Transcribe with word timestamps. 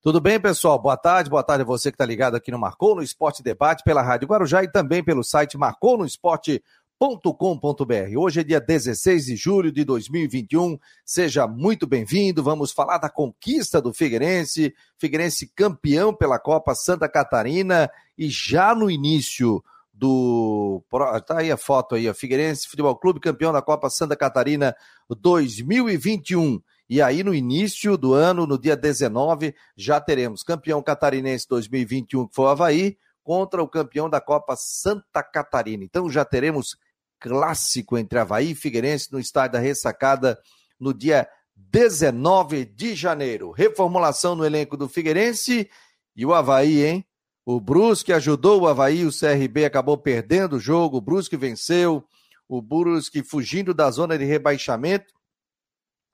Tudo 0.00 0.20
bem, 0.20 0.38
pessoal? 0.38 0.80
Boa 0.80 0.96
tarde, 0.96 1.28
boa 1.28 1.42
tarde 1.42 1.62
a 1.62 1.66
você 1.66 1.90
que 1.90 1.96
está 1.96 2.06
ligado 2.06 2.36
aqui 2.36 2.52
no 2.52 2.58
Marcou 2.58 2.94
no 2.94 3.02
Esporte 3.02 3.42
Debate 3.42 3.82
pela 3.82 4.00
Rádio 4.00 4.28
Guarujá 4.28 4.62
e 4.62 4.70
também 4.70 5.02
pelo 5.02 5.24
site 5.24 5.58
marconosport.com.br. 5.58 8.16
Hoje 8.16 8.38
é 8.38 8.44
dia 8.44 8.60
16 8.60 9.26
de 9.26 9.34
julho 9.34 9.72
de 9.72 9.82
2021. 9.82 10.78
Seja 11.04 11.48
muito 11.48 11.84
bem-vindo. 11.84 12.44
Vamos 12.44 12.70
falar 12.70 12.98
da 12.98 13.10
conquista 13.10 13.82
do 13.82 13.92
Figueirense, 13.92 14.72
Figueirense 14.96 15.50
campeão 15.52 16.14
pela 16.14 16.38
Copa 16.38 16.76
Santa 16.76 17.08
Catarina 17.08 17.90
e 18.16 18.28
já 18.28 18.76
no 18.76 18.88
início 18.88 19.60
do. 19.92 20.80
Tá 21.26 21.38
aí 21.38 21.50
a 21.50 21.56
foto 21.56 21.96
aí, 21.96 22.08
ó. 22.08 22.14
Figueirense 22.14 22.68
Futebol 22.68 22.94
Clube, 22.94 23.18
campeão 23.18 23.52
da 23.52 23.60
Copa 23.60 23.90
Santa 23.90 24.14
Catarina 24.14 24.76
2021. 25.10 26.62
E 26.88 27.02
aí, 27.02 27.22
no 27.22 27.34
início 27.34 27.98
do 27.98 28.14
ano, 28.14 28.46
no 28.46 28.58
dia 28.58 28.74
19, 28.74 29.54
já 29.76 30.00
teremos 30.00 30.42
campeão 30.42 30.82
catarinense 30.82 31.46
2021, 31.48 32.26
que 32.26 32.34
foi 32.34 32.46
o 32.46 32.48
Havaí, 32.48 32.96
contra 33.22 33.62
o 33.62 33.68
campeão 33.68 34.08
da 34.08 34.22
Copa 34.22 34.54
Santa 34.56 35.22
Catarina. 35.22 35.84
Então 35.84 36.08
já 36.08 36.24
teremos 36.24 36.78
clássico 37.20 37.98
entre 37.98 38.18
Havaí 38.18 38.52
e 38.52 38.54
Figueirense 38.54 39.12
no 39.12 39.20
estádio 39.20 39.52
da 39.52 39.58
Ressacada 39.58 40.38
no 40.80 40.94
dia 40.94 41.28
19 41.54 42.64
de 42.64 42.94
janeiro. 42.94 43.50
Reformulação 43.50 44.34
no 44.34 44.46
elenco 44.46 44.78
do 44.78 44.88
Figueirense 44.88 45.68
e 46.16 46.24
o 46.24 46.32
Havaí, 46.32 46.82
hein? 46.82 47.04
O 47.44 47.60
Brusque 47.60 48.14
ajudou 48.14 48.62
o 48.62 48.66
Havaí, 48.66 49.04
o 49.04 49.10
CRB 49.10 49.66
acabou 49.66 49.98
perdendo 49.98 50.56
o 50.56 50.60
jogo, 50.60 50.96
o 50.96 51.00
Brusque 51.02 51.36
venceu, 51.36 52.02
o 52.48 52.62
Brusque 52.62 53.22
fugindo 53.22 53.74
da 53.74 53.90
zona 53.90 54.16
de 54.16 54.24
rebaixamento 54.24 55.17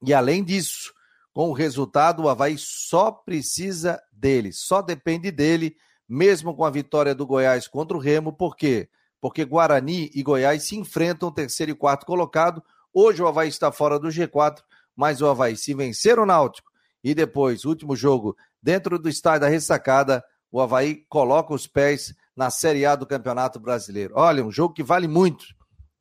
e 0.06 0.14
além 0.14 0.42
disso, 0.42 0.92
com 1.32 1.50
o 1.50 1.52
resultado, 1.52 2.22
o 2.22 2.28
Havaí 2.28 2.56
só 2.56 3.10
precisa 3.10 4.00
dele, 4.12 4.52
só 4.52 4.80
depende 4.80 5.30
dele, 5.30 5.76
mesmo 6.08 6.54
com 6.54 6.64
a 6.64 6.70
vitória 6.70 7.14
do 7.14 7.26
Goiás 7.26 7.66
contra 7.66 7.96
o 7.96 8.00
Remo, 8.00 8.32
por 8.32 8.56
quê? 8.56 8.88
Porque 9.20 9.44
Guarani 9.44 10.10
e 10.14 10.22
Goiás 10.22 10.62
se 10.62 10.76
enfrentam 10.76 11.32
terceiro 11.32 11.72
e 11.72 11.74
quarto 11.74 12.06
colocado. 12.06 12.62
Hoje 12.92 13.22
o 13.22 13.26
Havaí 13.26 13.48
está 13.48 13.72
fora 13.72 13.98
do 13.98 14.08
G4, 14.08 14.60
mas 14.94 15.20
o 15.20 15.26
Havaí, 15.26 15.56
se 15.56 15.74
vencer 15.74 16.18
o 16.18 16.26
Náutico 16.26 16.70
e 17.02 17.14
depois, 17.14 17.64
último 17.64 17.96
jogo, 17.96 18.36
dentro 18.62 18.98
do 18.98 19.08
estádio 19.08 19.40
da 19.40 19.48
ressacada, 19.48 20.24
o 20.50 20.60
Havaí 20.60 21.04
coloca 21.08 21.52
os 21.52 21.66
pés 21.66 22.14
na 22.36 22.48
Série 22.48 22.86
A 22.86 22.94
do 22.94 23.06
Campeonato 23.06 23.58
Brasileiro. 23.58 24.14
Olha, 24.16 24.44
um 24.44 24.52
jogo 24.52 24.72
que 24.72 24.82
vale 24.82 25.08
muito. 25.08 25.46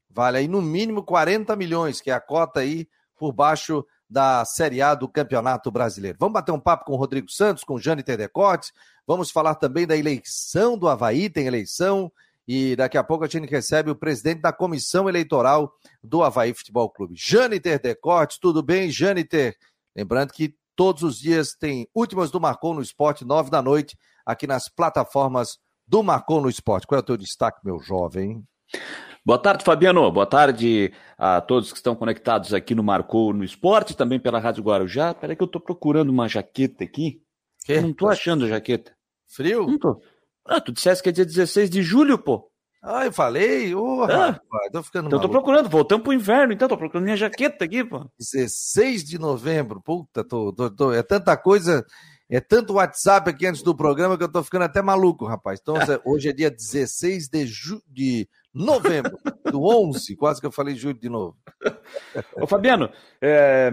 Vale 0.10 0.38
aí 0.38 0.48
no 0.48 0.62
mínimo 0.62 1.04
40 1.04 1.56
milhões, 1.56 2.00
que 2.00 2.12
é 2.12 2.14
a 2.14 2.22
cota 2.22 2.60
aí 2.60 2.88
por 3.18 3.34
baixo 3.34 3.86
da 4.14 4.46
Série 4.46 4.80
A 4.80 4.94
do 4.94 5.10
Campeonato 5.10 5.72
Brasileiro. 5.72 6.20
Vamos 6.20 6.34
bater 6.34 6.52
um 6.52 6.60
papo 6.60 6.86
com 6.86 6.94
o 6.94 6.96
Rodrigo 6.96 7.32
Santos, 7.32 7.64
com 7.64 7.74
o 7.74 7.80
Jane 7.80 8.04
vamos 9.08 9.32
falar 9.32 9.56
também 9.56 9.88
da 9.88 9.98
eleição 9.98 10.78
do 10.78 10.88
Havaí, 10.88 11.32
tem 11.32 11.48
eleição, 11.48 12.12
e 12.48 12.76
daqui 12.76 12.96
a 12.96 13.04
pouco 13.04 13.24
a 13.24 13.28
gente 13.28 13.50
recebe 13.50 13.90
o 13.90 13.96
presidente 13.96 14.40
da 14.40 14.54
comissão 14.54 15.10
eleitoral 15.10 15.74
do 16.04 16.22
Havaí 16.24 16.54
Futebol 16.54 16.92
Clube. 16.92 17.16
Jâniter 17.18 17.82
Decotes, 17.82 18.38
tudo 18.38 18.62
bem, 18.62 18.92
Jâniter? 18.92 19.58
Lembrando 19.96 20.32
que 20.32 20.56
todos 20.76 21.02
os 21.02 21.18
dias 21.18 21.56
tem 21.56 21.88
últimas 21.92 22.30
do 22.30 22.40
Marcou 22.40 22.76
no 22.76 22.84
Esporte, 22.84 23.26
nove 23.26 23.50
da 23.50 23.64
noite, 23.64 23.98
aqui 24.24 24.46
nas 24.46 24.70
plataformas 24.70 25.58
do 25.88 26.04
Marcou 26.04 26.40
no 26.40 26.50
Esporte. 26.50 26.86
Qual 26.86 27.00
é 27.00 27.02
o 27.02 27.06
teu 27.06 27.18
destaque, 27.18 27.62
meu 27.64 27.80
jovem? 27.80 28.44
Boa 29.26 29.40
tarde, 29.40 29.64
Fabiano. 29.64 30.12
Boa 30.12 30.26
tarde 30.26 30.92
a 31.18 31.40
todos 31.40 31.72
que 31.72 31.78
estão 31.78 31.96
conectados 31.96 32.54
aqui 32.54 32.76
no 32.76 32.84
Marcou 32.84 33.32
no 33.32 33.46
Esporte, 33.46 33.96
também 33.96 34.20
pela 34.20 34.38
Rádio 34.38 34.64
Guarujá. 34.64 35.14
Peraí 35.14 35.34
que 35.34 35.42
eu 35.42 35.48
tô 35.48 35.62
procurando 35.62 36.10
uma 36.10 36.28
jaqueta 36.28 36.84
aqui. 36.84 37.22
Que? 37.66 37.74
Eu 37.74 37.84
não 37.84 37.94
tô 37.94 38.10
achando 38.10 38.44
a 38.44 38.50
jaqueta. 38.50 38.94
Frio? 39.34 39.66
Não 39.66 39.80
tô. 39.80 40.02
Ah, 40.46 40.60
tu 40.60 40.74
disseste 40.74 41.02
que 41.02 41.08
é 41.08 41.14
dia 41.14 41.26
16 41.26 41.70
de 41.70 41.82
julho, 41.82 42.18
pô. 42.18 42.52
Ah, 42.84 43.06
eu 43.06 43.14
falei? 43.14 43.74
Oh, 43.74 44.04
ah, 44.04 44.32
rapaz, 44.32 44.72
tô 44.74 44.84
ficando 44.84 45.08
Então 45.08 45.20
maluco. 45.20 45.22
tô 45.22 45.30
procurando, 45.30 45.70
voltamos 45.70 46.04
pro 46.04 46.12
inverno, 46.12 46.52
então 46.52 46.68
tô 46.68 46.78
procurando 46.78 47.06
minha 47.06 47.16
jaqueta 47.16 47.64
aqui, 47.64 47.82
pô. 47.82 48.06
16 48.20 49.06
de 49.06 49.18
novembro, 49.18 49.82
puta, 49.82 50.22
tô, 50.22 50.52
tô, 50.52 50.70
tô, 50.70 50.92
é 50.92 51.02
tanta 51.02 51.38
coisa, 51.38 51.86
é 52.30 52.42
tanto 52.42 52.74
WhatsApp 52.74 53.30
aqui 53.30 53.48
antes 53.48 53.64
do 53.64 53.74
programa 53.74 54.18
que 54.18 54.24
eu 54.26 54.30
tô 54.30 54.44
ficando 54.44 54.66
até 54.66 54.82
maluco, 54.82 55.26
rapaz. 55.26 55.62
Então, 55.62 55.76
hoje 56.04 56.28
é 56.28 56.34
dia 56.34 56.52
16 56.52 57.30
de, 57.30 57.46
ju... 57.46 57.82
de 57.88 58.28
novembro, 58.54 59.18
do 59.52 59.64
11, 59.64 60.16
quase 60.16 60.40
que 60.40 60.46
eu 60.46 60.52
falei 60.52 60.76
julho 60.76 61.00
de 61.00 61.10
novo. 61.10 61.36
Ô 62.40 62.46
Fabiano, 62.46 62.90
é, 63.20 63.72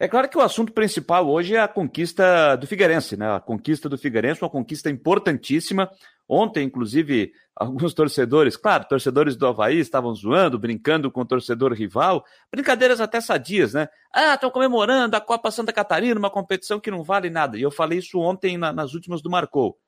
é, 0.00 0.08
claro 0.08 0.28
que 0.28 0.36
o 0.36 0.40
assunto 0.40 0.72
principal 0.72 1.28
hoje 1.28 1.54
é 1.54 1.60
a 1.60 1.68
conquista 1.68 2.56
do 2.56 2.66
Figueirense, 2.66 3.16
né? 3.16 3.36
A 3.36 3.40
conquista 3.40 3.88
do 3.88 3.96
Figueirense, 3.96 4.42
uma 4.42 4.50
conquista 4.50 4.90
importantíssima. 4.90 5.88
Ontem, 6.28 6.64
inclusive, 6.64 7.32
alguns 7.54 7.94
torcedores, 7.94 8.56
claro, 8.56 8.86
torcedores 8.88 9.36
do 9.36 9.46
Havaí 9.46 9.78
estavam 9.78 10.14
zoando, 10.14 10.58
brincando 10.58 11.10
com 11.10 11.22
o 11.22 11.24
torcedor 11.24 11.72
rival, 11.72 12.24
brincadeiras 12.52 13.00
até 13.00 13.20
sadias, 13.20 13.72
né? 13.72 13.88
Ah, 14.12 14.34
estão 14.34 14.50
comemorando 14.50 15.16
a 15.16 15.20
Copa 15.20 15.50
Santa 15.50 15.72
Catarina, 15.72 16.18
uma 16.18 16.30
competição 16.30 16.80
que 16.80 16.90
não 16.90 17.02
vale 17.02 17.30
nada. 17.30 17.56
E 17.56 17.62
eu 17.62 17.70
falei 17.70 17.98
isso 17.98 18.18
ontem 18.18 18.58
na, 18.58 18.72
nas 18.72 18.94
últimas 18.94 19.22
do 19.22 19.30
Marcou. 19.30 19.78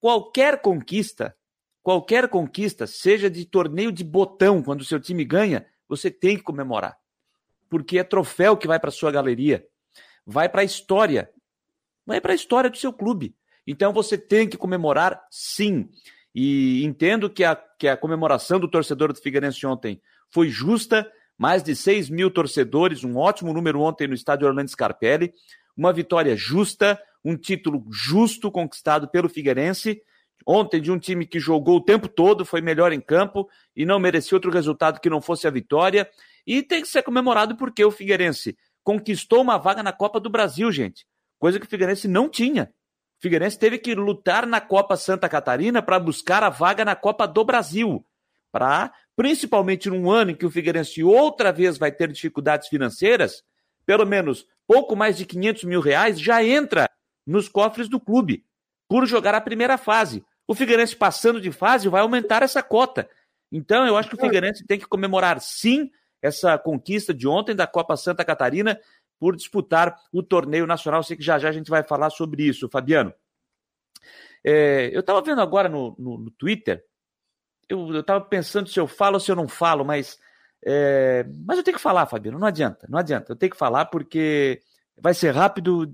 Qualquer 0.00 0.60
conquista 0.60 1.34
Qualquer 1.84 2.28
conquista, 2.28 2.86
seja 2.86 3.28
de 3.28 3.44
torneio 3.44 3.92
de 3.92 4.02
botão, 4.02 4.62
quando 4.62 4.80
o 4.80 4.84
seu 4.86 4.98
time 4.98 5.22
ganha, 5.22 5.66
você 5.86 6.10
tem 6.10 6.34
que 6.34 6.42
comemorar. 6.42 6.96
Porque 7.68 7.98
é 7.98 8.02
troféu 8.02 8.56
que 8.56 8.66
vai 8.66 8.80
para 8.80 8.90
sua 8.90 9.12
galeria, 9.12 9.66
vai 10.24 10.48
para 10.48 10.62
a 10.62 10.64
história, 10.64 11.30
vai 12.06 12.22
para 12.22 12.32
a 12.32 12.34
história 12.34 12.70
do 12.70 12.78
seu 12.78 12.90
clube. 12.90 13.36
Então 13.66 13.92
você 13.92 14.16
tem 14.16 14.48
que 14.48 14.56
comemorar 14.56 15.22
sim. 15.30 15.90
E 16.34 16.82
entendo 16.86 17.28
que 17.28 17.44
a, 17.44 17.54
que 17.54 17.86
a 17.86 17.98
comemoração 17.98 18.58
do 18.58 18.66
torcedor 18.66 19.12
do 19.12 19.20
Figueirense 19.20 19.66
ontem 19.66 20.00
foi 20.30 20.48
justa, 20.48 21.06
mais 21.36 21.62
de 21.62 21.76
6 21.76 22.08
mil 22.08 22.30
torcedores, 22.30 23.04
um 23.04 23.18
ótimo 23.18 23.52
número 23.52 23.82
ontem 23.82 24.08
no 24.08 24.14
estádio 24.14 24.48
Orlando 24.48 24.70
Scarpelli, 24.70 25.34
uma 25.76 25.92
vitória 25.92 26.34
justa, 26.34 26.98
um 27.22 27.36
título 27.36 27.84
justo 27.92 28.50
conquistado 28.50 29.06
pelo 29.06 29.28
Figueirense, 29.28 30.00
ontem 30.46 30.80
de 30.80 30.90
um 30.90 30.98
time 30.98 31.26
que 31.26 31.38
jogou 31.38 31.76
o 31.76 31.84
tempo 31.84 32.08
todo, 32.08 32.44
foi 32.44 32.60
melhor 32.60 32.92
em 32.92 33.00
campo 33.00 33.48
e 33.74 33.84
não 33.84 33.98
merecia 33.98 34.36
outro 34.36 34.50
resultado 34.50 35.00
que 35.00 35.10
não 35.10 35.20
fosse 35.20 35.46
a 35.46 35.50
vitória. 35.50 36.08
E 36.46 36.62
tem 36.62 36.82
que 36.82 36.88
ser 36.88 37.02
comemorado 37.02 37.56
porque 37.56 37.84
o 37.84 37.90
Figueirense 37.90 38.56
conquistou 38.82 39.40
uma 39.40 39.56
vaga 39.56 39.82
na 39.82 39.92
Copa 39.92 40.20
do 40.20 40.28
Brasil, 40.28 40.70
gente. 40.70 41.06
Coisa 41.38 41.58
que 41.58 41.66
o 41.66 41.68
Figueirense 41.68 42.06
não 42.06 42.28
tinha. 42.28 42.72
O 43.18 43.22
Figueirense 43.22 43.58
teve 43.58 43.78
que 43.78 43.94
lutar 43.94 44.46
na 44.46 44.60
Copa 44.60 44.96
Santa 44.96 45.28
Catarina 45.28 45.82
para 45.82 45.98
buscar 45.98 46.42
a 46.42 46.50
vaga 46.50 46.84
na 46.84 46.94
Copa 46.94 47.26
do 47.26 47.44
Brasil. 47.44 48.04
Para, 48.52 48.92
principalmente 49.16 49.88
num 49.88 50.10
ano 50.10 50.30
em 50.30 50.34
que 50.34 50.46
o 50.46 50.50
Figueirense 50.50 51.02
outra 51.02 51.52
vez 51.52 51.78
vai 51.78 51.90
ter 51.90 52.12
dificuldades 52.12 52.68
financeiras, 52.68 53.42
pelo 53.86 54.06
menos 54.06 54.46
pouco 54.66 54.94
mais 54.94 55.16
de 55.16 55.26
500 55.26 55.64
mil 55.64 55.80
reais 55.80 56.20
já 56.20 56.44
entra 56.44 56.88
nos 57.26 57.48
cofres 57.48 57.88
do 57.88 57.98
clube 57.98 58.44
por 58.88 59.06
jogar 59.06 59.34
a 59.34 59.40
primeira 59.40 59.78
fase. 59.78 60.24
O 60.46 60.54
Figueirense 60.54 60.94
passando 60.94 61.40
de 61.40 61.50
fase 61.50 61.88
vai 61.88 62.02
aumentar 62.02 62.42
essa 62.42 62.62
cota. 62.62 63.08
Então, 63.50 63.86
eu 63.86 63.96
acho 63.96 64.08
que 64.08 64.16
o 64.16 64.20
Figueirense 64.20 64.66
tem 64.66 64.78
que 64.78 64.86
comemorar 64.86 65.40
sim 65.40 65.90
essa 66.20 66.58
conquista 66.58 67.12
de 67.14 67.28
ontem 67.28 67.54
da 67.54 67.66
Copa 67.66 67.96
Santa 67.96 68.24
Catarina 68.24 68.78
por 69.18 69.36
disputar 69.36 69.96
o 70.12 70.22
torneio 70.22 70.66
nacional. 70.66 71.02
Sei 71.02 71.16
que 71.16 71.22
já 71.22 71.38
já 71.38 71.48
a 71.48 71.52
gente 71.52 71.70
vai 71.70 71.82
falar 71.82 72.10
sobre 72.10 72.42
isso, 72.42 72.68
Fabiano. 72.68 73.12
É, 74.44 74.90
eu 74.92 75.00
estava 75.00 75.22
vendo 75.22 75.40
agora 75.40 75.68
no, 75.68 75.94
no, 75.98 76.18
no 76.18 76.30
Twitter, 76.30 76.84
eu 77.68 78.00
estava 78.00 78.20
pensando 78.20 78.68
se 78.68 78.78
eu 78.78 78.86
falo 78.86 79.14
ou 79.14 79.20
se 79.20 79.30
eu 79.30 79.36
não 79.36 79.48
falo, 79.48 79.84
mas, 79.84 80.18
é, 80.64 81.24
mas 81.46 81.56
eu 81.56 81.64
tenho 81.64 81.76
que 81.76 81.82
falar, 81.82 82.06
Fabiano, 82.06 82.38
não 82.38 82.46
adianta, 82.46 82.86
não 82.90 82.98
adianta. 82.98 83.32
Eu 83.32 83.36
tenho 83.36 83.52
que 83.52 83.58
falar 83.58 83.86
porque 83.86 84.60
vai 85.00 85.14
ser 85.14 85.30
rápido, 85.30 85.90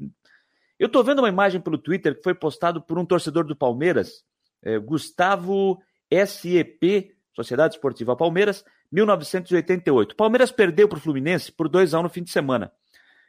eu 0.78 0.87
estou 0.87 1.05
vendo 1.05 1.21
uma 1.21 1.28
imagem 1.28 1.60
pelo 1.60 1.78
Twitter 1.78 2.16
que 2.16 2.22
foi 2.22 2.34
postado 2.34 2.83
por 2.83 2.98
um 2.98 3.04
torcedor 3.04 3.45
do 3.45 3.54
Palmeiras, 3.54 4.25
é, 4.62 4.78
Gustavo 4.78 5.80
SEP, 6.27 7.12
Sociedade 7.34 7.74
Esportiva 7.74 8.16
Palmeiras, 8.16 8.65
1988. 8.91 10.12
O 10.12 10.16
Palmeiras 10.16 10.51
perdeu 10.51 10.89
para 10.89 10.98
o 10.98 11.01
Fluminense 11.01 11.53
por 11.53 11.68
2 11.68 11.95
a 11.95 12.01
1 12.01 12.03
no 12.03 12.09
fim 12.09 12.22
de 12.22 12.30
semana. 12.30 12.72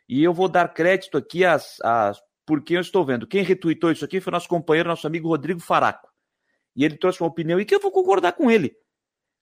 E 0.10 0.24
eu 0.24 0.34
vou 0.34 0.50
dar 0.50 0.74
crédito 0.74 1.18
aqui 1.18 1.46
às, 1.46 1.80
às, 1.82 2.22
por 2.46 2.64
quem 2.64 2.76
eu 2.76 2.82
estou 2.82 3.06
vendo. 3.06 3.28
Quem 3.28 3.44
retweetou 3.44 3.92
isso 3.92 4.04
aqui 4.04 4.20
foi 4.20 4.32
nosso 4.32 4.50
companheiro, 4.50 4.90
nosso 4.90 5.08
amigo 5.08 5.30
Rodrigo 5.30 5.60
Faraco. 5.60 6.10
E 6.76 6.84
ele 6.84 6.98
trouxe 6.98 7.22
uma 7.22 7.30
opinião 7.30 7.60
e 7.60 7.66
que 7.66 7.76
eu 7.76 7.80
vou 7.80 7.92
concordar 7.92 8.34
com 8.34 8.50
ele. 8.50 8.76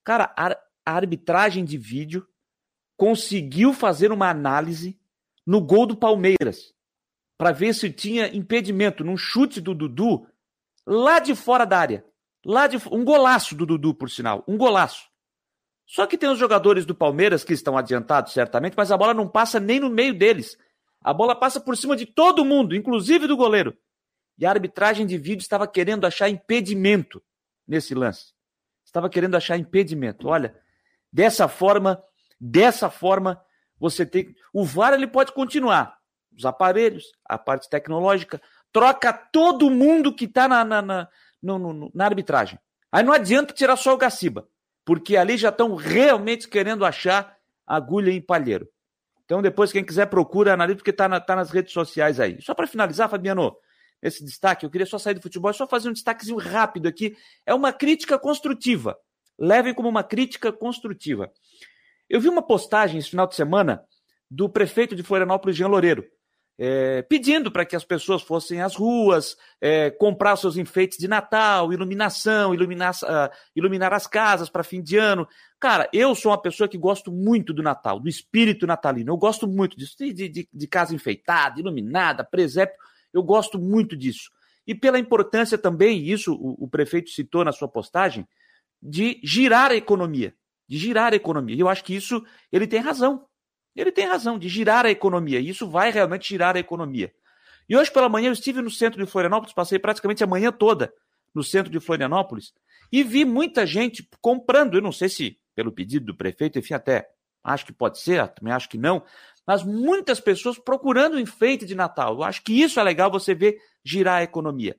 Cara, 0.04 0.32
a, 0.36 0.56
a 0.84 0.92
arbitragem 0.92 1.64
de 1.64 1.78
vídeo 1.78 2.26
conseguiu 2.96 3.72
fazer 3.72 4.12
uma 4.12 4.28
análise 4.28 4.98
no 5.46 5.60
gol 5.60 5.86
do 5.86 5.96
Palmeiras 5.96 6.74
para 7.38 7.52
ver 7.52 7.74
se 7.74 7.90
tinha 7.90 8.28
impedimento 8.36 9.02
num 9.02 9.16
chute 9.16 9.60
do 9.60 9.74
Dudu 9.74 10.26
lá 10.90 11.20
de 11.20 11.34
fora 11.36 11.64
da 11.64 11.78
área. 11.78 12.04
Lá 12.44 12.66
de 12.66 12.76
um 12.90 13.04
golaço 13.04 13.54
do 13.54 13.64
Dudu, 13.64 13.94
por 13.94 14.10
sinal, 14.10 14.42
um 14.48 14.56
golaço. 14.56 15.08
Só 15.86 16.06
que 16.06 16.16
tem 16.16 16.28
os 16.28 16.38
jogadores 16.38 16.86
do 16.86 16.94
Palmeiras 16.94 17.44
que 17.44 17.52
estão 17.52 17.76
adiantados, 17.76 18.32
certamente, 18.32 18.74
mas 18.76 18.90
a 18.90 18.96
bola 18.96 19.12
não 19.14 19.28
passa 19.28 19.60
nem 19.60 19.78
no 19.78 19.90
meio 19.90 20.16
deles. 20.16 20.56
A 21.02 21.12
bola 21.12 21.34
passa 21.34 21.60
por 21.60 21.76
cima 21.76 21.96
de 21.96 22.06
todo 22.06 22.44
mundo, 22.44 22.74
inclusive 22.74 23.26
do 23.26 23.36
goleiro. 23.36 23.76
E 24.38 24.46
a 24.46 24.50
arbitragem 24.50 25.06
de 25.06 25.18
vídeo 25.18 25.42
estava 25.42 25.66
querendo 25.66 26.06
achar 26.06 26.28
impedimento 26.28 27.22
nesse 27.66 27.94
lance. 27.94 28.32
Estava 28.84 29.10
querendo 29.10 29.36
achar 29.36 29.56
impedimento. 29.56 30.28
Olha, 30.28 30.56
dessa 31.12 31.46
forma, 31.46 32.02
dessa 32.40 32.88
forma, 32.88 33.40
você 33.78 34.06
tem. 34.06 34.34
O 34.52 34.64
VAR 34.64 34.94
ele 34.94 35.06
pode 35.06 35.32
continuar. 35.32 35.98
Os 36.36 36.44
aparelhos, 36.44 37.12
a 37.24 37.36
parte 37.36 37.68
tecnológica, 37.68 38.40
troca 38.72 39.12
todo 39.12 39.70
mundo 39.70 40.14
que 40.14 40.24
está 40.24 40.48
na, 40.48 40.64
na, 40.64 40.82
na, 40.82 41.08
na 41.94 42.04
arbitragem. 42.04 42.58
Aí 42.92 43.02
não 43.02 43.12
adianta 43.12 43.54
tirar 43.54 43.76
só 43.76 43.94
o 43.94 43.98
Gaciba, 43.98 44.48
porque 44.84 45.16
ali 45.16 45.36
já 45.36 45.50
estão 45.50 45.74
realmente 45.74 46.48
querendo 46.48 46.84
achar 46.84 47.36
agulha 47.66 48.10
em 48.10 48.20
palheiro. 48.20 48.68
Então, 49.24 49.40
depois, 49.40 49.70
quem 49.70 49.84
quiser, 49.84 50.06
procura, 50.06 50.54
analisa, 50.54 50.78
porque 50.78 50.90
está 50.90 51.08
na, 51.08 51.20
tá 51.20 51.36
nas 51.36 51.50
redes 51.50 51.72
sociais 51.72 52.18
aí. 52.18 52.42
Só 52.42 52.52
para 52.52 52.66
finalizar, 52.66 53.08
Fabiano, 53.08 53.56
esse 54.02 54.24
destaque, 54.24 54.66
eu 54.66 54.70
queria 54.70 54.86
só 54.86 54.98
sair 54.98 55.14
do 55.14 55.22
futebol, 55.22 55.52
só 55.52 55.68
fazer 55.68 55.88
um 55.88 55.92
destaquezinho 55.92 56.38
rápido 56.38 56.88
aqui. 56.88 57.16
É 57.46 57.54
uma 57.54 57.72
crítica 57.72 58.18
construtiva. 58.18 58.98
Levem 59.38 59.72
como 59.72 59.88
uma 59.88 60.02
crítica 60.02 60.52
construtiva. 60.52 61.30
Eu 62.08 62.20
vi 62.20 62.28
uma 62.28 62.42
postagem 62.42 62.98
esse 62.98 63.10
final 63.10 63.26
de 63.26 63.36
semana 63.36 63.84
do 64.28 64.48
prefeito 64.48 64.96
de 64.96 65.02
Florianópolis, 65.04 65.56
Jean 65.56 65.68
Loureiro, 65.68 66.04
é, 66.62 67.00
pedindo 67.00 67.50
para 67.50 67.64
que 67.64 67.74
as 67.74 67.86
pessoas 67.86 68.20
fossem 68.20 68.60
às 68.60 68.74
ruas, 68.76 69.34
é, 69.58 69.90
comprar 69.90 70.36
seus 70.36 70.58
enfeites 70.58 70.98
de 70.98 71.08
Natal, 71.08 71.72
iluminação, 71.72 72.52
iluminar, 72.52 72.92
uh, 72.96 73.34
iluminar 73.56 73.94
as 73.94 74.06
casas 74.06 74.50
para 74.50 74.62
fim 74.62 74.82
de 74.82 74.98
ano. 74.98 75.26
Cara, 75.58 75.88
eu 75.90 76.14
sou 76.14 76.30
uma 76.30 76.40
pessoa 76.40 76.68
que 76.68 76.76
gosto 76.76 77.10
muito 77.10 77.54
do 77.54 77.62
Natal, 77.62 77.98
do 77.98 78.10
espírito 78.10 78.66
natalino. 78.66 79.10
Eu 79.10 79.16
gosto 79.16 79.48
muito 79.48 79.74
disso, 79.74 79.96
de, 79.98 80.28
de, 80.28 80.48
de 80.52 80.66
casa 80.66 80.94
enfeitada, 80.94 81.58
iluminada, 81.58 82.22
presépio. 82.22 82.76
Eu 83.10 83.22
gosto 83.22 83.58
muito 83.58 83.96
disso. 83.96 84.30
E 84.66 84.74
pela 84.74 84.98
importância 84.98 85.56
também, 85.56 86.04
isso 86.06 86.34
o, 86.34 86.64
o 86.64 86.68
prefeito 86.68 87.08
citou 87.08 87.42
na 87.42 87.52
sua 87.52 87.68
postagem, 87.68 88.28
de 88.82 89.18
girar 89.24 89.70
a 89.70 89.76
economia. 89.76 90.34
De 90.68 90.76
girar 90.76 91.14
a 91.14 91.16
economia. 91.16 91.56
E 91.56 91.60
eu 91.60 91.70
acho 91.70 91.82
que 91.82 91.94
isso 91.94 92.22
ele 92.52 92.66
tem 92.66 92.80
razão. 92.80 93.24
Ele 93.74 93.92
tem 93.92 94.06
razão 94.06 94.38
de 94.38 94.48
girar 94.48 94.84
a 94.84 94.90
economia. 94.90 95.40
E 95.40 95.48
isso 95.48 95.68
vai 95.68 95.90
realmente 95.90 96.28
girar 96.28 96.56
a 96.56 96.60
economia. 96.60 97.12
E 97.68 97.76
hoje 97.76 97.90
pela 97.90 98.08
manhã 98.08 98.28
eu 98.28 98.32
estive 98.32 98.60
no 98.60 98.70
centro 98.70 99.04
de 99.04 99.10
Florianópolis, 99.10 99.54
passei 99.54 99.78
praticamente 99.78 100.24
a 100.24 100.26
manhã 100.26 100.50
toda 100.50 100.92
no 101.34 101.44
centro 101.44 101.70
de 101.70 101.78
Florianópolis 101.78 102.52
e 102.90 103.02
vi 103.04 103.24
muita 103.24 103.64
gente 103.66 104.08
comprando. 104.20 104.74
Eu 104.74 104.82
não 104.82 104.92
sei 104.92 105.08
se 105.08 105.38
pelo 105.54 105.70
pedido 105.70 106.06
do 106.06 106.16
prefeito, 106.16 106.58
enfim, 106.58 106.74
até 106.74 107.08
acho 107.44 107.64
que 107.64 107.72
pode 107.72 107.98
ser, 108.00 108.26
também 108.28 108.52
acho 108.52 108.68
que 108.68 108.76
não, 108.76 109.02
mas 109.46 109.62
muitas 109.62 110.20
pessoas 110.20 110.58
procurando 110.58 111.18
enfeite 111.18 111.64
de 111.64 111.74
Natal. 111.74 112.14
Eu 112.14 112.22
acho 112.22 112.42
que 112.42 112.52
isso 112.52 112.78
é 112.78 112.82
legal 112.82 113.10
você 113.10 113.34
ver 113.34 113.58
girar 113.84 114.18
a 114.18 114.22
economia. 114.22 114.78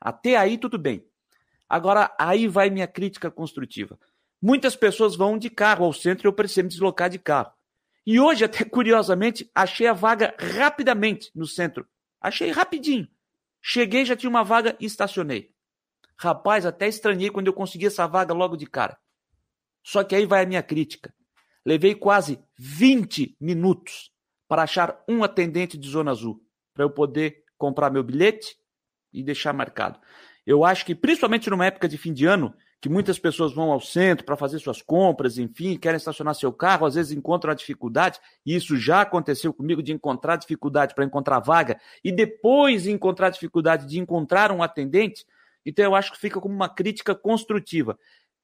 Até 0.00 0.36
aí 0.36 0.58
tudo 0.58 0.78
bem. 0.78 1.04
Agora, 1.68 2.14
aí 2.18 2.48
vai 2.48 2.68
minha 2.70 2.86
crítica 2.86 3.30
construtiva. 3.30 3.98
Muitas 4.40 4.74
pessoas 4.74 5.14
vão 5.16 5.38
de 5.38 5.48
carro 5.48 5.84
ao 5.84 5.92
centro 5.92 6.26
e 6.26 6.28
eu 6.28 6.32
preciso 6.32 6.64
me 6.64 6.68
deslocar 6.68 7.08
de 7.08 7.18
carro. 7.18 7.52
E 8.06 8.18
hoje, 8.18 8.44
até 8.44 8.64
curiosamente, 8.64 9.50
achei 9.54 9.86
a 9.86 9.92
vaga 9.92 10.34
rapidamente 10.38 11.30
no 11.34 11.46
centro. 11.46 11.86
Achei 12.20 12.50
rapidinho. 12.50 13.08
Cheguei, 13.60 14.04
já 14.04 14.16
tinha 14.16 14.30
uma 14.30 14.42
vaga 14.42 14.76
e 14.80 14.86
estacionei. 14.86 15.52
Rapaz, 16.18 16.66
até 16.66 16.88
estranhei 16.88 17.30
quando 17.30 17.46
eu 17.46 17.52
consegui 17.52 17.86
essa 17.86 18.06
vaga 18.06 18.34
logo 18.34 18.56
de 18.56 18.66
cara. 18.66 18.98
Só 19.84 20.04
que 20.04 20.14
aí 20.14 20.26
vai 20.26 20.42
a 20.42 20.46
minha 20.46 20.62
crítica. 20.62 21.14
Levei 21.64 21.94
quase 21.94 22.40
20 22.58 23.36
minutos 23.40 24.10
para 24.48 24.62
achar 24.62 25.02
um 25.08 25.22
atendente 25.22 25.78
de 25.78 25.88
Zona 25.88 26.10
Azul, 26.10 26.44
para 26.74 26.84
eu 26.84 26.90
poder 26.90 27.44
comprar 27.56 27.90
meu 27.90 28.02
bilhete 28.02 28.56
e 29.12 29.22
deixar 29.22 29.52
marcado. 29.52 30.00
Eu 30.44 30.64
acho 30.64 30.84
que, 30.84 30.94
principalmente 30.94 31.48
numa 31.48 31.66
época 31.66 31.88
de 31.88 31.96
fim 31.96 32.12
de 32.12 32.26
ano, 32.26 32.54
que 32.82 32.88
muitas 32.88 33.16
pessoas 33.16 33.54
vão 33.54 33.70
ao 33.70 33.80
centro 33.80 34.26
para 34.26 34.36
fazer 34.36 34.58
suas 34.58 34.82
compras, 34.82 35.38
enfim, 35.38 35.78
querem 35.78 35.96
estacionar 35.96 36.34
seu 36.34 36.52
carro, 36.52 36.84
às 36.84 36.96
vezes 36.96 37.16
encontram 37.16 37.52
a 37.52 37.54
dificuldade, 37.54 38.18
e 38.44 38.56
isso 38.56 38.76
já 38.76 39.02
aconteceu 39.02 39.54
comigo 39.54 39.80
de 39.80 39.92
encontrar 39.92 40.34
dificuldade 40.34 40.92
para 40.92 41.04
encontrar 41.04 41.38
vaga 41.38 41.80
e 42.02 42.10
depois 42.10 42.88
encontrar 42.88 43.30
dificuldade 43.30 43.86
de 43.86 44.00
encontrar 44.00 44.50
um 44.50 44.64
atendente. 44.64 45.24
Então 45.64 45.84
eu 45.84 45.94
acho 45.94 46.10
que 46.10 46.18
fica 46.18 46.40
como 46.40 46.52
uma 46.52 46.68
crítica 46.68 47.14
construtiva. 47.14 47.96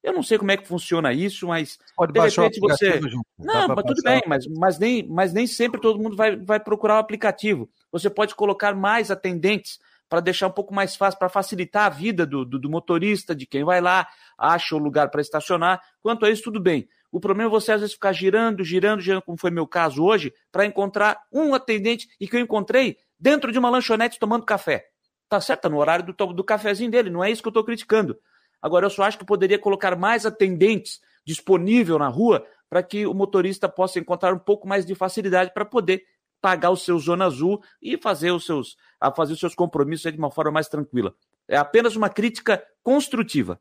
Eu 0.05 0.13
não 0.13 0.23
sei 0.23 0.39
como 0.39 0.53
é 0.53 0.57
que 0.57 0.69
funciona 0.69 1.13
isso, 1.13 1.49
mas 1.49 1.77
Pode 1.97 2.13
de 2.13 2.21
repente 2.21 2.61
você. 2.61 3.01
Não, 3.37 3.67
mas 3.67 3.85
tudo 3.85 4.03
bem, 4.05 4.23
mas, 4.25 4.47
mas, 4.47 4.79
nem, 4.79 5.05
mas 5.09 5.33
nem 5.33 5.49
sempre 5.49 5.81
todo 5.81 6.01
mundo 6.01 6.15
vai, 6.15 6.37
vai 6.37 6.61
procurar 6.61 6.95
o 6.95 7.01
aplicativo. 7.01 7.69
Você 7.91 8.09
pode 8.09 8.37
colocar 8.37 8.73
mais 8.77 9.11
atendentes 9.11 9.81
para 10.09 10.21
deixar 10.21 10.47
um 10.47 10.53
pouco 10.53 10.75
mais 10.75 10.97
fácil, 10.97 11.19
para 11.19 11.29
facilitar 11.29 11.87
a 11.87 11.89
vida 11.89 12.25
do, 12.25 12.45
do, 12.45 12.59
do, 12.59 12.71
motorista, 12.71 13.35
de 13.35 13.47
quem 13.47 13.65
vai 13.65 13.81
lá, 13.81 14.09
acha 14.39 14.75
o 14.75 14.79
lugar 14.79 15.11
para 15.11 15.21
estacionar. 15.21 15.81
Quanto 16.01 16.25
a 16.25 16.31
isso, 16.31 16.43
tudo 16.43 16.61
bem. 16.61 16.89
O 17.11 17.21
problema 17.21 17.49
é 17.49 17.51
você 17.51 17.73
às 17.73 17.81
vezes 17.81 17.95
ficar 17.95 18.13
girando, 18.13 18.65
girando, 18.65 19.01
girando, 19.01 19.23
como 19.23 19.39
foi 19.39 19.51
meu 19.51 19.67
caso 19.67 20.03
hoje, 20.03 20.33
para 20.51 20.65
encontrar 20.65 21.21
um 21.33 21.55
atendente 21.55 22.09
e 22.21 22.27
que 22.27 22.37
eu 22.37 22.41
encontrei 22.41 22.97
dentro 23.19 23.51
de 23.51 23.59
uma 23.59 23.71
lanchonete 23.71 24.19
tomando 24.19 24.45
café. 24.45 24.87
Tá 25.29 25.41
certo, 25.41 25.63
tá 25.63 25.69
no 25.69 25.79
horário 25.79 26.13
do, 26.13 26.27
do 26.33 26.45
cafezinho 26.45 26.91
dele, 26.91 27.11
não 27.11 27.23
é 27.23 27.31
isso 27.31 27.43
que 27.43 27.49
eu 27.49 27.51
estou 27.51 27.65
criticando. 27.65 28.19
Agora, 28.61 28.87
eu 28.87 28.91
só 28.91 29.05
acho 29.05 29.19
que 29.19 29.25
poderia 29.25 29.59
colocar 29.59 29.97
mais 29.97 30.27
atendentes 30.27 31.01
disponível 31.25 31.99
na 31.99 32.09
rua 32.09 32.45
para 32.69 32.83
que 32.83 33.07
o 33.07 33.15
motorista 33.15 33.69
possa 33.69 33.99
encontrar 33.99 34.35
um 34.35 34.39
pouco 34.39 34.67
mais 34.67 34.85
de 34.85 34.95
facilidade 34.95 35.53
para 35.53 35.65
poder 35.65 36.03
pagar 36.41 36.71
o 36.71 36.77
seu 36.77 36.99
zona 36.99 37.27
azul 37.27 37.63
e 37.83 37.97
fazer 37.97 38.31
os 38.31 38.47
seus, 38.47 38.77
a 39.01 39.13
fazer 39.13 39.33
os 39.33 39.41
seus 39.41 39.55
compromissos 39.55 40.13
de 40.13 40.19
uma 40.19 40.31
forma 40.31 40.53
mais 40.53 40.69
tranquila. 40.69 41.15
É 41.49 41.57
apenas 41.57 41.97
uma 41.97 42.09
crítica 42.09 42.63
construtiva. 42.83 43.61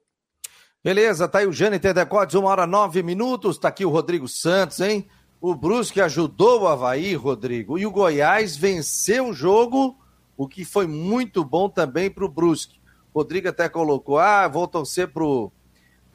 Beleza, 0.84 1.28
tá 1.28 1.40
aí 1.40 1.48
o 1.48 1.52
Jâniter 1.52 1.94
Decotes, 1.94 2.36
uma 2.36 2.50
hora 2.50 2.68
nove 2.68 3.02
minutos, 3.02 3.58
tá 3.58 3.68
aqui 3.68 3.86
o 3.86 3.90
Rodrigo 3.90 4.28
Santos, 4.28 4.80
hein? 4.80 5.08
O 5.42 5.54
Brusque 5.54 6.02
ajudou 6.02 6.62
o 6.62 6.68
Havaí, 6.68 7.14
Rodrigo, 7.16 7.78
e 7.78 7.86
o 7.86 7.92
Goiás 7.92 8.56
venceu 8.56 9.28
o 9.28 9.34
jogo, 9.34 9.98
o 10.36 10.48
que 10.48 10.64
foi 10.64 10.88
muito 10.88 11.44
bom 11.44 11.70
também 11.70 12.10
para 12.10 12.26
o 12.26 12.30
Brusque. 12.30 12.80
Rodrigo 13.14 13.50
até 13.50 13.68
colocou, 13.68 14.20
ah, 14.20 14.48
vou 14.48 14.68
torcer 14.68 15.08
pro, 15.12 15.52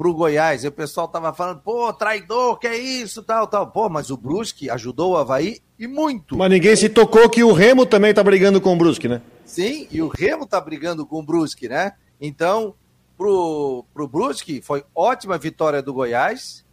pro 0.03 0.13
Goiás. 0.13 0.65
E 0.65 0.69
o 0.69 0.73
pessoal 0.73 1.07
tava 1.07 1.33
falando, 1.33 1.61
pô, 1.61 1.93
traidor, 1.93 2.59
que 2.59 2.67
é 2.67 2.77
isso, 2.77 3.23
tal, 3.23 3.47
tal. 3.47 3.69
Pô, 3.69 3.89
mas 3.89 4.11
o 4.11 4.17
Brusque 4.17 4.69
ajudou 4.69 5.13
o 5.13 5.17
Havaí 5.17 5.61
e 5.79 5.87
muito. 5.87 6.37
Mas 6.37 6.51
ninguém 6.51 6.75
se 6.75 6.89
tocou 6.89 7.31
que 7.31 7.45
o 7.45 7.53
Remo 7.53 7.87
também 7.87 8.13
tá 8.13 8.21
brigando 8.21 8.61
com 8.61 8.75
o 8.75 8.77
Brusque, 8.77 9.07
né? 9.07 9.23
Sim, 9.45 9.87
e 9.93 10.03
o 10.03 10.09
Remo 10.09 10.45
tá 10.45 10.61
brigando 10.61 11.07
com 11.07 11.21
o 11.21 11.23
Brusque, 11.23 11.69
né? 11.69 11.93
Então, 12.21 12.75
pro, 13.17 13.85
pro 13.95 14.09
Brusque 14.09 14.61
foi 14.61 14.85
ótima 14.93 15.39
vitória 15.39 15.81
do 15.81 15.95
Goiás, 15.95 16.65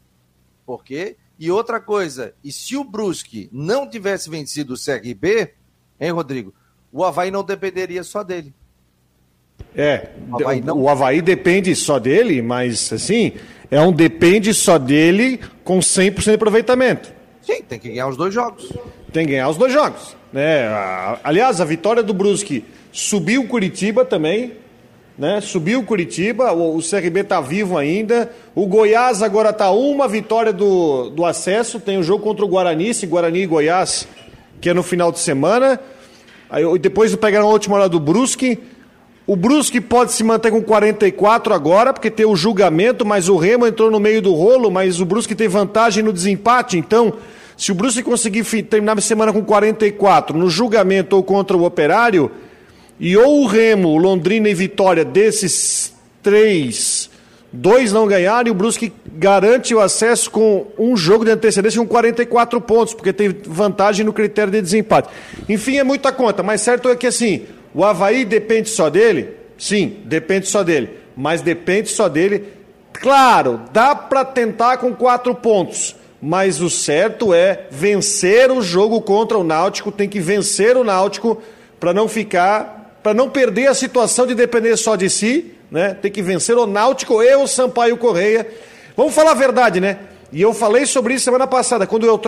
porque 0.65 1.15
e 1.37 1.51
outra 1.51 1.79
coisa, 1.79 2.33
e 2.43 2.51
se 2.51 2.75
o 2.75 2.83
Brusque 2.83 3.47
não 3.51 3.87
tivesse 3.87 4.27
vencido 4.27 4.73
o 4.73 4.75
CRB, 4.75 5.53
hein, 5.99 6.09
Rodrigo? 6.09 6.51
O 6.91 7.05
Havaí 7.05 7.29
não 7.29 7.43
dependeria 7.43 8.03
só 8.03 8.23
dele. 8.23 8.55
É, 9.75 10.07
o 10.29 10.35
Havaí, 10.35 10.61
não... 10.61 10.77
o 10.77 10.89
Havaí 10.89 11.21
depende 11.21 11.75
só 11.75 11.99
dele, 11.99 12.41
mas 12.41 12.91
assim, 12.91 13.33
é 13.71 13.79
um 13.81 13.91
depende 13.91 14.53
só 14.53 14.77
dele 14.77 15.39
com 15.63 15.79
100% 15.79 16.23
de 16.23 16.33
aproveitamento. 16.33 17.13
Sim, 17.41 17.61
tem 17.67 17.79
que 17.79 17.89
ganhar 17.89 18.07
os 18.07 18.17
dois 18.17 18.33
jogos. 18.33 18.71
Tem 19.11 19.25
que 19.25 19.31
ganhar 19.31 19.49
os 19.49 19.57
dois 19.57 19.71
jogos. 19.71 20.15
Né? 20.31 20.67
Aliás, 21.23 21.59
a 21.61 21.65
vitória 21.65 22.03
do 22.03 22.13
Brusque 22.13 22.63
subiu 22.91 23.41
o 23.41 23.47
Curitiba 23.47 24.05
também, 24.05 24.53
né? 25.17 25.41
Subiu 25.41 25.79
o 25.79 25.83
Curitiba, 25.83 26.51
o, 26.53 26.77
o 26.77 26.81
CRB 26.81 27.21
está 27.21 27.41
vivo 27.41 27.77
ainda. 27.77 28.31
O 28.55 28.65
Goiás 28.65 29.21
agora 29.21 29.49
está 29.49 29.69
uma 29.71 30.07
vitória 30.07 30.53
do, 30.53 31.09
do 31.09 31.25
acesso. 31.25 31.79
Tem 31.79 31.97
o 31.97 32.03
jogo 32.03 32.23
contra 32.23 32.45
o 32.45 32.47
Guarani, 32.47 32.93
se 32.93 33.05
Guarani 33.05 33.41
e 33.41 33.45
Goiás, 33.45 34.07
que 34.61 34.69
é 34.69 34.73
no 34.73 34.81
final 34.81 35.11
de 35.11 35.19
semana. 35.19 35.79
Aí, 36.49 36.63
depois 36.79 37.13
pegaram 37.15 37.47
a 37.47 37.51
última 37.51 37.75
hora 37.75 37.89
do 37.89 37.99
Brusque. 37.99 38.59
O 39.29 39.35
Brusque 39.35 39.79
pode 39.79 40.11
se 40.11 40.23
manter 40.23 40.49
com 40.49 40.59
44 40.59 41.53
agora, 41.53 41.93
porque 41.93 42.09
tem 42.09 42.25
o 42.25 42.35
julgamento, 42.35 43.05
mas 43.05 43.29
o 43.29 43.37
Remo 43.37 43.67
entrou 43.67 43.91
no 43.91 43.99
meio 43.99 44.23
do 44.23 44.33
rolo, 44.33 44.71
mas 44.71 44.99
o 44.99 45.05
Brusque 45.05 45.35
tem 45.35 45.47
vantagem 45.47 46.03
no 46.03 46.11
desempate. 46.11 46.79
Então, 46.79 47.13
se 47.55 47.71
o 47.71 47.75
Brusque 47.75 48.01
conseguir 48.01 48.43
terminar 48.63 48.97
a 48.97 49.01
semana 49.01 49.31
com 49.31 49.45
44 49.45 50.35
no 50.35 50.49
julgamento 50.49 51.15
ou 51.15 51.21
contra 51.21 51.55
o 51.55 51.63
Operário, 51.63 52.31
e 52.99 53.15
ou 53.15 53.43
o 53.43 53.45
Remo, 53.45 53.99
Londrina 53.99 54.49
e 54.49 54.55
Vitória 54.55 55.05
desses 55.05 55.93
três, 56.23 57.07
dois 57.53 57.93
não 57.93 58.07
ganharem, 58.07 58.51
o 58.51 58.55
Brusque 58.55 58.91
garante 59.13 59.75
o 59.75 59.79
acesso 59.79 60.31
com 60.31 60.65
um 60.75 60.97
jogo 60.97 61.23
de 61.23 61.29
antecedência 61.29 61.79
com 61.79 61.87
44 61.87 62.59
pontos, 62.61 62.95
porque 62.95 63.13
tem 63.13 63.29
vantagem 63.45 64.03
no 64.03 64.11
critério 64.11 64.51
de 64.51 64.59
desempate. 64.59 65.07
Enfim, 65.47 65.77
é 65.77 65.83
muita 65.83 66.11
conta, 66.11 66.41
mas 66.41 66.61
certo 66.61 66.89
é 66.89 66.95
que 66.95 67.05
assim, 67.05 67.45
o 67.73 67.83
Havaí 67.83 68.25
depende 68.25 68.69
só 68.69 68.89
dele? 68.89 69.35
Sim, 69.57 69.97
depende 70.05 70.47
só 70.47 70.63
dele. 70.63 70.89
Mas 71.15 71.41
depende 71.41 71.89
só 71.89 72.07
dele. 72.07 72.45
Claro, 72.93 73.61
dá 73.71 73.95
para 73.95 74.25
tentar 74.25 74.77
com 74.77 74.93
quatro 74.93 75.35
pontos. 75.35 75.95
Mas 76.21 76.61
o 76.61 76.69
certo 76.69 77.33
é 77.33 77.67
vencer 77.71 78.51
o 78.51 78.61
jogo 78.61 79.01
contra 79.01 79.37
o 79.37 79.43
Náutico. 79.43 79.91
Tem 79.91 80.09
que 80.09 80.19
vencer 80.19 80.75
o 80.75 80.83
Náutico 80.83 81.41
para 81.79 81.93
não 81.93 82.07
ficar 82.07 82.79
para 83.01 83.13
não 83.13 83.29
perder 83.29 83.67
a 83.67 83.73
situação 83.73 84.27
de 84.27 84.35
depender 84.35 84.75
só 84.75 84.97
de 84.97 85.09
si, 85.09 85.53
né? 85.71 85.93
Tem 85.93 86.11
que 86.11 86.21
vencer 86.21 86.57
o 86.57 86.67
Náutico 86.67 87.23
e 87.23 87.35
o 87.35 87.47
Sampaio 87.47 87.95
Correia. 87.95 88.45
Vamos 88.95 89.13
falar 89.13 89.31
a 89.31 89.35
verdade, 89.35 89.79
né? 89.79 89.99
E 90.31 90.41
eu 90.41 90.53
falei 90.53 90.85
sobre 90.85 91.13
isso 91.13 91.23
semana 91.23 91.47
passada, 91.47 91.87
quando 91.87 92.05
eu 92.05 92.19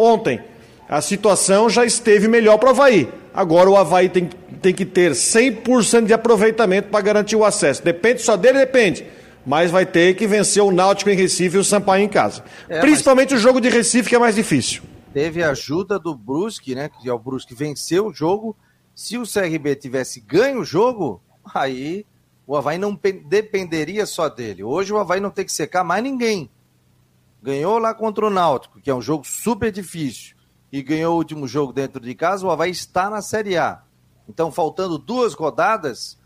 ontem. 0.00 0.40
A 0.88 1.00
situação 1.00 1.68
já 1.68 1.84
esteve 1.84 2.26
melhor 2.26 2.58
para 2.58 2.68
o 2.68 2.70
Havaí. 2.70 3.08
Agora 3.34 3.68
o 3.68 3.76
Havaí 3.76 4.08
tem, 4.08 4.30
tem 4.62 4.72
que 4.72 4.86
ter 4.86 5.10
100% 5.10 6.06
de 6.06 6.12
aproveitamento 6.12 6.88
para 6.88 7.00
garantir 7.00 7.34
o 7.34 7.44
acesso. 7.44 7.82
Depende 7.82 8.22
só 8.22 8.36
dele, 8.36 8.58
depende. 8.58 9.04
Mas 9.44 9.72
vai 9.72 9.84
ter 9.84 10.14
que 10.14 10.24
vencer 10.24 10.62
o 10.62 10.70
Náutico 10.70 11.10
em 11.10 11.16
Recife 11.16 11.56
e 11.56 11.58
o 11.58 11.64
Sampaio 11.64 12.04
em 12.04 12.08
casa. 12.08 12.44
É, 12.68 12.80
Principalmente 12.80 13.32
mas... 13.32 13.40
o 13.40 13.42
jogo 13.42 13.60
de 13.60 13.68
Recife, 13.68 14.08
que 14.08 14.14
é 14.14 14.18
mais 14.20 14.36
difícil. 14.36 14.84
Teve 15.12 15.42
a 15.42 15.50
ajuda 15.50 15.98
do 15.98 16.14
Brusque, 16.14 16.76
né? 16.76 16.88
Que 16.88 17.08
é 17.08 17.12
o 17.12 17.18
Brusque 17.18 17.54
venceu 17.54 18.06
o 18.06 18.14
jogo. 18.14 18.56
Se 18.94 19.18
o 19.18 19.24
CRB 19.24 19.74
tivesse 19.74 20.20
ganho 20.20 20.60
o 20.60 20.64
jogo, 20.64 21.20
aí 21.52 22.06
o 22.46 22.56
Havaí 22.56 22.78
não 22.78 22.98
dependeria 23.26 24.06
só 24.06 24.28
dele. 24.28 24.62
Hoje 24.62 24.92
o 24.92 24.98
Havaí 24.98 25.20
não 25.20 25.30
tem 25.30 25.44
que 25.44 25.52
secar 25.52 25.82
mais 25.82 26.02
ninguém. 26.02 26.48
Ganhou 27.42 27.78
lá 27.78 27.92
contra 27.92 28.26
o 28.26 28.30
Náutico, 28.30 28.80
que 28.80 28.88
é 28.88 28.94
um 28.94 29.02
jogo 29.02 29.24
super 29.26 29.72
difícil, 29.72 30.33
e 30.74 30.82
ganhou 30.82 31.14
o 31.14 31.18
último 31.18 31.46
jogo 31.46 31.72
dentro 31.72 32.00
de 32.00 32.16
casa, 32.16 32.44
o 32.44 32.50
Havaí 32.50 32.72
está 32.72 33.08
na 33.08 33.22
Série 33.22 33.56
A. 33.56 33.84
Então, 34.28 34.50
faltando 34.50 34.98
duas 34.98 35.32
rodadas, 35.32 36.18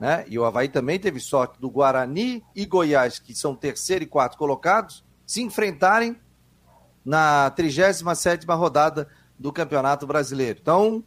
né? 0.00 0.24
E 0.26 0.38
o 0.38 0.44
Havaí 0.46 0.70
também 0.70 0.98
teve 0.98 1.20
sorte 1.20 1.60
do 1.60 1.68
Guarani 1.68 2.42
e 2.56 2.64
Goiás, 2.64 3.18
que 3.18 3.34
são 3.34 3.54
terceiro 3.54 4.02
e 4.02 4.06
quarto 4.06 4.38
colocados, 4.38 5.04
se 5.26 5.42
enfrentarem 5.42 6.16
na 7.04 7.50
37 7.50 8.46
rodada 8.46 9.06
do 9.38 9.52
Campeonato 9.52 10.06
Brasileiro. 10.06 10.58
Então, 10.62 11.04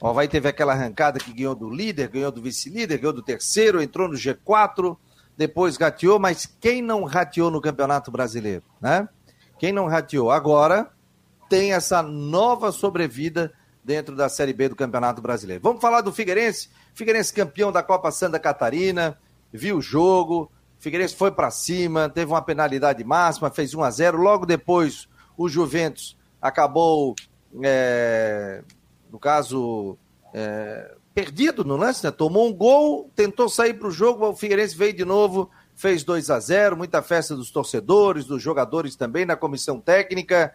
o 0.00 0.06
Havaí 0.06 0.28
teve 0.28 0.48
aquela 0.48 0.74
arrancada 0.74 1.18
que 1.18 1.32
ganhou 1.32 1.56
do 1.56 1.68
líder, 1.68 2.06
ganhou 2.06 2.30
do 2.30 2.40
vice-líder, 2.40 2.98
ganhou 2.98 3.12
do 3.12 3.22
terceiro, 3.24 3.82
entrou 3.82 4.06
no 4.06 4.14
G4, 4.14 4.96
depois 5.36 5.76
rateou, 5.76 6.20
mas 6.20 6.46
quem 6.60 6.82
não 6.82 7.02
rateou 7.02 7.50
no 7.50 7.60
Campeonato 7.60 8.12
Brasileiro, 8.12 8.62
né? 8.80 9.08
Quem 9.58 9.72
não 9.72 9.88
rateou 9.88 10.30
agora 10.30 10.88
tem 11.52 11.74
essa 11.74 12.02
nova 12.02 12.72
sobrevida 12.72 13.52
dentro 13.84 14.16
da 14.16 14.26
Série 14.30 14.54
B 14.54 14.70
do 14.70 14.74
Campeonato 14.74 15.20
Brasileiro. 15.20 15.62
Vamos 15.62 15.82
falar 15.82 16.00
do 16.00 16.10
Figueirense? 16.10 16.70
Figueirense 16.94 17.30
campeão 17.30 17.70
da 17.70 17.82
Copa 17.82 18.10
Santa 18.10 18.38
Catarina, 18.38 19.18
viu 19.52 19.76
o 19.76 19.82
jogo, 19.82 20.50
Figueirense 20.78 21.14
foi 21.14 21.30
para 21.30 21.50
cima, 21.50 22.08
teve 22.08 22.32
uma 22.32 22.40
penalidade 22.40 23.04
máxima, 23.04 23.50
fez 23.50 23.74
1 23.74 23.82
a 23.82 23.90
0 23.90 24.16
Logo 24.16 24.46
depois, 24.46 25.06
o 25.36 25.46
Juventus 25.46 26.16
acabou 26.40 27.14
é, 27.62 28.62
no 29.10 29.18
caso, 29.18 29.98
é, 30.32 30.94
perdido 31.14 31.66
no 31.66 31.76
lance, 31.76 32.02
né? 32.02 32.10
Tomou 32.10 32.48
um 32.48 32.54
gol, 32.54 33.10
tentou 33.14 33.50
sair 33.50 33.74
para 33.74 33.88
o 33.88 33.92
jogo, 33.92 34.26
o 34.26 34.34
Figueirense 34.34 34.74
veio 34.74 34.94
de 34.94 35.04
novo, 35.04 35.50
fez 35.74 36.02
2 36.02 36.30
a 36.30 36.40
0 36.40 36.78
muita 36.78 37.02
festa 37.02 37.36
dos 37.36 37.50
torcedores, 37.50 38.24
dos 38.24 38.42
jogadores 38.42 38.96
também, 38.96 39.26
na 39.26 39.36
comissão 39.36 39.78
técnica. 39.78 40.54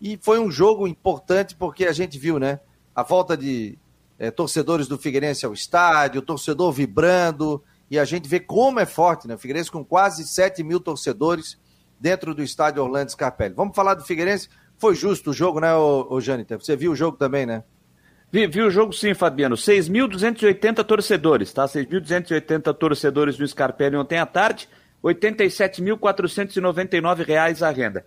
E 0.00 0.18
foi 0.22 0.38
um 0.38 0.50
jogo 0.50 0.86
importante 0.86 1.54
porque 1.54 1.86
a 1.86 1.92
gente 1.92 2.18
viu, 2.18 2.38
né? 2.38 2.60
A 2.94 3.02
volta 3.02 3.36
de 3.36 3.78
é, 4.18 4.30
torcedores 4.30 4.88
do 4.88 4.98
Figueirense 4.98 5.46
ao 5.46 5.52
estádio, 5.52 6.22
torcedor 6.22 6.72
vibrando, 6.72 7.62
e 7.90 7.98
a 7.98 8.04
gente 8.04 8.28
vê 8.28 8.40
como 8.40 8.80
é 8.80 8.86
forte, 8.86 9.28
né? 9.28 9.34
O 9.34 9.38
Figueirense 9.38 9.70
com 9.70 9.84
quase 9.84 10.26
7 10.26 10.62
mil 10.62 10.80
torcedores 10.80 11.58
dentro 11.98 12.34
do 12.34 12.42
estádio 12.42 12.82
Orlando 12.82 13.10
Scarpelli. 13.10 13.54
Vamos 13.54 13.74
falar 13.74 13.94
do 13.94 14.04
Figueirense? 14.04 14.50
Foi 14.78 14.94
justo 14.94 15.30
o 15.30 15.32
jogo, 15.32 15.58
né, 15.60 15.74
ô, 15.74 16.20
Jâniter? 16.20 16.58
Você 16.58 16.76
viu 16.76 16.92
o 16.92 16.96
jogo 16.96 17.16
também, 17.16 17.46
né? 17.46 17.64
Vi, 18.30 18.46
vi 18.46 18.60
o 18.60 18.70
jogo 18.70 18.92
sim, 18.92 19.14
Fabiano. 19.14 19.56
6.280 19.56 20.84
torcedores, 20.84 21.50
tá? 21.52 21.64
6.280 21.64 22.74
torcedores 22.74 23.38
do 23.38 23.48
Scarpelli 23.48 23.96
ontem 23.96 24.18
à 24.18 24.26
tarde, 24.26 24.68
87.499 25.02 27.24
reais 27.24 27.62
a 27.62 27.70
renda. 27.70 28.04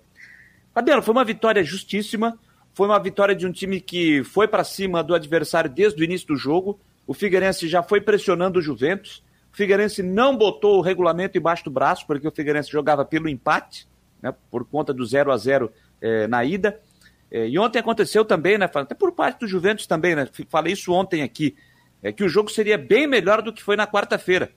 Fabiano, 0.74 1.02
foi 1.02 1.12
uma 1.12 1.26
vitória 1.26 1.64
justíssima, 1.64 2.38
foi 2.74 2.88
uma 2.88 3.00
vitória 3.00 3.36
de 3.36 3.46
um 3.46 3.52
time 3.52 3.82
que 3.82 4.24
foi 4.24 4.48
para 4.48 4.64
cima 4.64 5.04
do 5.04 5.14
adversário 5.14 5.70
desde 5.70 6.02
o 6.02 6.04
início 6.04 6.28
do 6.28 6.38
jogo. 6.38 6.80
O 7.06 7.14
Figueirense 7.14 7.68
já 7.68 7.82
foi 7.82 8.00
pressionando 8.00 8.60
o 8.60 8.62
Juventus. 8.62 9.24
O 9.52 9.58
Figueirense 9.58 10.04
não 10.04 10.38
botou 10.38 10.78
o 10.78 10.82
regulamento 10.82 11.38
embaixo 11.38 11.64
do 11.64 11.72
braço, 11.72 12.06
porque 12.06 12.28
o 12.28 12.32
Figueirense 12.32 12.72
jogava 12.72 13.04
pelo 13.04 13.28
empate, 13.28 13.88
né, 14.22 14.34
por 14.52 14.64
conta 14.64 14.94
do 14.94 15.06
0 15.06 15.32
a 15.32 15.38
0 15.38 15.72
eh, 16.02 16.28
na 16.28 16.46
ida. 16.46 16.80
É, 17.32 17.48
e 17.48 17.60
ontem 17.60 17.80
aconteceu 17.80 18.24
também, 18.26 18.58
né? 18.58 18.70
Até 18.74 18.96
por 18.96 19.12
parte 19.12 19.40
do 19.40 19.48
Juventus 19.48 19.86
também, 19.86 20.16
né? 20.16 20.28
Falei 20.50 20.74
isso 20.74 20.92
ontem 20.92 21.22
aqui. 21.22 21.56
É 22.02 22.12
que 22.12 22.24
o 22.24 22.30
jogo 22.30 22.50
seria 22.50 22.78
bem 22.78 23.06
melhor 23.06 23.42
do 23.42 23.52
que 23.52 23.62
foi 23.62 23.76
na 23.76 23.86
quarta-feira, 23.86 24.52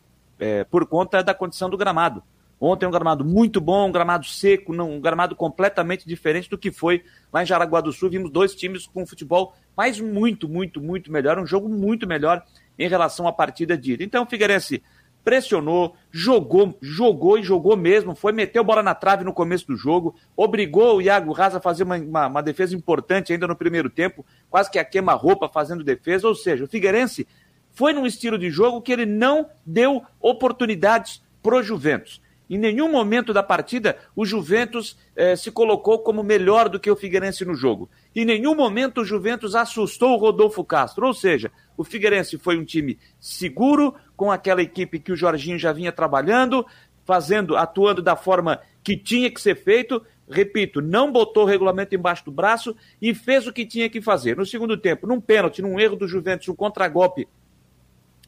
por 0.71 0.87
conta 0.87 1.23
da 1.23 1.35
condição 1.35 1.69
do 1.69 1.76
gramado. 1.76 2.23
Ontem 2.64 2.87
um 2.87 2.92
gramado 2.92 3.25
muito 3.25 3.61
bom, 3.61 3.88
um 3.88 3.90
gramado 3.90 4.25
seco, 4.25 4.73
não, 4.73 4.92
um 4.92 5.00
gramado 5.00 5.35
completamente 5.35 6.07
diferente 6.07 6.49
do 6.49 6.57
que 6.57 6.71
foi 6.71 7.02
lá 7.33 7.42
em 7.42 7.47
Jaraguá 7.47 7.81
do 7.81 7.92
Sul. 7.92 8.09
Vimos 8.09 8.31
dois 8.31 8.54
times 8.54 8.87
com 8.87 9.04
futebol, 9.04 9.52
mas 9.76 9.99
muito, 9.99 10.49
muito, 10.49 10.81
muito 10.81 11.11
melhor, 11.11 11.40
um 11.40 11.45
jogo 11.45 11.69
muito 11.69 12.07
melhor 12.07 12.40
em 12.78 12.88
relação 12.88 13.26
à 13.26 13.33
partida 13.33 13.76
de 13.76 13.95
ida. 13.95 14.04
Então, 14.04 14.25
Figueirense 14.25 14.81
pressionou, 15.25 15.97
jogou, 16.09 16.78
jogou 16.81 17.37
e 17.37 17.42
jogou 17.42 17.76
mesmo, 17.76 18.14
foi 18.14 18.31
meteu 18.31 18.62
bola 18.62 18.81
na 18.81 18.95
trave 18.95 19.25
no 19.25 19.33
começo 19.33 19.66
do 19.66 19.76
jogo, 19.76 20.14
obrigou 20.37 20.99
o 20.99 21.02
Iago 21.02 21.33
Raza 21.33 21.59
a 21.59 21.61
fazer 21.61 21.83
uma, 21.83 21.97
uma, 21.97 22.26
uma 22.28 22.42
defesa 22.45 22.76
importante 22.76 23.33
ainda 23.33 23.49
no 23.49 23.57
primeiro 23.57 23.90
tempo, 23.90 24.25
quase 24.49 24.71
que 24.71 24.78
a 24.78 24.85
queima-roupa 24.85 25.49
fazendo 25.49 25.83
defesa, 25.83 26.28
ou 26.28 26.35
seja, 26.37 26.62
o 26.62 26.69
Figueirense 26.69 27.26
foi 27.73 27.92
num 27.92 28.07
estilo 28.07 28.38
de 28.38 28.50
jogo 28.50 28.81
que 28.81 28.92
ele 28.92 29.07
não 29.07 29.49
deu 29.66 30.00
oportunidades 30.21 31.21
pro 31.42 31.61
Juventus. 31.61 32.23
Em 32.52 32.59
nenhum 32.59 32.92
momento 32.92 33.32
da 33.32 33.42
partida 33.42 33.97
o 34.14 34.26
Juventus 34.26 34.99
eh, 35.16 35.35
se 35.37 35.50
colocou 35.50 36.00
como 36.00 36.23
melhor 36.23 36.68
do 36.68 36.78
que 36.78 36.90
o 36.90 36.94
Figueirense 36.94 37.47
no 37.47 37.54
jogo. 37.54 37.88
Em 38.14 38.26
nenhum 38.26 38.54
momento 38.54 39.00
o 39.00 39.04
Juventus 39.06 39.54
assustou 39.54 40.12
o 40.12 40.18
Rodolfo 40.18 40.62
Castro. 40.62 41.06
Ou 41.06 41.14
seja, 41.14 41.50
o 41.78 41.82
Figueirense 41.82 42.37
foi 42.37 42.59
um 42.59 42.64
time 42.64 42.99
seguro, 43.18 43.94
com 44.14 44.30
aquela 44.30 44.61
equipe 44.61 45.00
que 45.00 45.11
o 45.11 45.16
Jorginho 45.16 45.59
já 45.59 45.73
vinha 45.73 45.90
trabalhando, 45.90 46.66
fazendo, 47.06 47.56
atuando 47.56 48.02
da 48.02 48.16
forma 48.16 48.61
que 48.85 48.99
tinha 48.99 49.30
que 49.30 49.40
ser 49.40 49.54
feito. 49.54 50.04
Repito, 50.28 50.82
não 50.82 51.11
botou 51.11 51.44
o 51.44 51.47
regulamento 51.47 51.94
embaixo 51.94 52.26
do 52.26 52.30
braço 52.30 52.76
e 53.00 53.14
fez 53.14 53.47
o 53.47 53.52
que 53.54 53.64
tinha 53.64 53.88
que 53.88 54.02
fazer. 54.02 54.37
No 54.37 54.44
segundo 54.44 54.76
tempo, 54.76 55.06
num 55.06 55.23
pênalti, 55.23 55.62
num 55.62 55.80
erro 55.80 55.97
do 55.97 56.06
Juventus, 56.06 56.50
um 56.50 56.54
contragolpe 56.54 57.26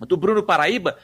do 0.00 0.16
Bruno 0.16 0.42
Paraíba, 0.42 0.96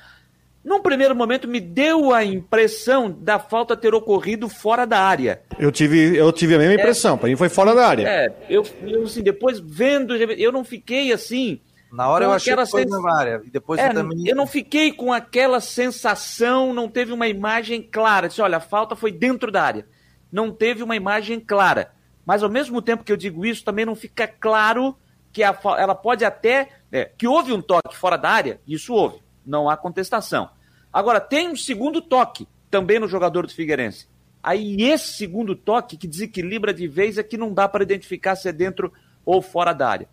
num 0.63 0.81
primeiro 0.81 1.17
momento 1.17 1.49
me 1.49 1.59
deu 1.59 2.13
a 2.13 2.23
impressão 2.23 3.11
da 3.11 3.39
falta 3.39 3.77
ter 3.77 3.95
ocorrido 3.95 4.49
fora 4.49 4.87
da 4.87 5.01
área. 5.01 5.43
Eu 5.59 5.73
tive, 5.73 6.17
eu 6.17 6.31
tive 6.33 6.55
a 6.55 6.59
mesma 6.59 6.75
é. 6.75 6.77
impressão, 6.77 7.15
é, 7.15 7.19
para 7.19 7.29
mim 7.29 7.37
foi 7.37 7.49
fora 7.49 7.75
da 7.75 7.87
área. 7.87 8.07
É, 8.07 8.33
eu, 8.49 8.65
eu 8.83 9.05
assim, 9.05 9.23
depois 9.23 9.59
vendo, 9.59 10.15
eu 10.15 10.53
não 10.53 10.63
fiquei 10.65 11.13
assim. 11.13 11.61
Na 11.91 12.09
hora 12.09 12.27
eu 12.27 12.33
achei 12.33 12.55
que 12.55 12.67
foi 12.67 12.83
sens... 12.83 12.91
na 12.91 13.19
área, 13.19 13.41
e 13.45 13.51
depois 13.51 13.81
é, 13.81 13.89
também... 13.93 14.29
Eu 14.29 14.37
não 14.37 14.47
fiquei 14.47 14.93
com 14.93 15.13
aquela 15.13 15.61
sensação, 15.61 16.73
não 16.73 16.89
teve 16.89 17.13
uma 17.13 17.27
imagem 17.27 17.83
clara. 17.83 18.29
Disse, 18.29 18.43
olha, 18.43 18.59
a 18.59 18.61
falta 18.61 18.95
foi 18.95 19.11
dentro 19.11 19.51
da 19.51 19.63
área. 19.63 19.87
Não 20.31 20.53
teve 20.53 20.85
uma 20.85 20.95
imagem 20.95 21.41
clara. 21.41 21.91
Mas 22.25 22.45
ao 22.45 22.49
mesmo 22.49 22.81
tempo 22.81 23.03
que 23.03 23.11
eu 23.11 23.17
digo 23.17 23.45
isso, 23.45 23.65
também 23.65 23.85
não 23.85 23.97
fica 23.97 24.29
claro 24.29 24.97
que 25.33 25.43
a, 25.43 25.59
ela 25.79 25.95
pode 25.97 26.25
até. 26.25 26.69
É, 26.93 27.07
que 27.07 27.27
houve 27.27 27.53
um 27.53 27.63
toque 27.63 27.97
fora 27.97 28.17
da 28.17 28.29
área, 28.29 28.61
isso 28.67 28.93
houve 28.93 29.21
não 29.45 29.69
há 29.69 29.77
contestação. 29.77 30.51
Agora, 30.93 31.21
tem 31.21 31.49
um 31.49 31.57
segundo 31.57 32.01
toque 32.01 32.49
também 32.71 32.99
no 32.99 33.09
jogador 33.09 33.47
do 33.47 33.53
Figueirense. 33.53 34.09
Aí 34.43 34.83
esse 34.83 35.13
segundo 35.15 35.55
toque 35.55 35.97
que 35.97 36.09
desequilibra 36.09 36.73
de 36.73 36.89
vez 36.89 37.19
é 37.19 37.23
que 37.23 37.37
não 37.37 37.53
dá 37.53 37.69
para 37.69 37.83
identificar 37.83 38.37
se 38.37 38.49
é 38.49 38.53
dentro 38.53 38.93
ou 39.25 39.43
fora 39.43 39.73
da 39.73 39.89
área. 39.89 40.09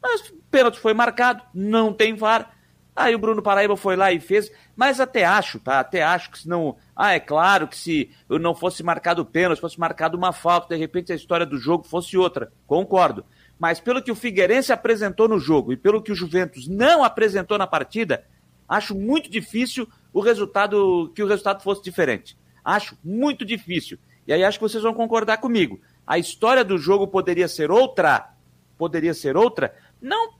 Mas 0.00 0.28
o 0.28 0.34
pênalti 0.50 0.78
foi 0.78 0.94
marcado, 0.94 1.42
não 1.52 1.92
tem 1.92 2.14
VAR. 2.14 2.54
Aí 2.94 3.14
o 3.14 3.18
Bruno 3.18 3.42
Paraíba 3.42 3.76
foi 3.76 3.96
lá 3.96 4.12
e 4.12 4.20
fez, 4.20 4.52
mas 4.76 5.00
até 5.00 5.24
acho, 5.24 5.58
tá? 5.58 5.80
Até 5.80 6.02
acho 6.04 6.30
que 6.30 6.38
se 6.38 6.48
não. 6.48 6.76
Ah, 6.94 7.12
é 7.12 7.18
claro 7.18 7.66
que 7.66 7.76
se 7.76 8.10
não 8.28 8.54
fosse 8.54 8.84
marcado 8.84 9.22
o 9.22 9.26
pênalti, 9.26 9.60
fosse 9.60 9.80
marcado 9.80 10.16
uma 10.16 10.32
falta, 10.32 10.74
de 10.74 10.80
repente 10.80 11.12
a 11.12 11.16
história 11.16 11.44
do 11.44 11.58
jogo 11.58 11.82
fosse 11.82 12.16
outra. 12.16 12.52
Concordo. 12.68 13.24
Mas 13.58 13.80
pelo 13.80 14.00
que 14.00 14.12
o 14.12 14.14
Figueirense 14.14 14.72
apresentou 14.72 15.26
no 15.26 15.40
jogo 15.40 15.72
e 15.72 15.76
pelo 15.76 16.02
que 16.02 16.12
o 16.12 16.14
Juventus 16.14 16.68
não 16.68 17.02
apresentou 17.02 17.58
na 17.58 17.66
partida, 17.66 18.24
Acho 18.68 18.94
muito 18.94 19.30
difícil 19.30 19.88
o 20.12 20.20
resultado 20.20 21.12
que 21.14 21.22
o 21.22 21.26
resultado 21.26 21.62
fosse 21.62 21.82
diferente. 21.82 22.36
Acho 22.64 22.96
muito 23.04 23.44
difícil. 23.44 23.98
E 24.26 24.32
aí 24.32 24.42
acho 24.42 24.58
que 24.58 24.64
vocês 24.64 24.82
vão 24.82 24.94
concordar 24.94 25.38
comigo. 25.38 25.80
A 26.06 26.18
história 26.18 26.64
do 26.64 26.78
jogo 26.78 27.06
poderia 27.06 27.48
ser 27.48 27.70
outra, 27.70 28.32
poderia 28.78 29.12
ser 29.12 29.36
outra, 29.36 29.74
não 30.00 30.34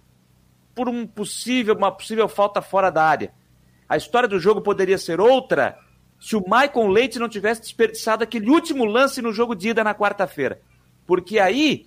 por 0.74 0.88
um 0.88 1.06
possível, 1.06 1.74
uma 1.74 1.92
possível 1.92 2.28
falta 2.28 2.60
fora 2.60 2.90
da 2.90 3.04
área. 3.04 3.32
A 3.88 3.96
história 3.96 4.28
do 4.28 4.40
jogo 4.40 4.60
poderia 4.60 4.98
ser 4.98 5.20
outra 5.20 5.78
se 6.18 6.34
o 6.36 6.40
Michael 6.40 6.88
Leite 6.88 7.18
não 7.18 7.28
tivesse 7.28 7.60
desperdiçado 7.60 8.24
aquele 8.24 8.48
último 8.48 8.84
lance 8.84 9.20
no 9.20 9.32
jogo 9.32 9.54
de 9.54 9.68
ida 9.68 9.84
na 9.84 9.94
quarta-feira. 9.94 10.60
Porque 11.06 11.38
aí 11.38 11.86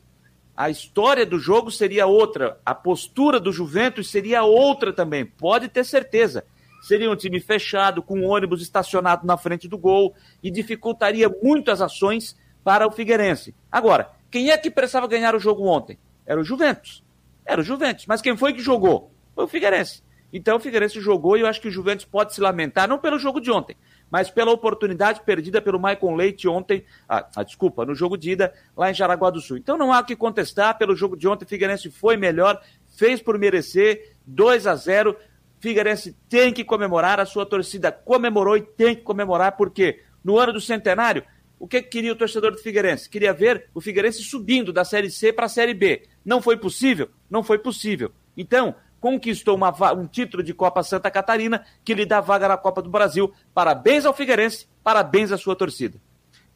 a 0.58 0.72
história 0.72 1.24
do 1.24 1.38
jogo 1.38 1.70
seria 1.70 2.08
outra, 2.08 2.60
a 2.66 2.74
postura 2.74 3.40
do 3.40 3.52
Juventus 3.52 4.10
seria 4.10 4.42
outra 4.42 4.92
também, 4.92 5.24
pode 5.24 5.68
ter 5.68 5.86
certeza. 5.86 6.44
Seria 6.82 7.12
um 7.12 7.16
time 7.16 7.40
fechado, 7.40 8.02
com 8.02 8.20
um 8.20 8.26
ônibus 8.26 8.62
estacionado 8.62 9.26
na 9.26 9.38
frente 9.38 9.68
do 9.68 9.78
gol 9.78 10.16
e 10.42 10.50
dificultaria 10.50 11.30
muito 11.30 11.70
as 11.70 11.80
ações 11.80 12.36
para 12.64 12.88
o 12.88 12.92
Figueirense. 12.92 13.54
Agora, 13.72 14.10
quem 14.32 14.50
é 14.50 14.58
que 14.58 14.72
precisava 14.72 15.08
ganhar 15.08 15.36
o 15.36 15.40
jogo 15.40 15.64
ontem? 15.64 16.00
Era 16.26 16.42
o 16.42 16.44
Juventus. 16.44 17.04
Era 17.46 17.62
o 17.62 17.64
Juventus. 17.64 18.06
Mas 18.08 18.22
quem 18.22 18.36
foi 18.36 18.54
que 18.54 18.62
jogou? 18.62 19.12
Foi 19.36 19.46
o 19.46 19.48
Figueirense. 19.48 20.02
Então 20.34 20.58
o 20.58 20.60
Figueirense 20.60 21.00
jogou 21.00 21.38
e 21.38 21.42
eu 21.42 21.48
acho 21.48 21.62
que 21.62 21.68
o 21.68 21.72
Juventus 21.72 22.06
pode 22.06 22.34
se 22.34 22.42
lamentar, 22.42 22.88
não 22.88 22.98
pelo 22.98 23.20
jogo 23.20 23.40
de 23.40 23.52
ontem, 23.52 23.78
mas 24.10 24.30
pela 24.30 24.52
oportunidade 24.52 25.22
perdida 25.22 25.62
pelo 25.62 25.80
Maicon 25.80 26.16
Leite 26.16 26.48
ontem, 26.48 26.84
ah, 27.08 27.28
ah, 27.36 27.44
desculpa, 27.44 27.86
no 27.86 27.94
jogo 27.94 28.18
de 28.18 28.32
ida 28.32 28.54
lá 28.76 28.90
em 28.90 28.94
Jaraguá 28.94 29.30
do 29.30 29.42
Sul. 29.42 29.58
Então 29.58 29.78
não 29.78 29.92
há 29.92 30.00
o 30.00 30.06
que 30.06 30.16
contestar, 30.16 30.78
pelo 30.78 30.96
jogo 30.96 31.16
de 31.18 31.28
ontem 31.28 31.46
Figueirense 31.46 31.90
foi 31.90 32.18
melhor, 32.18 32.62
fez 32.96 33.22
por 33.22 33.38
merecer, 33.38 34.16
2 34.26 34.68
a 34.68 34.76
0 34.76 35.16
Figueirense 35.60 36.16
tem 36.30 36.54
que 36.54 36.64
comemorar, 36.64 37.20
a 37.20 37.26
sua 37.26 37.46
torcida 37.46 37.92
comemorou 37.92 38.56
e 38.58 38.62
tem 38.62 38.96
que 38.96 39.02
comemorar, 39.02 39.58
porque 39.58 40.02
no 40.24 40.38
ano 40.38 40.54
do 40.54 40.62
centenário, 40.62 41.24
o 41.60 41.68
que 41.68 41.82
queria 41.82 42.14
o 42.14 42.16
torcedor 42.16 42.52
do 42.52 42.60
Figueirense? 42.60 43.10
Queria 43.10 43.34
ver 43.34 43.70
o 43.74 43.82
Figueirense 43.82 44.22
subindo 44.22 44.72
da 44.72 44.86
Série 44.86 45.10
C 45.10 45.34
para 45.34 45.48
a 45.48 45.50
Série 45.50 45.74
B. 45.74 46.04
Não 46.24 46.42
foi 46.42 46.58
possível? 46.58 47.10
Não 47.30 47.42
foi 47.44 47.58
possível. 47.58 48.12
Então, 48.36 48.76
conquistou 49.00 49.56
uma, 49.56 49.74
um 49.94 50.08
título 50.08 50.44
de 50.44 50.54
Copa 50.54 50.84
Santa 50.84 51.10
Catarina 51.12 51.64
que 51.84 51.94
lhe 51.94 52.06
dá 52.06 52.22
vaga 52.22 52.48
na 52.48 52.58
Copa 52.58 52.82
do 52.82 52.90
Brasil. 52.90 53.32
Parabéns 53.54 54.06
ao 54.06 54.14
Figueirense, 54.14 54.68
parabéns 54.84 55.32
à 55.32 55.38
sua 55.38 55.56
torcida. 55.56 55.98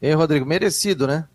Hein, 0.01 0.13
Rodrigo? 0.13 0.45
Merecido, 0.45 1.05
né? 1.05 1.25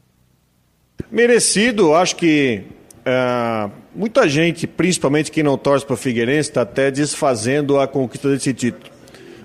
Merecido, 1.10 1.94
acho 1.94 2.16
que 2.16 2.64
uh, 3.06 3.70
muita 3.94 4.28
gente, 4.28 4.66
principalmente 4.66 5.30
quem 5.30 5.42
não 5.42 5.56
torce 5.56 5.84
para 5.84 5.94
o 5.94 5.96
Figueirense, 5.96 6.50
está 6.50 6.62
até 6.62 6.90
desfazendo 6.90 7.78
a 7.78 7.86
conquista 7.86 8.28
desse 8.28 8.52
título. 8.52 8.92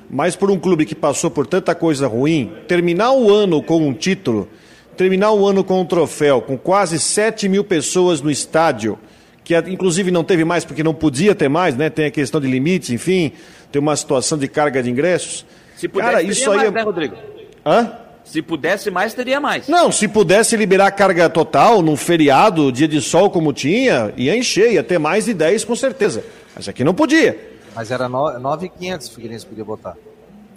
Mas 0.09 0.35
por 0.35 0.49
um 0.51 0.59
clube 0.59 0.85
que 0.85 0.95
passou 0.95 1.29
por 1.29 1.47
tanta 1.47 1.73
coisa 1.73 2.07
ruim, 2.07 2.51
terminar 2.67 3.11
o 3.13 3.31
ano 3.31 3.61
com 3.61 3.87
um 3.87 3.93
título, 3.93 4.49
terminar 4.97 5.31
o 5.31 5.47
ano 5.47 5.63
com 5.63 5.79
um 5.79 5.85
troféu, 5.85 6.41
com 6.41 6.57
quase 6.57 6.99
7 6.99 7.47
mil 7.47 7.63
pessoas 7.63 8.21
no 8.21 8.29
estádio, 8.29 8.99
que 9.43 9.55
inclusive 9.57 10.11
não 10.11 10.23
teve 10.23 10.43
mais 10.43 10.63
porque 10.65 10.83
não 10.83 10.93
podia 10.93 11.33
ter 11.35 11.49
mais, 11.49 11.75
né? 11.75 11.89
Tem 11.89 12.05
a 12.05 12.11
questão 12.11 12.39
de 12.39 12.47
limites, 12.47 12.89
enfim, 12.89 13.31
tem 13.71 13.79
uma 13.81 13.95
situação 13.95 14.37
de 14.37 14.47
carga 14.47 14.81
de 14.81 14.89
ingressos. 14.89 15.45
Se 15.75 15.87
pudesse, 15.87 16.11
Cara, 16.11 16.23
isso 16.23 16.51
aí 16.51 16.57
mais, 16.57 16.67
é... 16.69 16.71
né, 16.71 16.81
Rodrigo? 16.81 17.15
Hã? 17.65 17.91
Se 18.23 18.41
pudesse 18.41 18.91
mais, 18.91 19.13
teria 19.13 19.39
mais. 19.39 19.67
Não, 19.67 19.91
se 19.91 20.07
pudesse 20.07 20.55
liberar 20.55 20.91
carga 20.91 21.29
total 21.29 21.81
num 21.81 21.97
feriado, 21.97 22.71
dia 22.71 22.87
de 22.87 23.01
sol 23.01 23.29
como 23.29 23.51
tinha, 23.51 24.13
ia 24.15 24.37
encher, 24.37 24.71
ia 24.73 24.83
ter 24.83 24.99
mais 24.99 25.25
de 25.25 25.33
10 25.33 25.65
com 25.65 25.75
certeza. 25.75 26.23
Mas 26.55 26.69
aqui 26.69 26.83
não 26.83 26.93
podia. 26.93 27.37
Mas 27.75 27.89
era 27.89 28.07
9,500 28.07 29.07
o 29.07 29.13
Figueirense 29.13 29.45
podia 29.45 29.65
botar. 29.65 29.95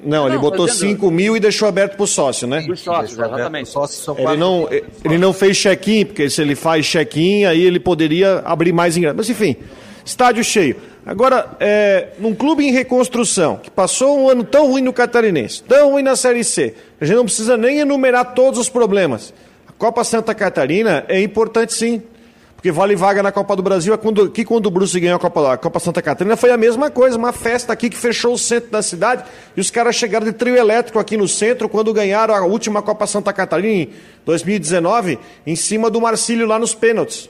Não, 0.04 0.24
não 0.24 0.28
ele 0.28 0.38
botou 0.38 0.68
fazendo... 0.68 0.90
5 0.90 1.10
mil 1.10 1.36
e 1.36 1.40
deixou 1.40 1.66
aberto 1.66 1.96
para 1.96 2.04
o 2.04 2.06
sócio, 2.06 2.46
né? 2.46 2.62
Para 2.62 2.76
sócios, 2.76 3.12
exatamente. 3.12 3.68
Sócio 3.68 4.14
ele, 4.18 4.36
não, 4.36 4.68
ele 5.04 5.18
não 5.18 5.32
fez 5.32 5.56
check-in, 5.56 6.04
porque 6.04 6.28
se 6.28 6.42
ele 6.42 6.54
faz 6.54 6.86
check-in, 6.86 7.44
aí 7.44 7.62
ele 7.62 7.80
poderia 7.80 8.42
abrir 8.44 8.72
mais 8.72 8.96
ingressos. 8.96 9.16
Mas 9.16 9.30
enfim, 9.30 9.56
estádio 10.04 10.44
cheio. 10.44 10.76
Agora, 11.06 11.56
é, 11.60 12.08
num 12.18 12.34
clube 12.34 12.64
em 12.64 12.72
reconstrução, 12.72 13.58
que 13.58 13.70
passou 13.70 14.18
um 14.18 14.28
ano 14.28 14.42
tão 14.42 14.68
ruim 14.68 14.80
no 14.80 14.92
Catarinense, 14.92 15.62
tão 15.62 15.90
ruim 15.92 16.02
na 16.02 16.16
Série 16.16 16.42
C, 16.42 16.74
a 16.98 17.04
gente 17.04 17.16
não 17.16 17.24
precisa 17.26 17.56
nem 17.56 17.80
enumerar 17.80 18.34
todos 18.34 18.58
os 18.58 18.70
problemas. 18.70 19.34
A 19.68 19.72
Copa 19.72 20.02
Santa 20.02 20.34
Catarina 20.34 21.04
é 21.08 21.20
importante 21.20 21.74
sim. 21.74 22.02
Porque 22.64 22.72
vale 22.72 22.96
vaga 22.96 23.22
na 23.22 23.30
Copa 23.30 23.54
do 23.54 23.62
Brasil. 23.62 23.92
É 23.92 23.96
quando, 23.98 24.30
que 24.30 24.42
quando 24.42 24.64
o 24.64 24.70
Bruce 24.70 24.98
ganhou 24.98 25.16
a 25.16 25.18
Copa, 25.18 25.52
a 25.52 25.56
Copa 25.58 25.78
Santa 25.78 26.00
Catarina 26.00 26.34
foi 26.34 26.50
a 26.50 26.56
mesma 26.56 26.90
coisa, 26.90 27.18
uma 27.18 27.30
festa 27.30 27.74
aqui 27.74 27.90
que 27.90 27.96
fechou 27.98 28.32
o 28.32 28.38
centro 28.38 28.70
da 28.70 28.80
cidade. 28.80 29.22
E 29.54 29.60
os 29.60 29.70
caras 29.70 29.94
chegaram 29.94 30.24
de 30.24 30.32
trio 30.32 30.56
elétrico 30.56 30.98
aqui 30.98 31.14
no 31.14 31.28
centro 31.28 31.68
quando 31.68 31.92
ganharam 31.92 32.34
a 32.34 32.40
última 32.40 32.80
Copa 32.80 33.06
Santa 33.06 33.34
Catarina 33.34 33.82
em 33.82 33.90
2019, 34.24 35.18
em 35.46 35.54
cima 35.54 35.90
do 35.90 36.00
Marcílio 36.00 36.46
lá 36.46 36.58
nos 36.58 36.74
pênaltis. 36.74 37.28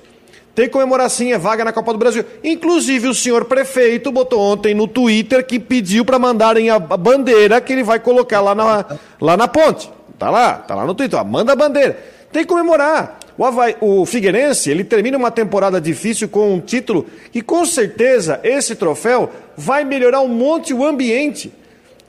Tem 0.55 0.69
comemorar 0.69 1.11
sim, 1.11 1.33
é 1.33 1.37
vaga 1.37 1.65
na 1.65 1.73
Copa 1.73 1.93
do 1.93 1.99
Brasil. 1.99 2.25
Inclusive, 2.45 3.09
o 3.09 3.15
senhor 3.15 3.45
prefeito 3.47 4.13
botou 4.13 4.39
ontem 4.39 4.73
no 4.73 4.87
Twitter 4.87 5.45
que 5.45 5.59
pediu 5.59 6.05
para 6.05 6.17
mandarem 6.17 6.71
a 6.71 6.79
bandeira 6.79 7.61
que 7.61 7.73
ele 7.73 7.83
vai 7.83 7.99
colocar 7.99 8.41
lá 8.41 8.55
na, 8.55 8.87
lá 9.21 9.37
na 9.37 9.49
ponte. 9.49 9.91
Tá 10.17 10.31
lá, 10.31 10.53
tá 10.59 10.77
lá 10.77 10.87
no 10.87 10.95
Twitter. 10.95 11.19
Ó, 11.19 11.25
manda 11.25 11.55
a 11.55 11.57
bandeira. 11.57 11.99
Tem 12.31 12.43
que 12.43 12.49
comemorar. 12.49 13.19
O, 13.37 13.45
Havaí, 13.45 13.77
o 13.81 14.07
Figueirense, 14.07 14.71
ele 14.71 14.85
termina 14.85 15.19
uma 15.19 15.31
temporada 15.31 15.81
difícil 15.81 16.29
com 16.29 16.55
um 16.55 16.61
título 16.61 17.07
e 17.35 17.43
com 17.43 17.65
certeza 17.67 18.41
esse 18.45 18.77
troféu 18.77 19.31
vai 19.57 19.85
melhorar 19.85 20.21
um 20.21 20.29
monte 20.29 20.73
o 20.73 20.85
ambiente. 20.85 21.53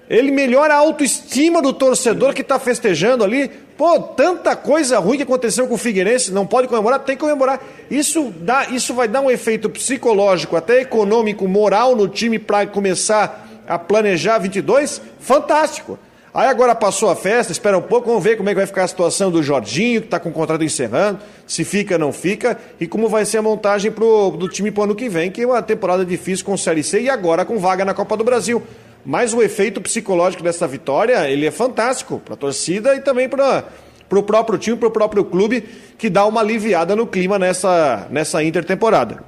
Ele 0.08 0.30
melhora 0.30 0.76
a 0.76 0.78
autoestima 0.78 1.62
do 1.62 1.74
torcedor 1.74 2.34
que 2.34 2.42
está 2.42 2.60
festejando 2.60 3.24
ali. 3.24 3.50
Pô, 3.76 4.00
tanta 4.00 4.56
coisa 4.56 5.00
ruim 5.00 5.18
que 5.18 5.24
aconteceu 5.24 5.68
com 5.68 5.74
o 5.74 5.80
Figueirense, 5.80 6.32
não 6.32 6.46
pode 6.46 6.68
comemorar, 6.68 7.00
tem 7.00 7.16
que 7.16 7.22
comemorar. 7.22 7.60
Isso, 7.90 8.32
dá, 8.40 8.68
isso 8.70 8.94
vai 8.94 9.08
dar 9.08 9.22
um 9.22 9.32
efeito 9.32 9.70
psicológico, 9.70 10.56
até 10.56 10.82
econômico, 10.82 11.48
moral 11.48 11.96
no 11.96 12.08
time 12.08 12.38
para 12.38 12.68
começar 12.68 13.64
a 13.68 13.80
planejar 13.80 14.38
22, 14.38 15.02
fantástico. 15.20 15.98
Aí 16.36 16.50
agora 16.50 16.76
passou 16.76 17.10
a 17.10 17.16
festa, 17.16 17.54
espera 17.54 17.78
um 17.78 17.82
pouco, 17.82 18.10
vamos 18.10 18.22
ver 18.22 18.36
como 18.36 18.50
é 18.50 18.52
que 18.52 18.58
vai 18.58 18.68
ficar 18.68 18.84
a 18.84 18.88
situação 18.90 19.32
do 19.32 19.42
Jorginho, 19.42 20.02
que 20.02 20.08
está 20.08 20.20
com 20.20 20.28
o 20.28 20.34
contrato 20.34 20.66
encerrando, 20.66 21.20
se 21.48 21.64
fica, 21.64 21.98
não 21.98 22.12
fica, 22.12 22.60
e 22.78 22.86
como 22.86 23.08
vai 23.08 23.24
ser 23.24 23.38
a 23.38 23.42
montagem 23.42 23.90
pro, 23.90 24.32
do 24.32 24.50
time 24.50 24.70
para 24.70 24.82
o 24.82 24.84
ano 24.84 24.96
que 24.96 25.08
vem, 25.08 25.32
que 25.32 25.44
é 25.44 25.48
uma 25.48 25.62
temporada 25.62 26.04
difícil 26.04 26.44
com 26.44 26.52
o 26.52 26.58
Série 26.58 26.84
C 26.84 27.04
e 27.04 27.10
agora 27.10 27.46
com 27.46 27.58
vaga 27.58 27.86
na 27.86 27.94
Copa 27.94 28.18
do 28.18 28.26
Brasil. 28.26 28.62
Mas 29.06 29.34
o 29.34 29.42
efeito 29.42 29.80
psicológico 29.80 30.44
dessa 30.44 30.68
vitória, 30.68 31.26
ele 31.30 31.46
é 31.46 31.52
fantástico 31.52 32.20
para 32.20 32.34
a 32.34 32.38
torcida 32.38 32.94
e 32.98 33.00
também 33.00 33.30
para 33.30 33.64
o 34.12 34.22
próprio 34.22 34.60
time, 34.60 34.76
para 34.76 34.90
o 34.90 34.92
próprio 34.92 35.24
clube, 35.24 35.64
que 35.98 36.10
dá 36.10 36.26
uma 36.26 36.42
aliviada 36.42 36.98
no 36.98 37.08
clima 37.08 37.40
nessa, 37.40 38.08
nessa 38.12 38.44
intertemporada. 38.44 39.24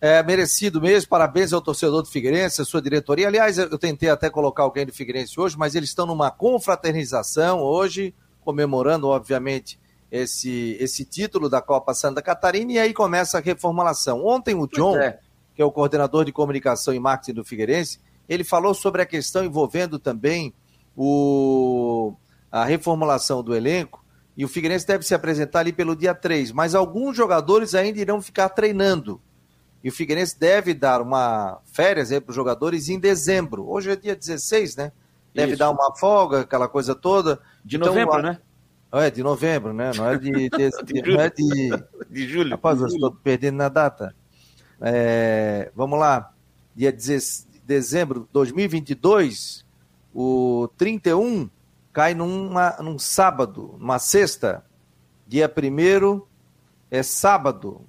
É 0.00 0.22
merecido 0.22 0.80
mesmo, 0.80 1.10
parabéns 1.10 1.52
ao 1.52 1.60
torcedor 1.60 2.00
do 2.00 2.08
Figueirense, 2.08 2.62
a 2.62 2.64
sua 2.64 2.80
diretoria. 2.80 3.28
Aliás, 3.28 3.58
eu 3.58 3.78
tentei 3.78 4.08
até 4.08 4.30
colocar 4.30 4.62
alguém 4.62 4.86
do 4.86 4.94
Figueirense 4.94 5.38
hoje, 5.38 5.58
mas 5.58 5.74
eles 5.74 5.90
estão 5.90 6.06
numa 6.06 6.30
confraternização 6.30 7.60
hoje, 7.60 8.14
comemorando, 8.40 9.08
obviamente, 9.08 9.78
esse, 10.10 10.74
esse 10.80 11.04
título 11.04 11.50
da 11.50 11.60
Copa 11.60 11.92
Santa 11.92 12.22
Catarina, 12.22 12.72
e 12.72 12.78
aí 12.78 12.94
começa 12.94 13.36
a 13.36 13.42
reformulação. 13.42 14.24
Ontem 14.24 14.54
o 14.54 14.66
John, 14.66 14.96
é. 14.96 15.18
que 15.54 15.60
é 15.60 15.64
o 15.64 15.70
coordenador 15.70 16.24
de 16.24 16.32
comunicação 16.32 16.94
e 16.94 16.98
marketing 16.98 17.34
do 17.34 17.44
Figueirense, 17.44 18.00
ele 18.26 18.42
falou 18.42 18.72
sobre 18.72 19.02
a 19.02 19.06
questão 19.06 19.44
envolvendo 19.44 19.98
também 19.98 20.54
o, 20.96 22.14
a 22.50 22.64
reformulação 22.64 23.42
do 23.42 23.54
elenco, 23.54 24.02
e 24.34 24.46
o 24.46 24.48
Figueirense 24.48 24.86
deve 24.86 25.04
se 25.04 25.14
apresentar 25.14 25.60
ali 25.60 25.74
pelo 25.74 25.94
dia 25.94 26.14
3, 26.14 26.52
mas 26.52 26.74
alguns 26.74 27.14
jogadores 27.14 27.74
ainda 27.74 28.00
irão 28.00 28.22
ficar 28.22 28.48
treinando 28.48 29.20
e 29.82 29.88
o 29.88 29.92
Figueirense 29.92 30.38
deve 30.38 30.74
dar 30.74 31.00
uma 31.00 31.58
férias 31.64 32.10
para 32.10 32.30
os 32.30 32.36
jogadores 32.36 32.88
em 32.88 32.98
dezembro. 32.98 33.68
Hoje 33.68 33.90
é 33.90 33.96
dia 33.96 34.14
16, 34.14 34.76
né? 34.76 34.92
Deve 35.34 35.52
Isso. 35.52 35.58
dar 35.58 35.70
uma 35.70 35.94
folga, 35.96 36.40
aquela 36.40 36.68
coisa 36.68 36.94
toda. 36.94 37.40
De 37.64 37.76
então, 37.76 37.88
novembro, 37.88 38.14
a... 38.14 38.22
né? 38.22 38.38
É, 38.92 39.10
de 39.10 39.22
novembro, 39.22 39.72
né? 39.72 39.92
Não 39.96 40.08
é 40.08 40.18
de, 40.18 40.30
de, 40.30 40.48
de, 40.84 41.02
de 41.02 41.12
não 41.12 41.20
é 41.20 41.30
de... 41.30 41.70
de 42.10 42.28
julho. 42.28 42.50
Rapaz, 42.50 42.80
eu 42.80 42.88
estou 42.88 43.12
perdendo 43.12 43.56
na 43.56 43.68
data. 43.68 44.14
É, 44.80 45.70
vamos 45.74 45.98
lá. 45.98 46.32
Dia 46.74 46.92
de 46.92 47.18
dezembro 47.64 48.20
de 48.20 48.26
2022, 48.32 49.64
o 50.14 50.68
31 50.76 51.48
cai 51.92 52.14
numa, 52.14 52.76
num 52.80 52.98
sábado, 52.98 53.76
numa 53.78 53.98
sexta. 53.98 54.64
Dia 55.26 55.50
1 55.50 56.22
é 56.90 57.02
sábado. 57.02 57.86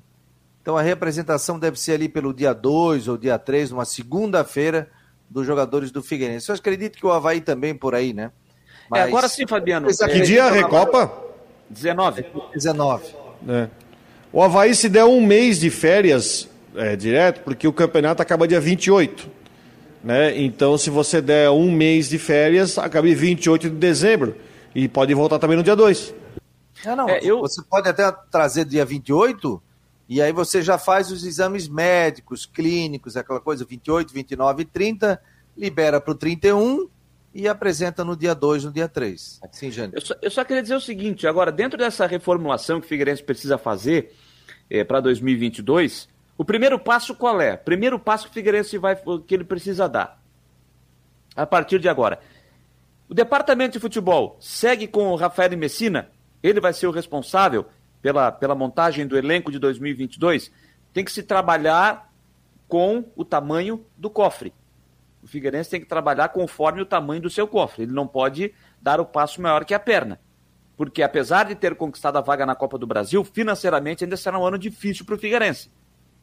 Então 0.62 0.78
a 0.78 0.82
representação 0.82 1.58
deve 1.58 1.80
ser 1.80 1.94
ali 1.94 2.08
pelo 2.08 2.34
dia 2.34 2.54
2 2.54 3.08
ou 3.08 3.18
dia 3.18 3.40
3, 3.40 3.72
numa 3.72 3.86
segunda-feira, 3.86 4.90
dos 5.30 5.48
jogadores 5.48 5.92
do 5.92 6.04
Figueirense. 6.04 6.50
Eu 6.50 6.56
acredito 6.56 6.98
que 6.98 7.06
o 7.06 7.12
Havaí 7.12 7.42
também 7.42 7.74
por 7.74 7.96
aí, 7.96 8.14
né? 8.14 8.32
Mas... 8.90 9.02
É, 9.02 9.04
agora 9.04 9.28
sim, 9.28 9.48
Fabiano. 9.48 9.88
Que 9.88 10.22
dia 10.22 10.46
a 10.46 10.52
Recopa? 10.52 11.12
19. 11.70 12.26
19. 12.54 13.16
É. 13.48 13.70
O 14.32 14.44
Havaí 14.44 14.76
se 14.76 14.90
der 14.90 15.06
um 15.06 15.26
mês 15.26 15.60
de 15.60 15.70
férias 15.70 16.48
é, 16.76 16.96
direto, 16.96 17.42
porque 17.44 17.68
o 17.68 17.74
campeonato 17.74 18.22
acaba 18.22 18.48
dia 18.48 18.60
28. 18.60 19.30
Né? 20.04 20.42
Então, 20.42 20.78
se 20.78 20.90
você 20.90 21.22
der 21.22 21.50
um 21.50 21.72
mês 21.72 22.10
de 22.10 22.18
férias, 22.18 22.78
acaba 22.78 23.08
em 23.08 23.16
28 23.16 23.70
de 23.70 23.76
dezembro. 23.76 24.36
E 24.76 24.88
pode 24.88 25.14
voltar 25.14 25.40
também 25.40 25.58
no 25.58 25.64
dia 25.64 25.76
2. 25.76 26.14
Não, 26.86 26.96
não. 26.96 27.10
É, 27.10 27.20
eu... 27.24 27.40
Você 27.40 27.62
pode 27.64 27.88
até 27.88 28.12
trazer 28.30 28.66
dia 28.66 28.86
28 28.86 29.62
e 30.12 30.22
aí 30.22 30.34
você 30.34 30.62
já 30.62 30.78
faz 30.78 31.10
os 31.10 31.24
exames 31.24 31.70
médicos, 31.70 32.46
clínicos, 32.46 33.16
aquela 33.16 33.40
coisa 33.40 33.64
28, 33.64 34.14
29 34.14 34.64
e 34.64 34.66
30, 34.66 35.22
libera 35.56 36.02
para 36.02 36.12
o 36.12 36.16
31 36.16 36.90
e 37.34 37.48
apresenta 37.48 38.04
no 38.04 38.14
dia 38.18 38.36
2, 38.36 38.66
no 38.66 38.74
dia 38.74 38.90
3. 38.90 39.40
Sim, 39.54 39.72
Jânio. 39.72 39.98
Eu 39.98 40.18
eu 40.22 40.30
só 40.30 40.44
queria 40.44 40.62
dizer 40.62 40.76
o 40.76 40.82
seguinte, 40.82 41.26
agora, 41.26 41.50
dentro 41.50 41.78
dessa 41.78 42.06
reformulação 42.06 42.82
que 42.82 42.86
o 42.88 42.90
Figueirense 42.90 43.24
precisa 43.24 43.58
fazer, 43.58 44.14
é, 44.70 44.84
para 44.84 45.00
2022, 45.00 46.10
o 46.38 46.44
primeiro 46.44 46.78
passo 46.78 47.16
qual 47.16 47.40
é? 47.40 47.56
Primeiro 47.56 47.98
passo 47.98 48.26
que 48.26 48.32
o 48.32 48.34
Figueirense 48.34 48.78
vai, 48.78 48.98
que 49.26 49.34
ele 49.34 49.46
precisa 49.46 49.88
dar 49.88 50.22
a 51.38 51.46
partir 51.46 51.80
de 51.80 51.88
agora. 51.88 52.20
O 53.08 53.14
departamento 53.14 53.72
de 53.72 53.80
futebol 53.80 54.36
segue 54.42 54.90
com 54.90 55.08
o 55.08 55.16
Rafael 55.16 55.58
Messina, 55.58 56.10
ele 56.44 56.60
vai 56.60 56.74
ser 56.74 56.88
o 56.88 56.92
responsável 56.92 57.66
pela, 58.02 58.32
pela 58.32 58.56
montagem 58.56 59.06
do 59.06 59.18
elenco 59.18 59.52
de 59.52 59.60
2022. 59.60 60.52
Tem 60.94 61.04
que 61.04 61.12
se 61.12 61.24
trabalhar 61.24 62.12
com 62.68 63.06
o 63.16 63.24
tamanho 63.24 63.86
do 63.98 64.10
cofre. 64.10 64.54
O 65.22 65.28
Figueirense 65.28 65.70
tem 65.70 65.82
que 65.82 65.88
trabalhar 65.88 66.30
conforme 66.30 66.82
o 66.82 66.86
tamanho 66.86 67.22
do 67.22 67.30
seu 67.30 67.48
cofre. 67.48 67.84
Ele 67.84 67.94
não 67.94 68.08
pode 68.08 68.54
dar 68.82 69.00
o 69.00 69.06
passo 69.06 69.42
maior 69.42 69.66
que 69.66 69.74
a 69.74 69.80
perna. 69.80 70.20
Porque 70.76 71.04
apesar 71.04 71.46
de 71.46 71.56
ter 71.56 71.76
conquistado 71.76 72.18
a 72.18 72.22
vaga 72.22 72.46
na 72.46 72.56
Copa 72.56 72.78
do 72.78 72.88
Brasil, 72.88 73.24
financeiramente 73.24 74.04
ainda 74.04 74.18
será 74.18 74.40
um 74.40 74.46
ano 74.46 74.58
difícil 74.58 75.06
para 75.06 75.16
o 75.16 75.20
Figueirense 75.20 75.70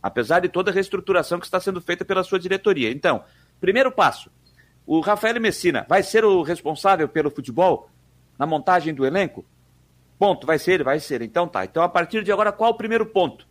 apesar 0.03 0.41
de 0.41 0.49
toda 0.49 0.71
a 0.71 0.75
reestruturação 0.75 1.38
que 1.38 1.47
está 1.47 1.61
sendo 1.61 1.81
feita 1.81 2.05
pela 2.05 2.25
sua 2.25 2.38
diretoria. 2.38 2.91
Então, 2.91 3.25
primeiro 3.61 3.91
passo: 3.93 4.31
o 4.87 5.01
Rafael 5.01 5.41
Messina 5.41 5.85
vai 5.88 6.03
ser 6.03 6.25
o 6.25 6.43
responsável 6.43 7.09
pelo 7.09 7.31
futebol 7.31 7.91
na 8.38 8.47
montagem 8.47 8.95
do 8.95 9.05
elenco? 9.05 9.45
Ponto, 10.19 10.47
vai 10.47 10.59
ser 10.59 10.83
vai 10.83 10.99
ser. 10.99 11.23
Então 11.23 11.47
tá. 11.47 11.65
Então, 11.65 11.83
a 11.83 11.89
partir 11.89 12.25
de 12.25 12.33
agora, 12.33 12.53
qual 12.53 12.73
o 12.73 12.77
primeiro 12.77 13.07
ponto? 13.07 13.47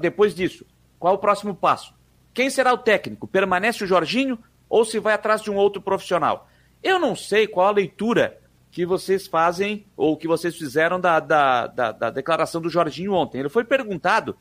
Depois 0.00 0.34
disso, 0.34 0.64
qual 0.98 1.14
o 1.14 1.18
próximo 1.18 1.54
passo? 1.54 1.94
Quem 2.32 2.48
será 2.48 2.72
o 2.72 2.78
técnico? 2.78 3.26
Permanece 3.26 3.84
o 3.84 3.86
Jorginho 3.86 4.38
ou 4.68 4.84
se 4.84 4.98
vai 4.98 5.14
atrás 5.14 5.42
de 5.42 5.50
um 5.50 5.56
outro 5.56 5.82
profissional? 5.82 6.48
Eu 6.82 6.98
não 6.98 7.14
sei 7.14 7.46
qual 7.46 7.66
a 7.66 7.72
leitura 7.72 8.38
que 8.70 8.86
vocês 8.86 9.26
fazem 9.26 9.84
ou 9.96 10.16
que 10.16 10.28
vocês 10.28 10.56
fizeram 10.56 11.00
da, 11.00 11.20
da, 11.20 11.66
da, 11.66 11.92
da 11.92 12.10
declaração 12.10 12.60
do 12.60 12.70
Jorginho 12.70 13.12
ontem. 13.12 13.40
Ele 13.40 13.48
foi 13.48 13.64
perguntado 13.64 14.36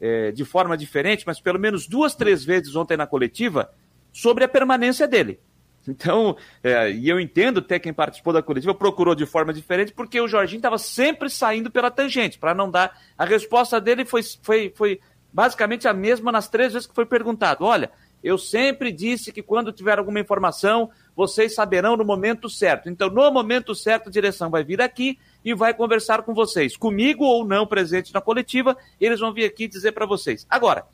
é, 0.00 0.32
de 0.32 0.44
forma 0.44 0.76
diferente, 0.76 1.24
mas 1.26 1.40
pelo 1.40 1.58
menos 1.58 1.86
duas, 1.86 2.14
três 2.14 2.44
vezes 2.44 2.74
ontem 2.74 2.96
na 2.96 3.06
coletiva, 3.06 3.70
sobre 4.12 4.44
a 4.44 4.48
permanência 4.48 5.06
dele. 5.06 5.38
Então, 5.88 6.36
é, 6.62 6.90
e 6.90 7.08
eu 7.08 7.20
entendo 7.20 7.58
até 7.58 7.78
quem 7.78 7.92
participou 7.92 8.32
da 8.32 8.42
coletiva 8.42 8.74
procurou 8.74 9.14
de 9.14 9.26
forma 9.26 9.52
diferente, 9.52 9.92
porque 9.92 10.20
o 10.20 10.28
Jorginho 10.28 10.58
estava 10.58 10.78
sempre 10.78 11.28
saindo 11.28 11.70
pela 11.70 11.90
tangente, 11.90 12.38
para 12.38 12.54
não 12.54 12.70
dar. 12.70 12.98
A 13.18 13.24
resposta 13.24 13.80
dele 13.80 14.04
foi, 14.04 14.22
foi, 14.42 14.72
foi 14.74 15.00
basicamente 15.32 15.86
a 15.86 15.92
mesma 15.92 16.32
nas 16.32 16.48
três 16.48 16.72
vezes 16.72 16.86
que 16.86 16.94
foi 16.94 17.04
perguntado. 17.04 17.64
Olha, 17.64 17.90
eu 18.22 18.38
sempre 18.38 18.90
disse 18.90 19.30
que 19.30 19.42
quando 19.42 19.70
tiver 19.70 19.98
alguma 19.98 20.18
informação, 20.18 20.90
vocês 21.14 21.54
saberão 21.54 21.94
no 21.94 22.04
momento 22.06 22.48
certo. 22.48 22.88
Então, 22.88 23.10
no 23.10 23.30
momento 23.30 23.74
certo, 23.74 24.08
a 24.08 24.10
direção 24.10 24.48
vai 24.48 24.64
vir 24.64 24.80
aqui 24.80 25.18
e 25.44 25.54
vai 25.54 25.74
conversar 25.74 26.22
com 26.22 26.32
vocês, 26.32 26.74
comigo 26.74 27.22
ou 27.22 27.44
não 27.44 27.66
presente 27.66 28.14
na 28.14 28.22
coletiva, 28.22 28.74
eles 28.98 29.20
vão 29.20 29.34
vir 29.34 29.44
aqui 29.44 29.68
dizer 29.68 29.92
para 29.92 30.06
vocês. 30.06 30.46
Agora, 30.48 30.86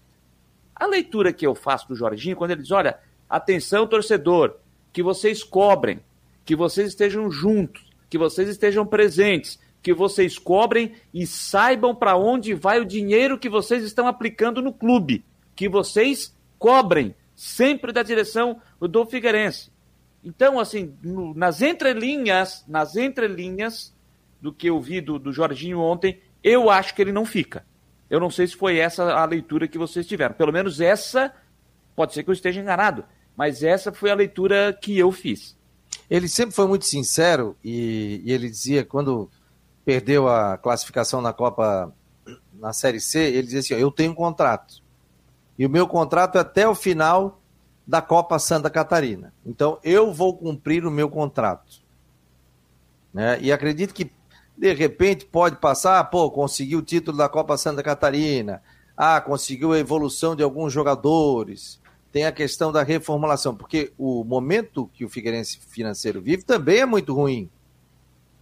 a 0.75 0.87
leitura 0.87 1.33
que 1.33 1.47
eu 1.47 1.55
faço 1.55 1.87
do 1.87 1.95
Jorginho, 1.95 2.35
quando 2.35 2.51
ele 2.51 2.63
diz: 2.63 2.73
olha, 2.73 2.99
atenção, 3.29 3.87
torcedor, 3.87 4.57
que 4.93 5.03
vocês 5.03 5.43
cobrem, 5.43 6.01
que 6.45 6.57
vocês 6.57 6.89
estejam 6.89 7.31
juntos, 7.31 7.85
que 8.09 8.19
vocês 8.19 8.49
estejam 8.49 8.85
presentes, 8.85 9.59
que 9.83 9.95
vocês 9.95 10.39
cobrem 10.39 10.93
e 11.13 11.27
saibam 11.27 11.95
para 11.95 12.17
onde 12.17 12.55
vai 12.55 12.81
o 12.81 12.85
dinheiro 12.85 13.39
que 13.39 13.49
vocês 13.49 13.83
estão 13.83 14.07
aplicando 14.07 14.61
no 14.61 14.73
clube, 14.73 15.25
que 15.55 15.69
vocês 15.69 16.35
cobrem 16.59 17.15
sempre 17.35 17.93
da 17.93 18.03
direção 18.03 18.61
do 18.81 19.07
Figueirense. 19.07 19.71
Então, 20.23 20.61
assim, 20.61 20.95
no, 21.03 21.33
nas 21.35 21.63
entrelinhas, 21.63 22.65
nas 22.69 22.97
entrelinhas, 22.97 23.95
do 24.41 24.53
que 24.53 24.69
eu 24.69 24.81
vi 24.81 25.01
do, 25.01 25.19
do 25.19 25.33
Jorginho 25.33 25.81
ontem, 25.81 26.21
eu 26.43 26.71
acho 26.71 26.95
que 26.95 27.03
ele 27.03 27.13
não 27.13 27.27
fica. 27.27 27.65
Eu 28.09 28.19
não 28.19 28.31
sei 28.31 28.47
se 28.47 28.57
foi 28.57 28.79
essa 28.79 29.13
a 29.13 29.25
leitura 29.25 29.69
que 29.69 29.79
vocês 29.79 30.07
tiveram. 30.07 30.35
Pelo 30.35 30.53
menos 30.53 30.81
essa, 30.81 31.33
pode 31.95 32.15
ser 32.15 32.25
que 32.25 32.31
eu 32.31 32.35
esteja 32.35 32.61
enganado, 32.61 33.05
mas 33.37 33.63
essa 33.63 33.93
foi 33.93 34.11
a 34.11 34.15
leitura 34.15 34.73
que 34.73 34.99
eu 34.99 35.11
fiz. 35.11 35.57
Ele 36.09 36.29
sempre 36.29 36.55
foi 36.55 36.67
muito 36.67 36.85
sincero 36.85 37.57
e, 37.65 38.21
e 38.25 38.33
ele 38.33 38.49
dizia, 38.49 38.85
quando 38.85 39.31
perdeu 39.85 40.29
a 40.29 40.59
classificação 40.59 41.21
na 41.21 41.33
Copa, 41.33 41.93
na 42.55 42.73
Série 42.73 43.01
C, 43.01 43.19
ele 43.19 43.43
dizia 43.43 43.61
assim: 43.61 43.75
Eu 43.75 43.91
tenho 43.91 44.13
um 44.13 44.15
contrato. 44.15 44.83
E 45.59 45.67
o 45.67 45.71
meu 45.71 45.87
contrato 45.87 46.39
é 46.39 46.41
até 46.41 46.69
o 46.69 46.75
final 46.75 47.41
da 47.87 48.01
Copa 48.01 48.39
Santa 48.39 48.71
Catarina. 48.71 49.33
Então 49.45 49.79
eu 49.83 50.13
vou 50.13 50.37
cumprir 50.37 50.87
o 50.87 50.91
meu 50.91 51.09
contrato. 51.09 51.81
Né? 53.13 53.39
E 53.41 53.53
acredito 53.53 53.93
que 53.93 54.11
de 54.57 54.73
repente 54.75 55.25
pode 55.25 55.57
passar, 55.57 56.03
pô, 56.05 56.31
conseguiu 56.31 56.81
o 56.81 56.83
título 56.83 57.17
da 57.17 57.29
Copa 57.29 57.57
Santa 57.57 57.83
Catarina, 57.83 58.63
ah, 58.97 59.21
conseguiu 59.21 59.73
a 59.73 59.79
evolução 59.79 60.37
de 60.37 60.43
alguns 60.43 60.73
jogadores, 60.73 61.81
tem 62.13 62.25
a 62.25 62.33
questão 62.33 62.73
da 62.73 62.83
reformulação, 62.83 63.55
porque 63.55 63.93
o 63.97 64.25
momento 64.25 64.91
que 64.93 65.05
o 65.05 65.09
Figueirense 65.09 65.61
financeiro 65.69 66.21
vive 66.21 66.43
também 66.43 66.81
é 66.81 66.87
muito 66.87 67.15
ruim. 67.15 67.49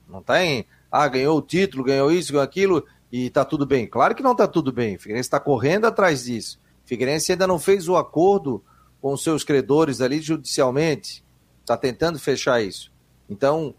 Não 0.09 0.21
está 0.21 0.43
em, 0.43 0.65
ah, 0.91 1.07
ganhou 1.07 1.37
o 1.37 1.43
título, 1.43 1.85
ganhou 1.85 2.11
isso, 2.11 2.33
ganhou 2.33 2.45
aquilo 2.45 2.85
e 3.13 3.27
está 3.27 3.45
tudo 3.45 3.67
bem. 3.67 3.87
Claro 3.87 4.15
que 4.15 4.23
não 4.23 4.33
está 4.33 4.47
tudo 4.47 4.73
bem, 4.73 4.97
o 4.97 4.99
Figueirense 4.99 5.27
está 5.27 5.39
correndo 5.39 5.87
atrás 5.87 6.25
disso. 6.25 6.59
O 6.85 6.89
Figueirense 6.89 7.33
ainda 7.33 7.47
não 7.47 7.59
fez 7.59 7.89
o 7.89 7.97
acordo 7.97 8.63
com 9.01 9.17
seus 9.17 9.45
credores 9.45 10.01
ali 10.01 10.21
judicialmente, 10.21 11.25
está 11.61 11.77
tentando 11.77 12.19
fechar 12.19 12.63
isso. 12.63 12.91
Então, 13.29 13.75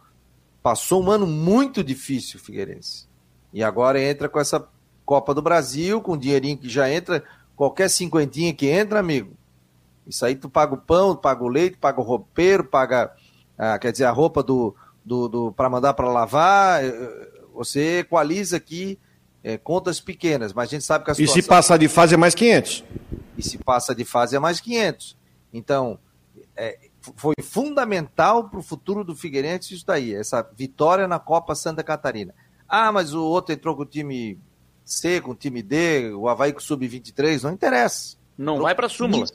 Passou 0.62 1.04
um 1.04 1.10
ano 1.10 1.25
muito 1.25 1.84
difícil, 1.84 2.39
Figueirense. 2.39 3.08
E 3.54 3.63
agora 3.63 4.02
entra 4.02 4.28
com 4.28 4.39
essa 4.39 4.67
Copa 5.06 5.34
do 5.34 5.41
Brasil, 5.41 6.02
com 6.02 6.12
o 6.12 6.17
dinheirinho 6.17 6.58
que 6.58 6.69
já 6.69 6.91
entra, 6.91 7.23
qualquer 7.56 7.89
cinquentinha 7.89 8.54
que 8.54 8.67
entra, 8.67 8.99
amigo. 8.99 9.36
Isso 10.10 10.26
aí 10.26 10.36
tu 10.36 10.50
paga 10.50 10.74
o 10.74 10.78
pão, 10.78 11.15
paga 11.15 11.43
o 11.43 11.48
leite, 11.48 11.78
paga 11.78 12.02
o 12.02 12.04
roupeiro, 12.04 12.63
paga, 12.63 13.13
ah, 13.56 13.78
quer 13.78 13.91
dizer, 13.91 14.06
a 14.06 14.12
roupa 14.12 14.41
do, 14.41 14.76
do, 15.06 15.30
do 15.30 15.52
para 15.52 15.69
mandar 15.69 15.93
para 15.93 16.10
lavar. 16.10 16.84
Eh, 16.84 17.32
você 17.54 18.00
equaliza 18.00 18.58
aqui 18.58 18.98
é, 19.43 19.58
contas 19.58 20.02
pequenas, 20.02 20.52
mas 20.52 20.69
a 20.69 20.72
gente 20.72 20.84
sabe 20.84 21.06
que 21.06 21.12
a 21.12 21.13
situação... 21.13 21.39
E 21.39 21.41
se 21.41 21.48
passar 21.48 21.78
de 21.78 21.88
fase 21.88 22.15
é 22.15 22.17
mais 22.17 22.34
500. 22.34 22.84
E 23.38 23.43
se 23.43 23.58
passa 23.60 23.93
de 23.93 24.04
fase 24.04 24.36
é 24.36 24.39
mais 24.39 24.60
500. 24.60 25.15
Então, 25.54 26.00
é, 26.56 26.78
foi 27.15 27.36
fundamental 27.41 28.50
para 28.50 28.60
o 28.60 28.63
futuro 28.63 29.04
do 29.04 29.15
Figueirense 29.15 29.74
isso 29.74 29.86
daí, 29.86 30.13
essa 30.13 30.48
vitória 30.56 31.08
na 31.08 31.19
Copa 31.19 31.56
Santa 31.56 31.84
Catarina. 31.84 32.34
Ah, 32.67 32.91
mas 32.91 33.13
o 33.13 33.24
outro 33.24 33.54
entrou 33.54 33.76
com 33.76 33.84
o 33.84 33.86
time 33.86 34.39
C, 34.84 35.22
com 35.22 35.32
o 35.32 35.36
time 35.36 35.62
D, 35.62 36.12
o 36.13 36.28
Havaí 36.28 36.52
com 36.52 36.60
o 36.60 36.62
Sub-23, 36.62 37.43
não 37.43 37.52
interessa. 37.52 38.17
Não 38.38 38.54
entrou 38.54 38.65
vai 38.65 38.76
para 38.76 38.88
a 38.88 38.89
súmula. 38.89 39.26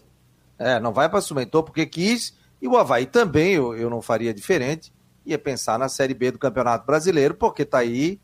É, 0.59 0.79
não 0.79 0.93
vai 0.93 1.09
para. 1.09 1.21
Entrou 1.43 1.63
porque 1.63 1.87
quis, 1.87 2.35
e 2.61 2.69
o 2.69 2.77
Havaí 2.77 3.07
também, 3.07 3.55
eu, 3.55 3.77
eu 3.77 3.91
não 3.91 4.01
faria 4.01 4.33
diferente, 4.33 4.93
ia 5.25 5.39
pensar 5.39 5.79
na 5.79 5.89
Série 5.89 6.15
B 6.15 6.31
do 6.31 6.39
Campeonato 6.39 6.87
Brasileiro, 6.87 7.35
porque 7.35 7.63
está 7.63 7.79
aí 7.79 8.21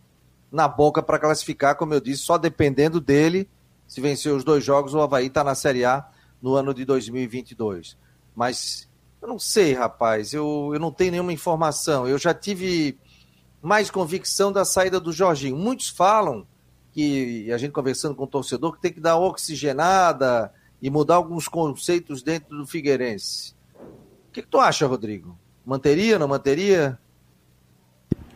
na 0.50 0.66
boca 0.66 1.02
para 1.02 1.18
classificar, 1.18 1.76
como 1.76 1.94
eu 1.94 2.00
disse, 2.00 2.22
só 2.22 2.36
dependendo 2.36 3.00
dele, 3.00 3.48
se 3.86 4.00
vencer 4.00 4.32
os 4.32 4.44
dois 4.44 4.64
jogos, 4.64 4.94
o 4.94 5.00
Havaí 5.00 5.26
está 5.26 5.42
na 5.44 5.54
Série 5.54 5.84
A 5.84 6.08
no 6.40 6.54
ano 6.54 6.72
de 6.72 6.84
2022. 6.84 7.96
Mas 8.34 8.88
eu 9.20 9.28
não 9.28 9.38
sei, 9.38 9.74
rapaz. 9.74 10.32
Eu, 10.32 10.70
eu 10.72 10.80
não 10.80 10.90
tenho 10.90 11.12
nenhuma 11.12 11.32
informação. 11.32 12.08
Eu 12.08 12.18
já 12.18 12.32
tive 12.32 12.98
mais 13.60 13.90
convicção 13.90 14.50
da 14.50 14.64
saída 14.64 14.98
do 14.98 15.12
Jorginho. 15.12 15.56
Muitos 15.56 15.88
falam 15.88 16.46
que, 16.92 17.50
a 17.52 17.58
gente 17.58 17.72
conversando 17.72 18.14
com 18.14 18.24
o 18.24 18.28
torcedor, 18.28 18.72
que 18.72 18.80
tem 18.80 18.92
que 18.92 19.00
dar 19.00 19.18
oxigenada 19.18 20.52
e 20.80 20.90
mudar 20.90 21.16
alguns 21.16 21.48
conceitos 21.48 22.22
dentro 22.22 22.56
do 22.56 22.66
Figueirense. 22.66 23.54
O 24.28 24.32
que, 24.32 24.42
que 24.42 24.48
tu 24.48 24.58
acha, 24.58 24.86
Rodrigo? 24.86 25.38
Manteria, 25.64 26.18
não 26.18 26.28
manteria? 26.28 26.98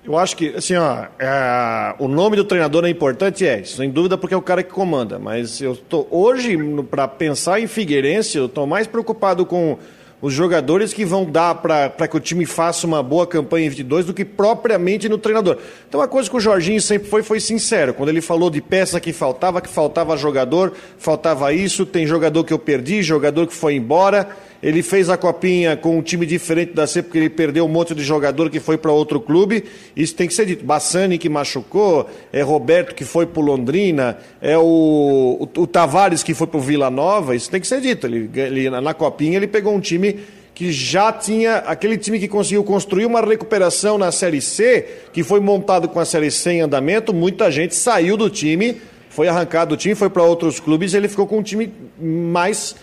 Eu 0.04 0.18
acho 0.18 0.37
que, 0.37 0.48
assim, 0.48 0.74
ó, 0.76 1.07
é, 1.18 1.94
o 1.98 2.07
nome 2.07 2.37
do 2.37 2.44
treinador 2.44 2.85
é 2.85 2.90
importante, 2.90 3.46
é, 3.46 3.64
sem 3.64 3.90
dúvida, 3.90 4.18
porque 4.18 4.35
é 4.35 4.37
o 4.37 4.42
cara 4.42 4.62
que 4.62 4.70
comanda. 4.70 5.18
Mas 5.18 5.62
eu 5.62 5.74
tô 5.74 6.07
hoje, 6.11 6.59
para 6.90 7.09
pensar 7.09 7.59
em 7.59 7.66
Figueirense, 7.66 8.37
eu 8.37 8.44
estou 8.44 8.66
mais 8.66 8.87
preocupado 8.87 9.46
com 9.46 9.78
os 10.24 10.32
jogadores 10.32 10.94
que 10.94 11.04
vão 11.04 11.26
dar 11.26 11.56
para 11.56 12.08
que 12.08 12.16
o 12.16 12.20
time 12.20 12.46
faça 12.46 12.87
uma 12.87 13.02
boa 13.02 13.26
campanha 13.26 13.66
em 13.66 13.68
22 13.68 14.06
do 14.06 14.14
que 14.14 14.24
propriamente 14.24 15.06
no 15.06 15.18
treinador. 15.18 15.58
Então, 15.87 16.00
a 16.00 16.08
coisa 16.08 16.30
que 16.30 16.37
o 16.37 16.40
Jorginho 16.40 16.80
sempre 16.80 17.10
foi, 17.10 17.22
foi 17.22 17.38
sincero. 17.38 17.92
Quando 17.92 18.08
ele 18.08 18.22
falou 18.22 18.48
de 18.48 18.62
peça 18.62 18.98
que 18.98 19.12
faltava, 19.12 19.60
que 19.60 19.68
faltava 19.68 20.16
jogador, 20.16 20.72
faltava 20.96 21.52
isso, 21.52 21.84
tem 21.84 22.06
jogador 22.06 22.42
que 22.42 22.54
eu 22.54 22.58
perdi, 22.58 23.02
jogador 23.02 23.46
que 23.46 23.52
foi 23.52 23.74
embora. 23.74 24.34
Ele 24.64 24.83
fez 24.83 25.11
a 25.11 25.16
copinha 25.18 25.77
com 25.77 25.98
um 25.98 26.00
time 26.00 26.24
diferente 26.24 26.72
da 26.72 26.87
C, 26.87 27.03
porque 27.03 27.18
ele 27.18 27.29
perdeu 27.29 27.66
um 27.66 27.68
monte 27.68 27.94
de 27.94 28.03
jogador 28.03 28.48
que 28.48 28.59
foi 28.59 28.79
para 28.79 28.90
outro 28.90 29.20
clube. 29.20 29.62
Isso 29.94 30.14
tem 30.14 30.27
que 30.27 30.33
ser 30.33 30.46
dito. 30.46 30.64
Bassani 30.64 31.18
que 31.18 31.29
machucou, 31.29 32.09
é 32.33 32.40
Roberto 32.40 32.94
que 32.94 33.05
foi 33.05 33.27
para 33.27 33.42
Londrina, 33.42 34.16
é 34.40 34.57
o, 34.57 35.37
o, 35.55 35.61
o 35.61 35.66
Tavares 35.66 36.22
que 36.22 36.33
foi 36.33 36.46
para 36.46 36.57
o 36.57 36.62
Vila 36.62 36.88
Nova. 36.88 37.37
Isso 37.37 37.50
tem 37.50 37.61
que 37.61 37.66
ser 37.66 37.83
dito. 37.83 38.07
Ele, 38.07 38.31
ele, 38.35 38.70
na 38.70 38.94
copinha 38.94 39.37
ele 39.37 39.46
pegou 39.46 39.74
um 39.74 39.81
time 39.81 40.20
que 40.55 40.72
já 40.72 41.12
tinha 41.12 41.57
aquele 41.57 41.98
time 41.98 42.18
que 42.18 42.27
conseguiu 42.27 42.64
construir 42.64 43.05
uma 43.05 43.20
recuperação 43.20 43.98
na 43.98 44.11
Série 44.11 44.40
C, 44.40 44.87
que 45.12 45.22
foi 45.22 45.40
montado 45.40 45.90
com 45.90 46.00
a 46.00 46.07
Série 46.07 46.31
C 46.31 46.53
em 46.53 46.61
andamento. 46.62 47.12
Muita 47.12 47.50
gente 47.50 47.74
saiu 47.74 48.16
do 48.16 48.31
time 48.31 48.81
foi 49.14 49.29
arrancado 49.29 49.77
do 49.77 49.79
time, 49.79 49.94
foi 49.94 50.11
para 50.11 50.24
outros 50.24 50.59
clubes 50.59 50.92
e 50.92 50.96
ele 50.96 51.07
ficou 51.07 51.24
com 51.24 51.38
um 51.38 51.42
time 51.42 51.72
mais 52.00 52.74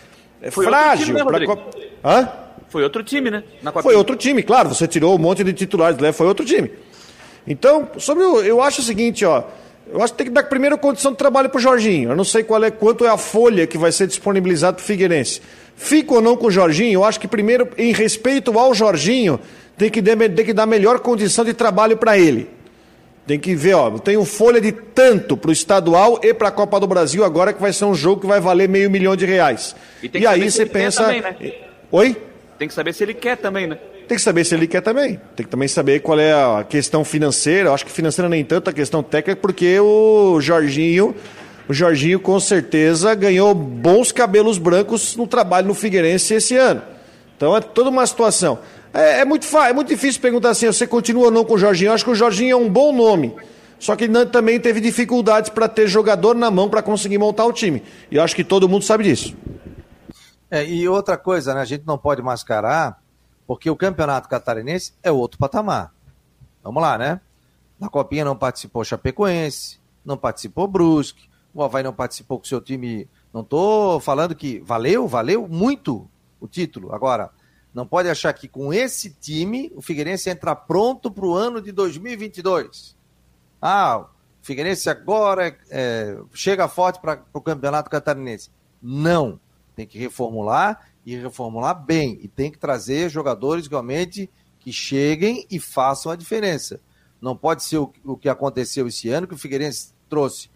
foi 0.50 0.66
frágil. 0.66 1.06
Time, 1.06 1.24
né. 1.24 1.58
Hã? 2.04 2.30
Foi 2.70 2.84
outro 2.84 3.04
time, 3.04 3.30
né? 3.30 3.44
foi 3.84 3.96
outro 3.96 4.16
time, 4.16 4.42
claro. 4.42 4.70
Você 4.70 4.88
tirou 4.88 5.14
um 5.14 5.18
monte 5.18 5.44
de 5.44 5.52
titulares, 5.52 5.98
né? 6.00 6.12
foi 6.12 6.26
outro 6.26 6.46
time. 6.46 6.72
Então, 7.46 7.90
sobre 7.98 8.24
o, 8.24 8.42
eu 8.42 8.62
acho 8.62 8.82
o 8.82 8.84
seguinte, 8.84 9.26
ó. 9.26 9.44
Eu 9.92 10.02
acho 10.02 10.14
que 10.14 10.18
tem 10.20 10.28
que 10.28 10.34
dar 10.34 10.44
primeiro 10.44 10.78
condição 10.78 11.12
de 11.12 11.18
trabalho 11.18 11.50
para 11.50 11.58
o 11.58 11.62
Jorginho. 11.62 12.12
Eu 12.12 12.16
não 12.16 12.24
sei 12.24 12.44
qual 12.44 12.64
é, 12.64 12.72
quanto 12.72 13.04
é 13.04 13.10
a 13.10 13.18
folha 13.18 13.68
que 13.68 13.78
vai 13.78 13.92
ser 13.92 14.08
disponibilizada 14.08 14.78
para 14.78 14.84
o 14.84 14.86
Figueirense. 14.86 15.42
Fico 15.76 16.16
ou 16.16 16.22
não 16.22 16.38
com 16.38 16.48
o 16.48 16.52
Jorginho, 16.52 16.94
eu 16.94 17.04
acho 17.04 17.20
que 17.20 17.28
primeiro, 17.28 17.68
em 17.78 17.92
respeito 17.92 18.58
ao 18.58 18.74
Jorginho, 18.74 19.40
tem 19.78 19.90
que, 19.90 20.02
dar, 20.02 20.16
tem 20.16 20.46
que 20.46 20.54
dar 20.54 20.66
melhor 20.66 21.00
condição 21.00 21.44
de 21.44 21.54
trabalho 21.54 21.98
para 21.98 22.18
ele. 22.18 22.50
Tem 23.26 23.40
que 23.40 23.56
ver, 23.56 23.76
ó, 23.76 23.90
tem 24.00 24.18
um 24.18 24.26
folha 24.26 24.60
de 24.60 24.72
tanto 24.72 25.38
para 25.38 25.50
o 25.50 25.52
estadual 25.52 26.20
e 26.24 26.34
para 26.34 26.48
a 26.48 26.52
Copa 26.52 26.80
do 26.80 26.88
Brasil 26.88 27.24
agora 27.24 27.54
que 27.54 27.62
vai 27.62 27.72
ser 27.72 27.86
um 27.86 27.94
jogo 27.94 28.22
que 28.22 28.28
vai 28.28 28.40
valer 28.42 28.68
meio 28.68 28.90
milhão 28.90 29.16
de 29.16 29.26
reais. 29.26 29.76
E, 30.02 30.10
e 30.20 30.26
aí 30.26 30.50
você 30.50 30.66
pensa. 30.66 31.04
Também, 31.04 31.22
né? 31.22 31.36
Oi? 31.92 32.18
Tem 32.58 32.68
que 32.68 32.74
saber 32.74 32.94
se 32.94 33.04
ele 33.04 33.14
quer 33.14 33.38
também, 33.38 33.68
né? 33.68 33.78
Tem 34.08 34.16
que 34.16 34.22
saber 34.22 34.44
se 34.44 34.54
ele 34.54 34.68
quer 34.68 34.82
também. 34.82 35.20
Tem 35.36 35.46
que 35.46 35.50
também 35.50 35.68
saber 35.68 36.02
qual 36.02 36.20
é 36.20 36.34
a 36.34 36.66
questão 36.68 37.06
financeira. 37.06 37.70
Eu 37.70 37.74
acho 37.74 37.86
que 37.86 37.92
financeira 37.92 38.28
nem 38.28 38.44
tanto, 38.44 38.70
a 38.70 38.74
questão 38.74 39.02
técnica, 39.02 39.40
porque 39.40 39.80
o 39.80 40.40
Jorginho, 40.42 41.16
o 41.70 41.74
Jorginho 41.74 42.20
com 42.20 42.40
certeza 42.40 43.16
ganhou 43.16 43.54
bons 43.54 44.12
cabelos 44.12 44.58
brancos 44.58 45.16
no 45.16 45.26
trabalho 45.26 45.68
no 45.68 45.74
Figueirense 45.74 46.34
esse 46.34 46.58
ano. 46.58 46.82
Então 47.38 47.56
é 47.56 47.62
toda 47.62 47.90
uma 47.90 48.06
situação. 48.06 48.60
É, 48.94 49.22
é 49.22 49.26
muito, 49.26 49.46
é 49.58 49.74
muito 49.74 49.88
difícil 49.88 50.22
perguntar 50.22 50.50
assim, 50.50 50.68
você 50.68 50.86
continua 50.86 51.26
ou 51.26 51.32
não 51.32 51.46
com 51.46 51.54
o 51.54 51.58
Jorginho? 51.58 51.90
Eu 51.90 51.94
acho 51.94 52.04
que 52.04 52.12
o 52.12 52.16
Jorginho 52.16 52.54
é 52.54 52.56
um 52.56 52.70
bom 52.70 52.92
nome. 52.92 53.36
Só 53.80 53.96
que 53.96 54.04
ele 54.04 54.26
também 54.28 54.60
teve 54.60 54.80
dificuldades 54.80 55.50
para 55.50 55.68
ter 55.68 55.88
jogador 55.88 56.36
na 56.36 56.52
mão 56.52 56.70
para 56.70 56.84
conseguir 56.84 57.18
montar 57.18 57.46
o 57.46 57.54
time. 57.54 57.82
E 58.12 58.16
eu 58.16 58.24
acho 58.24 58.36
que 58.36 58.44
todo 58.44 58.70
mundo 58.70 58.84
sabe 58.84 59.04
disso. 59.06 59.36
É, 60.52 60.64
e 60.66 60.88
outra 60.88 61.18
coisa, 61.18 61.54
né? 61.54 61.62
A 61.62 61.66
gente 61.66 61.84
não 61.88 61.98
pode 61.98 62.22
mascarar 62.22 63.02
porque 63.48 63.70
o 63.70 63.76
campeonato 63.76 64.30
catarinense 64.30 64.94
é 65.02 65.12
outro 65.12 65.40
patamar. 65.40 65.92
Vamos 66.64 66.82
lá, 66.82 66.98
né? 66.98 67.20
Na 67.80 67.90
Copinha 67.90 68.24
não 68.24 68.36
participou 68.36 68.84
Chapecoense, 68.84 69.80
não 70.06 70.16
participou 70.16 70.68
Brusque, 70.68 71.28
o 71.52 71.64
Havaí 71.64 71.82
não 71.84 71.94
participou 71.94 72.38
com 72.38 72.46
o 72.46 72.48
seu 72.48 72.62
time. 72.62 73.10
Não 73.34 73.42
estou 73.42 74.00
falando 74.00 74.36
que 74.36 74.60
valeu, 74.60 75.08
valeu 75.08 75.48
muito 75.48 76.08
o 76.40 76.48
título. 76.48 76.94
Agora, 76.94 77.32
não 77.74 77.86
pode 77.86 78.10
achar 78.10 78.34
que 78.34 78.48
com 78.48 78.74
esse 78.74 79.12
time 79.12 79.72
o 79.76 79.82
Figueirense 79.82 80.30
entra 80.30 80.56
pronto 80.56 81.10
para 81.10 81.26
o 81.26 81.34
ano 81.34 81.62
de 81.62 81.72
2022. 81.72 82.96
Ah, 83.62 84.06
o 84.42 84.46
Figueirense 84.46 84.90
agora 84.90 85.56
é, 85.70 86.18
chega 86.34 86.68
forte 86.68 87.00
para 87.00 87.24
o 87.34 87.42
campeonato 87.42 87.90
catarinense. 87.90 88.50
Não. 88.82 89.40
Tem 89.76 89.88
que 89.88 89.98
reformular 89.98 90.86
e 91.06 91.16
reformular 91.16 91.74
bem. 91.82 92.20
E 92.22 92.28
tem 92.28 92.52
que 92.52 92.58
trazer 92.58 93.10
jogadores 93.10 93.68
realmente 93.68 94.30
que 94.60 94.74
cheguem 94.74 95.46
e 95.50 95.60
façam 95.60 96.12
a 96.12 96.16
diferença. 96.16 96.80
Não 97.22 97.38
pode 97.38 97.64
ser 97.64 97.78
o, 97.78 97.94
o 98.04 98.18
que 98.18 98.28
aconteceu 98.28 98.88
esse 98.88 99.10
ano, 99.10 99.28
que 99.28 99.34
o 99.34 99.38
Figueirense 99.38 99.94
trouxe 100.10 100.50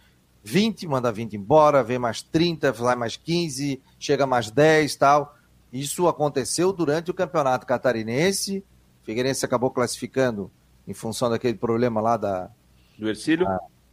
20, 0.44 0.88
manda 0.88 1.12
20 1.12 1.36
embora, 1.36 1.84
vem 1.84 1.98
mais 1.98 2.22
30, 2.22 2.72
vai 2.72 2.96
mais 2.96 3.16
15, 3.18 3.82
chega 3.98 4.28
mais 4.28 4.52
10 4.52 4.96
tal. 4.96 5.36
Isso 5.80 6.08
aconteceu 6.08 6.72
durante 6.72 7.12
o 7.12 7.14
campeonato 7.14 7.66
catarinense. 7.66 8.64
O 9.02 9.06
Figueirense 9.06 9.46
acabou 9.46 9.70
classificando 9.70 10.52
em 10.88 10.94
função 10.94 11.30
daquele 11.30 11.58
problema 11.58 12.00
lá 12.02 12.18
da, 12.18 12.50
do 12.98 13.10
Ercílio. 13.10 13.48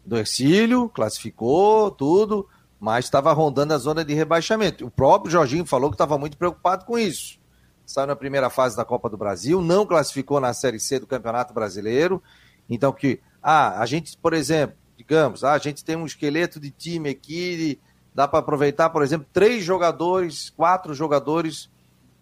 Do 0.04 0.16
Ercílio, 0.16 0.88
classificou 0.88 1.90
tudo 1.90 2.48
mas 2.82 3.04
estava 3.04 3.32
rondando 3.32 3.72
a 3.74 3.78
zona 3.78 4.04
de 4.04 4.12
rebaixamento. 4.12 4.84
O 4.84 4.90
próprio 4.90 5.30
Jorginho 5.30 5.64
falou 5.64 5.88
que 5.88 5.94
estava 5.94 6.18
muito 6.18 6.36
preocupado 6.36 6.84
com 6.84 6.98
isso. 6.98 7.38
Saiu 7.86 8.08
na 8.08 8.16
primeira 8.16 8.50
fase 8.50 8.76
da 8.76 8.84
Copa 8.84 9.08
do 9.08 9.16
Brasil, 9.16 9.62
não 9.62 9.86
classificou 9.86 10.40
na 10.40 10.52
Série 10.52 10.80
C 10.80 10.98
do 10.98 11.06
Campeonato 11.06 11.54
Brasileiro. 11.54 12.20
Então, 12.68 12.92
que, 12.92 13.20
ah, 13.40 13.80
a 13.80 13.86
gente, 13.86 14.18
por 14.18 14.32
exemplo, 14.32 14.74
digamos, 14.98 15.44
ah, 15.44 15.52
a 15.52 15.58
gente 15.58 15.84
tem 15.84 15.94
um 15.94 16.04
esqueleto 16.04 16.58
de 16.58 16.72
time 16.72 17.10
aqui, 17.10 17.78
dá 18.12 18.26
para 18.26 18.40
aproveitar, 18.40 18.90
por 18.90 19.04
exemplo, 19.04 19.28
três 19.32 19.62
jogadores, 19.62 20.50
quatro 20.50 20.92
jogadores 20.92 21.70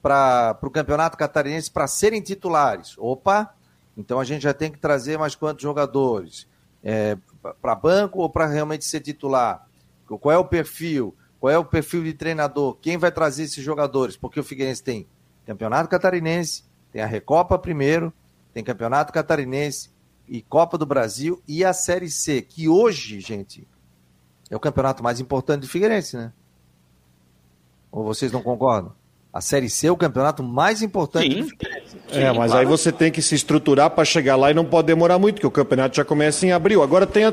para 0.02 0.58
o 0.62 0.70
Campeonato 0.70 1.16
Catarinense 1.16 1.70
para 1.70 1.86
serem 1.86 2.20
titulares. 2.20 2.96
Opa, 2.98 3.54
então 3.96 4.18
a 4.18 4.24
gente 4.24 4.42
já 4.42 4.54
tem 4.54 4.70
que 4.70 4.78
trazer 4.78 5.18
mais 5.18 5.34
quantos 5.34 5.62
jogadores? 5.62 6.48
É, 6.82 7.16
para 7.60 7.74
banco 7.74 8.20
ou 8.20 8.30
para 8.30 8.46
realmente 8.46 8.84
ser 8.84 9.00
titular? 9.00 9.66
qual 10.18 10.34
é 10.34 10.38
o 10.38 10.44
perfil, 10.44 11.14
qual 11.38 11.52
é 11.52 11.58
o 11.58 11.64
perfil 11.64 12.02
de 12.02 12.12
treinador, 12.12 12.76
quem 12.80 12.98
vai 12.98 13.12
trazer 13.12 13.44
esses 13.44 13.62
jogadores, 13.62 14.16
porque 14.16 14.40
o 14.40 14.44
Figueirense 14.44 14.82
tem 14.82 15.06
Campeonato 15.46 15.88
Catarinense, 15.88 16.64
tem 16.92 17.02
a 17.02 17.06
Recopa 17.06 17.58
primeiro, 17.58 18.12
tem 18.52 18.64
Campeonato 18.64 19.12
Catarinense 19.12 19.90
e 20.26 20.42
Copa 20.42 20.76
do 20.76 20.86
Brasil 20.86 21.40
e 21.46 21.64
a 21.64 21.72
Série 21.72 22.10
C, 22.10 22.42
que 22.42 22.68
hoje, 22.68 23.20
gente, 23.20 23.66
é 24.50 24.56
o 24.56 24.60
campeonato 24.60 25.02
mais 25.02 25.20
importante 25.20 25.62
do 25.62 25.68
Figueirense, 25.68 26.16
né? 26.16 26.32
Ou 27.90 28.04
vocês 28.04 28.32
não 28.32 28.42
concordam? 28.42 28.94
A 29.32 29.40
Série 29.40 29.70
C 29.70 29.86
é 29.86 29.92
o 29.92 29.96
campeonato 29.96 30.42
mais 30.42 30.82
importante 30.82 31.32
Sim. 31.32 31.42
do 31.42 31.48
Figueirense. 31.48 31.96
É, 32.10 32.32
mas 32.32 32.50
claro. 32.50 32.58
aí 32.58 32.66
você 32.66 32.90
tem 32.90 33.12
que 33.12 33.22
se 33.22 33.34
estruturar 33.34 33.90
para 33.90 34.04
chegar 34.04 34.34
lá 34.34 34.50
e 34.50 34.54
não 34.54 34.64
pode 34.64 34.86
demorar 34.86 35.18
muito, 35.18 35.36
porque 35.36 35.46
o 35.46 35.50
campeonato 35.50 35.96
já 35.96 36.04
começa 36.04 36.44
em 36.44 36.52
abril. 36.52 36.82
Agora 36.82 37.06
tem 37.06 37.24
a, 37.24 37.32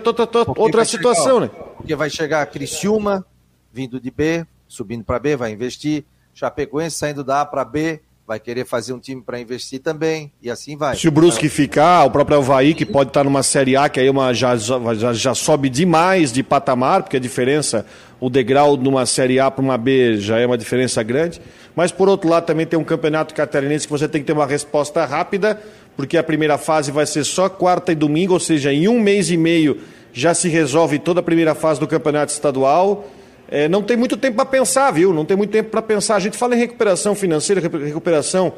outra 0.56 0.86
situação, 0.86 1.42
chegar, 1.42 1.58
né? 1.58 1.64
Porque 1.78 1.96
vai 1.96 2.10
chegar 2.10 2.44
a 2.44 2.46
Criciúma, 2.46 3.26
vindo 3.74 4.00
de 4.00 4.12
B, 4.12 4.46
subindo 4.68 5.04
para 5.04 5.18
B, 5.18 5.36
vai 5.36 5.52
investir. 5.52 6.06
Chapecoense 6.34 6.98
saindo 6.98 7.24
da 7.24 7.42
A 7.42 7.46
para 7.46 7.66
B, 7.66 8.00
vai 8.28 8.42
querer 8.42 8.66
fazer 8.66 8.92
um 8.92 9.00
time 9.00 9.22
para 9.22 9.40
investir 9.40 9.80
também, 9.80 10.34
e 10.42 10.52
assim 10.52 10.76
vai. 10.76 10.98
Se 10.98 11.08
o 11.08 11.12
Brusque 11.12 11.48
ficar, 11.48 12.04
o 12.04 12.12
próprio 12.12 12.40
Havaí, 12.40 12.74
que 12.74 12.86
pode 12.86 13.10
estar 13.10 13.24
numa 13.24 13.42
Série 13.42 13.78
A, 13.78 13.88
que 13.88 14.02
aí 14.02 14.10
uma, 14.10 14.34
já, 14.34 14.54
já, 14.58 15.14
já 15.14 15.34
sobe 15.34 15.70
demais 15.70 16.34
de 16.34 16.44
patamar, 16.44 17.04
porque 17.04 17.16
a 17.16 17.20
diferença, 17.22 17.86
o 18.20 18.30
degrau 18.30 18.76
numa 18.76 19.06
Série 19.06 19.40
A 19.40 19.50
para 19.50 19.64
uma 19.64 19.78
B 19.78 20.18
já 20.18 20.38
é 20.40 20.46
uma 20.46 20.58
diferença 20.58 21.02
grande. 21.02 21.40
Mas, 21.74 21.90
por 21.90 22.10
outro 22.10 22.30
lado, 22.30 22.46
também 22.46 22.66
tem 22.66 22.78
um 22.78 22.84
campeonato 22.84 23.34
catarinense 23.34 23.88
que 23.88 23.94
você 23.94 24.10
tem 24.10 24.20
que 24.20 24.28
ter 24.28 24.34
uma 24.34 24.46
resposta 24.46 25.06
rápida, 25.06 25.62
porque 25.96 26.18
a 26.18 26.24
primeira 26.24 26.58
fase 26.58 26.92
vai 26.92 27.06
ser 27.06 27.24
só 27.24 27.48
quarta 27.48 27.94
e 27.94 27.96
domingo, 27.96 28.34
ou 28.34 28.42
seja, 28.42 28.74
em 28.74 28.90
um 28.90 29.00
mês 29.00 29.32
e 29.32 29.38
meio 29.38 29.80
já 30.12 30.34
se 30.34 30.50
resolve 30.50 31.00
toda 31.00 31.22
a 31.22 31.24
primeira 31.24 31.56
fase 31.56 31.80
do 31.80 31.88
campeonato 31.88 32.34
estadual. 32.34 33.08
É, 33.50 33.68
não 33.68 33.82
tem 33.82 33.96
muito 33.96 34.18
tempo 34.18 34.36
para 34.36 34.46
pensar, 34.46 34.92
viu? 34.92 35.14
Não 35.14 35.24
tem 35.24 35.38
muito 35.38 35.52
tempo 35.52 35.70
para 35.70 35.82
pensar. 35.82 36.16
A 36.16 36.20
gente 36.20 36.38
fala 36.38 36.56
em 36.56 36.60
recuperação 36.60 37.16
financeira, 37.16 37.62
recuperação, 37.62 38.54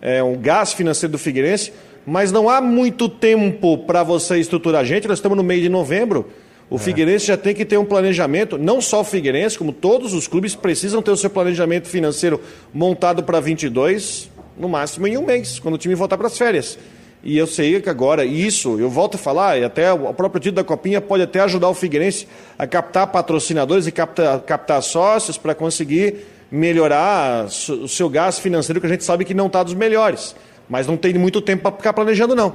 é, 0.00 0.22
um 0.22 0.36
gás 0.36 0.72
financeiro 0.72 1.12
do 1.12 1.18
Figueirense, 1.18 1.72
mas 2.06 2.30
não 2.30 2.48
há 2.48 2.60
muito 2.60 3.08
tempo 3.08 3.78
para 3.78 4.02
você 4.02 4.38
estruturar 4.38 4.82
a 4.82 4.84
gente. 4.84 5.08
Nós 5.08 5.18
estamos 5.18 5.36
no 5.36 5.42
meio 5.42 5.62
de 5.62 5.68
novembro. 5.68 6.26
O 6.68 6.76
é. 6.76 6.78
Figueirense 6.78 7.26
já 7.26 7.36
tem 7.36 7.54
que 7.54 7.64
ter 7.64 7.78
um 7.78 7.84
planejamento, 7.84 8.58
não 8.58 8.80
só 8.80 9.00
o 9.00 9.04
Figueirense, 9.04 9.56
como 9.56 9.72
todos 9.72 10.12
os 10.12 10.26
clubes 10.26 10.54
precisam 10.54 11.00
ter 11.00 11.12
o 11.12 11.16
seu 11.16 11.30
planejamento 11.30 11.88
financeiro 11.88 12.40
montado 12.74 13.22
para 13.22 13.40
22, 13.40 14.28
no 14.58 14.68
máximo 14.68 15.06
em 15.06 15.16
um 15.16 15.24
mês, 15.24 15.58
quando 15.58 15.76
o 15.76 15.78
time 15.78 15.94
voltar 15.94 16.18
para 16.18 16.26
as 16.26 16.36
férias. 16.36 16.78
E 17.22 17.36
eu 17.36 17.46
sei 17.46 17.80
que 17.80 17.90
agora 17.90 18.24
isso, 18.24 18.78
eu 18.78 18.88
volto 18.88 19.16
a 19.16 19.18
falar, 19.18 19.58
e 19.58 19.64
até 19.64 19.92
o 19.92 20.14
próprio 20.14 20.40
título 20.40 20.56
da 20.56 20.64
Copinha 20.64 21.00
pode 21.00 21.22
até 21.22 21.40
ajudar 21.40 21.68
o 21.68 21.74
Figueirense 21.74 22.28
a 22.58 22.66
captar 22.66 23.06
patrocinadores 23.08 23.86
e 23.86 23.92
captar, 23.92 24.40
captar 24.40 24.82
sócios 24.82 25.36
para 25.36 25.54
conseguir 25.54 26.24
melhorar 26.50 27.46
o 27.46 27.88
seu 27.88 28.08
gasto 28.08 28.40
financeiro, 28.40 28.80
que 28.80 28.86
a 28.86 28.90
gente 28.90 29.04
sabe 29.04 29.24
que 29.24 29.34
não 29.34 29.46
está 29.46 29.62
dos 29.62 29.74
melhores. 29.74 30.36
Mas 30.68 30.86
não 30.86 30.96
tem 30.96 31.14
muito 31.14 31.40
tempo 31.40 31.62
para 31.62 31.76
ficar 31.76 31.92
planejando, 31.92 32.34
não. 32.34 32.54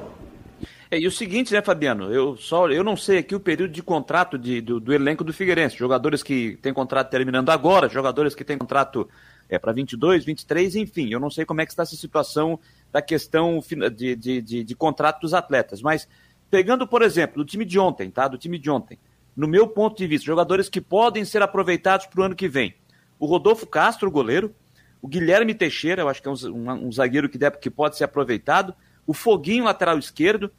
É, 0.90 0.98
e 0.98 1.06
o 1.06 1.10
seguinte, 1.10 1.54
né, 1.54 1.62
Fabiano? 1.62 2.12
Eu 2.12 2.36
só 2.36 2.68
eu 2.68 2.84
não 2.84 2.96
sei 2.98 3.18
aqui 3.18 3.34
o 3.34 3.40
período 3.40 3.72
de 3.72 3.82
contrato 3.82 4.38
de, 4.38 4.60
do, 4.60 4.78
do 4.78 4.92
elenco 4.92 5.24
do 5.24 5.32
Figueirense. 5.32 5.76
Jogadores 5.76 6.22
que 6.22 6.58
têm 6.60 6.72
contrato 6.72 7.08
terminando 7.08 7.48
agora, 7.48 7.88
jogadores 7.88 8.34
que 8.34 8.44
têm 8.44 8.58
contrato 8.58 9.08
é, 9.48 9.58
para 9.58 9.72
22, 9.72 10.22
23, 10.24 10.76
enfim. 10.76 11.08
Eu 11.10 11.18
não 11.18 11.30
sei 11.30 11.46
como 11.46 11.62
é 11.62 11.64
que 11.64 11.72
está 11.72 11.82
essa 11.82 11.96
situação 11.96 12.60
da 12.92 13.00
questão 13.00 13.60
de, 13.94 14.14
de, 14.14 14.42
de, 14.42 14.64
de 14.64 14.74
contrato 14.76 15.22
dos 15.22 15.32
atletas. 15.32 15.80
Mas, 15.80 16.06
pegando, 16.50 16.86
por 16.86 17.02
exemplo, 17.02 17.38
do 17.38 17.44
time 17.44 17.64
de 17.64 17.78
ontem, 17.78 18.10
tá? 18.10 18.28
Do 18.28 18.36
time 18.36 18.58
de 18.58 18.70
ontem, 18.70 18.98
no 19.34 19.48
meu 19.48 19.66
ponto 19.66 19.96
de 19.96 20.06
vista, 20.06 20.26
jogadores 20.26 20.68
que 20.68 20.80
podem 20.80 21.24
ser 21.24 21.42
aproveitados 21.42 22.06
para 22.06 22.20
o 22.20 22.24
ano 22.24 22.36
que 22.36 22.48
vem. 22.48 22.74
O 23.18 23.26
Rodolfo 23.26 23.66
Castro, 23.66 24.10
goleiro. 24.10 24.54
O 25.00 25.08
Guilherme 25.08 25.54
Teixeira, 25.54 26.02
eu 26.02 26.08
acho 26.08 26.22
que 26.22 26.28
é 26.28 26.30
um, 26.30 26.36
um, 26.52 26.86
um 26.86 26.92
zagueiro 26.92 27.28
que, 27.28 27.38
deve, 27.38 27.56
que 27.56 27.70
pode 27.70 27.96
ser 27.96 28.04
aproveitado. 28.04 28.74
O 29.06 29.14
Foguinho, 29.14 29.64
lateral 29.64 29.98
esquerdo. 29.98 30.52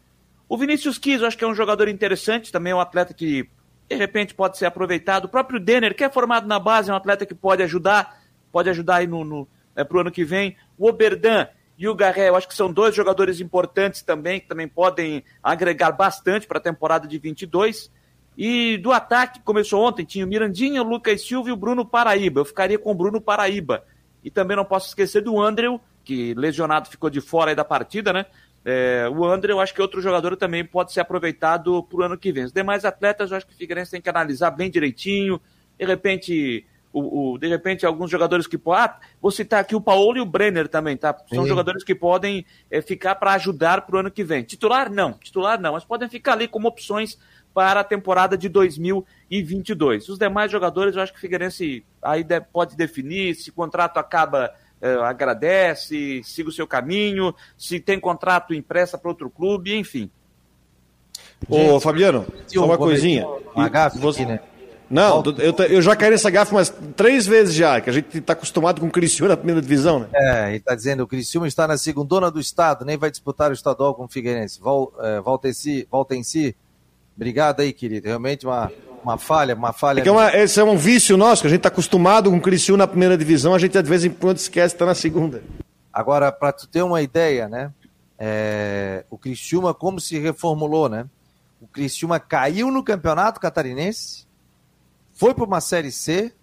O 0.49 0.57
Vinícius 0.57 0.97
Quis, 0.97 1.21
eu 1.21 1.27
acho 1.27 1.37
que 1.37 1.43
é 1.43 1.47
um 1.47 1.55
jogador 1.55 1.87
interessante, 1.87 2.51
também 2.51 2.71
é 2.71 2.75
um 2.75 2.79
atleta 2.79 3.13
que, 3.13 3.49
de 3.89 3.95
repente, 3.95 4.33
pode 4.33 4.57
ser 4.57 4.65
aproveitado. 4.65 5.25
O 5.25 5.29
próprio 5.29 5.59
Denner, 5.59 5.95
que 5.95 6.03
é 6.03 6.09
formado 6.09 6.47
na 6.47 6.59
base, 6.59 6.89
é 6.89 6.93
um 6.93 6.97
atleta 6.97 7.25
que 7.25 7.33
pode 7.33 7.63
ajudar, 7.63 8.21
pode 8.51 8.69
ajudar 8.69 8.97
aí 8.97 9.07
no, 9.07 9.23
no, 9.23 9.47
é, 9.75 9.83
para 9.83 9.97
o 9.97 10.01
ano 10.01 10.11
que 10.11 10.25
vem. 10.25 10.55
O 10.77 10.87
Oberdan, 10.87 11.47
e 11.77 11.87
o 11.87 11.95
Garré, 11.95 12.29
eu 12.29 12.35
acho 12.35 12.47
que 12.47 12.55
são 12.55 12.71
dois 12.71 12.95
jogadores 12.95 13.39
importantes 13.39 14.01
também, 14.01 14.39
que 14.39 14.47
também 14.47 14.67
podem 14.67 15.23
agregar 15.41 15.91
bastante 15.91 16.45
para 16.45 16.59
a 16.59 16.61
temporada 16.61 17.07
de 17.07 17.17
22. 17.17 17.91
E 18.37 18.77
do 18.77 18.91
ataque, 18.91 19.41
começou 19.41 19.83
ontem, 19.83 20.05
tinha 20.05 20.25
o 20.25 20.27
Mirandinha, 20.27 20.81
o 20.81 20.87
Lucas 20.87 21.25
Silva 21.25 21.49
e 21.49 21.51
o 21.51 21.57
Bruno 21.57 21.85
Paraíba. 21.85 22.41
Eu 22.41 22.45
ficaria 22.45 22.77
com 22.77 22.91
o 22.91 22.95
Bruno 22.95 23.19
Paraíba. 23.19 23.83
E 24.23 24.29
também 24.29 24.55
não 24.55 24.65
posso 24.65 24.87
esquecer 24.87 25.21
do 25.21 25.41
Andrew, 25.41 25.81
que 26.03 26.33
lesionado 26.35 26.89
ficou 26.89 27.09
de 27.09 27.21
fora 27.21 27.55
da 27.55 27.65
partida, 27.65 28.13
né? 28.13 28.25
É, 28.65 29.09
o 29.13 29.25
André, 29.25 29.51
eu 29.51 29.59
acho 29.59 29.73
que 29.73 29.81
outro 29.81 30.01
jogador 30.01 30.37
também 30.37 30.63
pode 30.63 30.93
ser 30.93 31.01
aproveitado 31.01 31.83
para 31.83 31.97
o 31.99 32.03
ano 32.03 32.17
que 32.17 32.31
vem. 32.31 32.45
Os 32.45 32.53
demais 32.53 32.85
atletas, 32.85 33.31
eu 33.31 33.37
acho 33.37 33.45
que 33.45 33.53
o 33.53 33.57
Figueirense 33.57 33.91
tem 33.91 34.01
que 34.01 34.09
analisar 34.09 34.51
bem 34.51 34.69
direitinho. 34.69 35.41
De 35.77 35.85
repente, 35.85 36.65
o, 36.93 37.33
o 37.33 37.37
de 37.39 37.47
repente 37.47 37.85
alguns 37.85 38.09
jogadores 38.09 38.45
que 38.45 38.57
podem. 38.57 38.83
Ah, 38.85 38.99
vou 39.19 39.31
citar 39.31 39.59
aqui 39.59 39.75
o 39.75 39.81
Paulo 39.81 40.17
e 40.17 40.21
o 40.21 40.25
Brenner 40.25 40.67
também, 40.67 40.95
tá? 40.95 41.13
São 41.33 41.43
Sim. 41.43 41.49
jogadores 41.49 41.83
que 41.83 41.95
podem 41.95 42.45
é, 42.69 42.81
ficar 42.81 43.15
para 43.15 43.33
ajudar 43.33 43.81
para 43.81 43.95
o 43.95 43.99
ano 43.99 44.11
que 44.11 44.23
vem. 44.23 44.43
Titular, 44.43 44.91
não. 44.91 45.13
Titular, 45.13 45.59
não. 45.59 45.73
Mas 45.73 45.83
podem 45.83 46.07
ficar 46.07 46.33
ali 46.33 46.47
como 46.47 46.67
opções 46.67 47.17
para 47.53 47.79
a 47.79 47.83
temporada 47.83 48.37
de 48.37 48.47
2022. 48.47 50.07
Os 50.07 50.19
demais 50.19 50.51
jogadores, 50.51 50.95
eu 50.95 51.01
acho 51.01 51.11
que 51.11 51.17
o 51.17 51.21
Figueirense 51.21 51.83
aí 52.01 52.25
pode 52.51 52.75
definir 52.75 53.35
se 53.35 53.49
o 53.49 53.53
contrato 53.53 53.97
acaba 53.97 54.53
é, 54.81 54.93
agradece, 54.95 56.21
siga 56.23 56.49
o 56.49 56.51
seu 56.51 56.67
caminho, 56.67 57.33
se 57.57 57.79
tem 57.79 57.99
contrato 57.99 58.53
impressa 58.53 58.97
para 58.97 59.09
outro 59.09 59.29
clube, 59.29 59.75
enfim. 59.75 60.11
Ô, 61.47 61.79
Fabiano, 61.79 62.25
só 62.47 62.65
uma 62.65 62.77
coisinha. 62.77 63.25
Uma 63.55 63.69
gafe 63.69 63.97
você... 63.99 64.23
aqui, 64.23 64.31
né? 64.31 64.39
Não, 64.93 65.23
eu, 65.39 65.55
eu 65.65 65.81
já 65.81 65.95
caí 65.95 66.11
nessa 66.11 66.29
gafe 66.29 66.51
umas 66.51 66.71
três 66.95 67.25
vezes 67.25 67.55
já, 67.55 67.81
que 67.81 67.89
a 67.89 67.93
gente 67.93 68.19
está 68.19 68.33
acostumado 68.33 68.79
com 68.79 68.85
o 68.85 68.91
Criciúma 68.91 69.29
na 69.29 69.37
primeira 69.37 69.59
divisão, 69.59 70.01
né? 70.01 70.07
É, 70.13 70.53
e 70.53 70.57
está 70.57 70.75
dizendo, 70.75 71.01
o 71.01 71.07
Criciúma 71.07 71.47
está 71.47 71.67
na 71.67 71.77
segundona 71.77 72.29
do 72.29 72.39
estado, 72.39 72.85
nem 72.85 72.95
vai 72.95 73.09
disputar 73.09 73.49
o 73.49 73.53
estadual 73.53 73.95
com 73.95 74.05
o 74.05 74.07
Figueirense. 74.07 74.61
Vol, 74.61 74.93
é, 74.99 75.19
volta, 75.19 75.49
em 75.49 75.53
si, 75.53 75.87
volta 75.89 76.15
em 76.15 76.21
si. 76.21 76.55
Obrigado 77.15 77.61
aí, 77.61 77.73
querido. 77.73 78.07
Realmente 78.07 78.45
uma, 78.45 78.71
uma 79.03 79.17
falha, 79.17 79.55
uma 79.55 79.73
falha. 79.73 80.03
É, 80.03 80.07
é 80.07 80.11
uma, 80.11 80.35
esse 80.35 80.59
é 80.59 80.63
um 80.63 80.77
vício 80.77 81.17
nosso, 81.17 81.41
que 81.41 81.47
a 81.47 81.49
gente 81.49 81.61
está 81.61 81.69
acostumado 81.69 82.29
com 82.29 82.37
o 82.37 82.41
Criciúma 82.41 82.77
na 82.77 82.87
primeira 82.87 83.17
divisão, 83.17 83.55
a 83.55 83.57
gente 83.57 83.73
de 83.73 83.89
vez 83.89 84.05
em 84.05 84.11
quando 84.11 84.37
esquece 84.37 84.75
que 84.75 84.75
está 84.75 84.85
na 84.85 84.93
segunda. 84.93 85.41
Agora, 85.91 86.31
para 86.31 86.51
tu 86.51 86.67
ter 86.67 86.83
uma 86.83 87.01
ideia, 87.01 87.49
né? 87.49 87.71
É, 88.19 89.05
o 89.09 89.17
Criciúma 89.17 89.73
como 89.73 89.99
se 89.99 90.19
reformulou, 90.19 90.87
né? 90.87 91.07
O 91.59 91.65
Criciúma 91.65 92.19
caiu 92.19 92.69
no 92.69 92.83
Campeonato 92.83 93.39
Catarinense, 93.39 94.27
foi 95.13 95.33
para 95.33 95.43
uma 95.43 95.61
Série 95.61 95.91
C, 95.91 96.33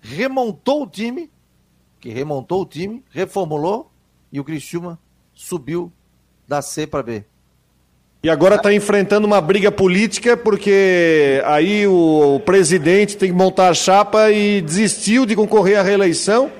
remontou 0.00 0.82
o 0.82 0.86
time, 0.86 1.30
que 2.00 2.10
remontou 2.10 2.62
o 2.62 2.66
time, 2.66 3.02
reformulou 3.10 3.90
e 4.32 4.38
o 4.38 4.44
Criciúma 4.44 4.98
subiu 5.32 5.92
da 6.46 6.60
C 6.60 6.86
para 6.86 7.02
B. 7.02 7.24
E 8.22 8.30
agora 8.30 8.56
está 8.56 8.72
enfrentando 8.72 9.26
uma 9.26 9.40
briga 9.40 9.70
política 9.70 10.36
porque 10.36 11.42
aí 11.44 11.86
o 11.86 12.40
presidente 12.44 13.16
tem 13.16 13.30
que 13.30 13.36
montar 13.36 13.68
a 13.68 13.74
chapa 13.74 14.30
e 14.30 14.62
desistiu 14.62 15.26
de 15.26 15.36
concorrer 15.36 15.78
à 15.78 15.82
reeleição 15.82 16.50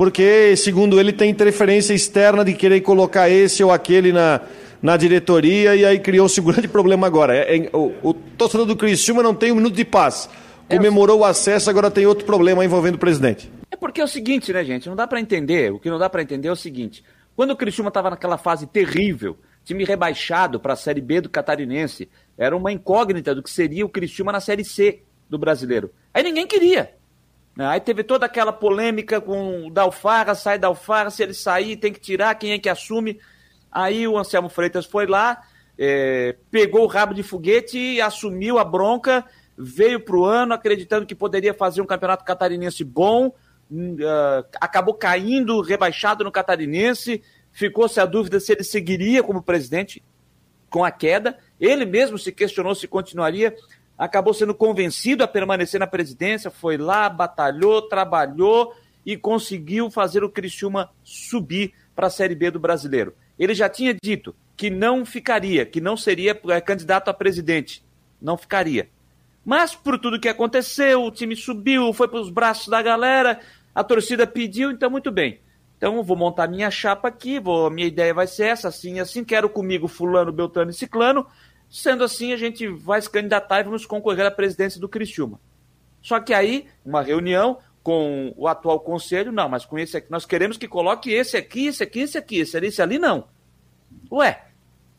porque, 0.00 0.56
segundo 0.56 0.98
ele, 0.98 1.12
tem 1.12 1.28
interferência 1.28 1.92
externa 1.92 2.42
de 2.42 2.54
querer 2.54 2.80
colocar 2.80 3.28
esse 3.28 3.62
ou 3.62 3.70
aquele 3.70 4.12
na, 4.12 4.40
na 4.80 4.96
diretoria 4.96 5.76
e 5.76 5.84
aí 5.84 5.98
criou-se 5.98 6.40
um 6.40 6.44
grande 6.50 6.68
problema 6.68 7.06
agora. 7.06 7.36
É, 7.36 7.54
é, 7.54 7.70
o, 7.70 7.92
o 8.02 8.14
torcedor 8.14 8.64
do 8.64 8.74
Criciúma 8.74 9.22
não 9.22 9.34
tem 9.34 9.52
um 9.52 9.56
minuto 9.56 9.74
de 9.74 9.84
paz. 9.84 10.26
Comemorou 10.70 11.20
o 11.20 11.24
acesso, 11.24 11.68
agora 11.68 11.90
tem 11.90 12.06
outro 12.06 12.24
problema 12.24 12.64
envolvendo 12.64 12.94
o 12.94 12.98
presidente. 12.98 13.50
É 13.70 13.76
porque 13.76 14.00
é 14.00 14.04
o 14.04 14.08
seguinte, 14.08 14.52
né, 14.52 14.64
gente? 14.64 14.88
Não 14.88 14.96
dá 14.96 15.06
para 15.06 15.20
entender. 15.20 15.72
O 15.72 15.78
que 15.78 15.90
não 15.90 15.98
dá 15.98 16.08
para 16.08 16.22
entender 16.22 16.48
é 16.48 16.52
o 16.52 16.56
seguinte. 16.56 17.04
Quando 17.34 17.50
o 17.52 17.56
Criciúma 17.56 17.88
estava 17.88 18.10
naquela 18.10 18.38
fase 18.38 18.66
terrível, 18.66 19.38
time 19.64 19.84
rebaixado 19.84 20.58
para 20.58 20.72
a 20.72 20.76
Série 20.76 21.00
B 21.00 21.20
do 21.20 21.28
Catarinense. 21.28 22.08
Era 22.36 22.56
uma 22.56 22.72
incógnita 22.72 23.34
do 23.34 23.42
que 23.42 23.50
seria 23.50 23.84
o 23.84 23.88
Criciúma 23.88 24.32
na 24.32 24.40
Série 24.40 24.64
C 24.64 25.02
do 25.28 25.38
Brasileiro. 25.38 25.92
Aí 26.12 26.22
ninguém 26.22 26.46
queria. 26.46 26.94
Né? 27.56 27.66
Aí 27.66 27.80
teve 27.80 28.02
toda 28.02 28.26
aquela 28.26 28.52
polêmica 28.52 29.20
com 29.20 29.66
o 29.66 29.70
Dalfarra, 29.70 30.34
sai 30.34 30.58
Dalfarra, 30.58 31.10
se 31.10 31.22
ele 31.22 31.34
sair 31.34 31.76
tem 31.76 31.92
que 31.92 32.00
tirar, 32.00 32.34
quem 32.34 32.52
é 32.52 32.58
que 32.58 32.68
assume. 32.68 33.20
Aí 33.70 34.06
o 34.08 34.18
Anselmo 34.18 34.48
Freitas 34.48 34.86
foi 34.86 35.06
lá, 35.06 35.40
é, 35.78 36.36
pegou 36.50 36.82
o 36.82 36.88
rabo 36.88 37.14
de 37.14 37.22
foguete 37.22 37.78
e 37.78 38.00
assumiu 38.00 38.58
a 38.58 38.64
bronca, 38.64 39.24
veio 39.60 40.00
para 40.00 40.16
o 40.16 40.24
ano 40.24 40.54
acreditando 40.54 41.06
que 41.06 41.14
poderia 41.14 41.52
fazer 41.52 41.80
um 41.82 41.86
campeonato 41.86 42.24
catarinense 42.24 42.82
bom, 42.82 43.26
uh, 43.28 44.46
acabou 44.60 44.94
caindo, 44.94 45.60
rebaixado 45.60 46.24
no 46.24 46.32
catarinense, 46.32 47.22
ficou-se 47.52 48.00
a 48.00 48.06
dúvida 48.06 48.40
se 48.40 48.52
ele 48.52 48.64
seguiria 48.64 49.22
como 49.22 49.42
presidente 49.42 50.02
com 50.70 50.84
a 50.84 50.90
queda. 50.90 51.36
Ele 51.60 51.84
mesmo 51.84 52.18
se 52.18 52.32
questionou 52.32 52.74
se 52.74 52.88
continuaria. 52.88 53.54
Acabou 53.98 54.32
sendo 54.32 54.54
convencido 54.54 55.22
a 55.22 55.28
permanecer 55.28 55.78
na 55.78 55.86
presidência, 55.86 56.50
foi 56.50 56.78
lá, 56.78 57.08
batalhou, 57.10 57.82
trabalhou 57.82 58.72
e 59.04 59.16
conseguiu 59.16 59.90
fazer 59.90 60.24
o 60.24 60.30
Criciúma 60.30 60.90
subir 61.02 61.74
para 61.94 62.06
a 62.06 62.10
Série 62.10 62.34
B 62.34 62.50
do 62.50 62.58
Brasileiro. 62.58 63.14
Ele 63.38 63.54
já 63.54 63.68
tinha 63.68 63.94
dito 64.02 64.34
que 64.56 64.70
não 64.70 65.04
ficaria, 65.04 65.66
que 65.66 65.80
não 65.80 65.96
seria 65.96 66.38
é, 66.48 66.60
candidato 66.60 67.08
a 67.08 67.14
presidente. 67.14 67.84
Não 68.20 68.36
ficaria. 68.36 68.88
Mas 69.44 69.74
por 69.74 69.98
tudo 69.98 70.20
que 70.20 70.28
aconteceu, 70.28 71.04
o 71.04 71.10
time 71.10 71.34
subiu, 71.34 71.92
foi 71.92 72.08
para 72.08 72.20
os 72.20 72.30
braços 72.30 72.68
da 72.68 72.82
galera, 72.82 73.40
a 73.74 73.82
torcida 73.82 74.26
pediu, 74.26 74.70
então 74.70 74.90
muito 74.90 75.10
bem. 75.10 75.40
Então, 75.76 76.02
vou 76.02 76.16
montar 76.16 76.46
minha 76.46 76.70
chapa 76.70 77.08
aqui, 77.08 77.40
vou, 77.40 77.70
minha 77.70 77.86
ideia 77.86 78.12
vai 78.12 78.26
ser 78.26 78.48
essa, 78.48 78.68
assim, 78.68 79.00
assim, 79.00 79.24
quero 79.24 79.48
comigo 79.48 79.88
fulano, 79.88 80.30
beltrano 80.30 80.70
e 80.70 80.74
ciclano. 80.74 81.26
Sendo 81.70 82.04
assim, 82.04 82.34
a 82.34 82.36
gente 82.36 82.66
vai 82.68 83.00
se 83.00 83.08
candidatar 83.08 83.60
e 83.60 83.64
vamos 83.64 83.86
concorrer 83.86 84.26
à 84.26 84.30
presidência 84.30 84.78
do 84.78 84.88
Criciúma. 84.88 85.40
Só 86.02 86.20
que 86.20 86.34
aí, 86.34 86.66
uma 86.84 87.00
reunião 87.00 87.58
com 87.82 88.34
o 88.36 88.46
atual 88.46 88.80
conselho, 88.80 89.32
não, 89.32 89.48
mas 89.48 89.64
com 89.64 89.78
esse 89.78 89.96
aqui, 89.96 90.10
nós 90.10 90.26
queremos 90.26 90.58
que 90.58 90.68
coloque 90.68 91.10
esse 91.10 91.36
aqui, 91.38 91.68
esse 91.68 91.82
aqui, 91.82 92.00
esse 92.00 92.18
aqui, 92.18 92.40
esse 92.40 92.56
ali, 92.56 92.66
esse 92.66 92.82
ali, 92.82 92.98
não. 92.98 93.28
Ué, 94.12 94.49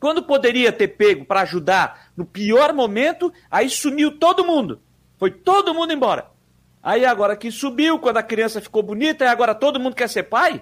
quando 0.02 0.20
poderia 0.20 0.72
ter 0.72 0.88
pego 0.88 1.24
para 1.24 1.42
ajudar 1.42 2.10
no 2.16 2.26
pior 2.26 2.72
momento, 2.72 3.32
aí 3.48 3.70
sumiu 3.70 4.18
todo 4.18 4.44
mundo. 4.44 4.82
Foi 5.16 5.30
todo 5.30 5.72
mundo 5.72 5.92
embora. 5.92 6.26
Aí 6.82 7.04
agora 7.04 7.36
que 7.36 7.52
subiu, 7.52 8.00
quando 8.00 8.16
a 8.16 8.22
criança 8.24 8.60
ficou 8.60 8.82
bonita, 8.82 9.24
e 9.24 9.28
agora 9.28 9.54
todo 9.54 9.78
mundo 9.78 9.94
quer 9.94 10.08
ser 10.08 10.24
pai? 10.24 10.60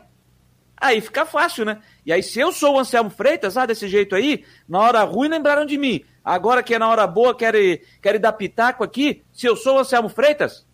Aí 0.76 1.00
fica 1.00 1.24
fácil, 1.24 1.64
né? 1.64 1.78
E 2.04 2.12
aí, 2.12 2.22
se 2.22 2.38
eu 2.38 2.52
sou 2.52 2.74
o 2.74 2.78
Anselmo 2.78 3.08
Freitas, 3.08 3.56
ah, 3.56 3.64
desse 3.64 3.88
jeito 3.88 4.14
aí, 4.14 4.44
na 4.68 4.78
hora 4.78 5.02
ruim 5.04 5.28
lembraram 5.28 5.64
de 5.64 5.78
mim. 5.78 6.04
Agora 6.22 6.62
que 6.62 6.74
é 6.74 6.78
na 6.78 6.90
hora 6.90 7.06
boa, 7.06 7.34
querem 7.34 7.80
quer 8.02 8.18
dar 8.18 8.34
pitaco 8.34 8.84
aqui. 8.84 9.22
Se 9.32 9.46
eu 9.46 9.56
sou 9.56 9.76
o 9.76 9.78
Anselmo 9.78 10.10
Freitas, 10.10 10.66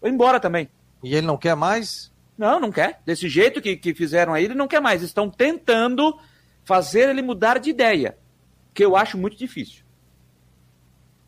vou 0.00 0.10
embora 0.10 0.40
também. 0.40 0.68
E 1.00 1.14
ele 1.14 1.28
não 1.28 1.36
quer 1.36 1.54
mais? 1.54 2.12
Não, 2.36 2.58
não 2.58 2.72
quer. 2.72 3.00
Desse 3.06 3.28
jeito 3.28 3.62
que, 3.62 3.76
que 3.76 3.94
fizeram 3.94 4.34
aí, 4.34 4.46
ele 4.46 4.54
não 4.54 4.66
quer 4.66 4.80
mais. 4.80 5.00
Estão 5.00 5.30
tentando 5.30 6.18
fazer 6.64 7.08
ele 7.10 7.22
mudar 7.22 7.58
de 7.58 7.70
ideia, 7.70 8.18
que 8.72 8.84
eu 8.84 8.96
acho 8.96 9.18
muito 9.18 9.36
difícil. 9.36 9.84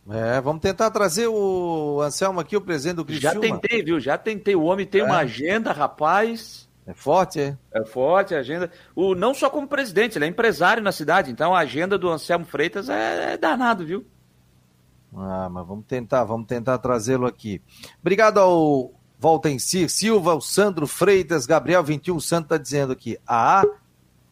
É, 0.08 0.40
vamos 0.40 0.62
tentar 0.62 0.90
trazer 0.90 1.26
o 1.26 2.00
Anselmo 2.00 2.38
aqui, 2.38 2.56
o 2.56 2.60
presidente 2.60 2.96
do 2.96 3.04
Criciúma. 3.04 3.34
Já 3.34 3.40
tentei, 3.40 3.82
viu? 3.82 3.98
Já 3.98 4.16
tentei. 4.16 4.54
O 4.54 4.62
homem 4.62 4.86
tem 4.86 5.00
é. 5.00 5.04
uma 5.04 5.18
agenda, 5.18 5.72
rapaz. 5.72 6.68
É 6.86 6.94
forte, 6.94 7.40
é? 7.40 7.56
É 7.74 7.84
forte 7.84 8.32
a 8.32 8.38
agenda. 8.38 8.70
O, 8.94 9.16
não 9.16 9.34
só 9.34 9.50
como 9.50 9.66
presidente, 9.66 10.16
ele 10.16 10.24
é 10.24 10.28
empresário 10.28 10.80
na 10.80 10.92
cidade, 10.92 11.32
então 11.32 11.52
a 11.52 11.58
agenda 11.58 11.98
do 11.98 12.08
Anselmo 12.08 12.44
Freitas 12.44 12.88
é, 12.88 13.32
é 13.32 13.36
danado, 13.36 13.84
viu? 13.84 14.06
Ah, 15.12 15.48
mas 15.50 15.66
vamos 15.66 15.84
tentar, 15.86 16.22
vamos 16.22 16.46
tentar 16.46 16.78
trazê-lo 16.78 17.26
aqui. 17.26 17.60
Obrigado 18.00 18.38
ao 18.38 18.92
Valtencir 19.18 19.90
Silva, 19.90 20.34
o 20.34 20.40
Sandro 20.40 20.86
Freitas, 20.86 21.46
Gabriel 21.46 21.82
21 21.82 22.20
Santo 22.20 22.44
está 22.44 22.58
dizendo 22.58 22.92
aqui, 22.92 23.18
a 23.26 23.64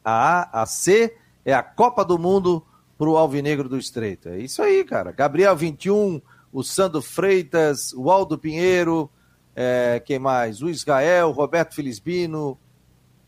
A, 0.05 0.63
a 0.63 0.67
C 0.67 1.17
é 1.45 1.55
a 1.55 1.63
Copa 1.63 2.05
do 2.05 2.19
Mundo 2.19 2.65
para 2.99 3.09
o 3.09 3.17
Alvinegro 3.17 3.69
do 3.69 3.79
Estreito. 3.79 4.29
É 4.29 4.39
isso 4.39 4.63
aí, 4.63 4.85
cara. 4.85 5.13
Gabriel 5.13 5.57
21, 5.57 6.21
o 6.53 6.63
Sandro 6.63 7.03
Freitas, 7.03 7.93
o 7.95 8.11
Aldo 8.11 8.39
Pinheiro, 8.39 9.11
é, 9.55 10.03
quem 10.05 10.19
mais? 10.19 10.63
O 10.63 10.69
Israel, 10.69 11.31
Roberto 11.31 11.75
Felisbino, 11.75 12.59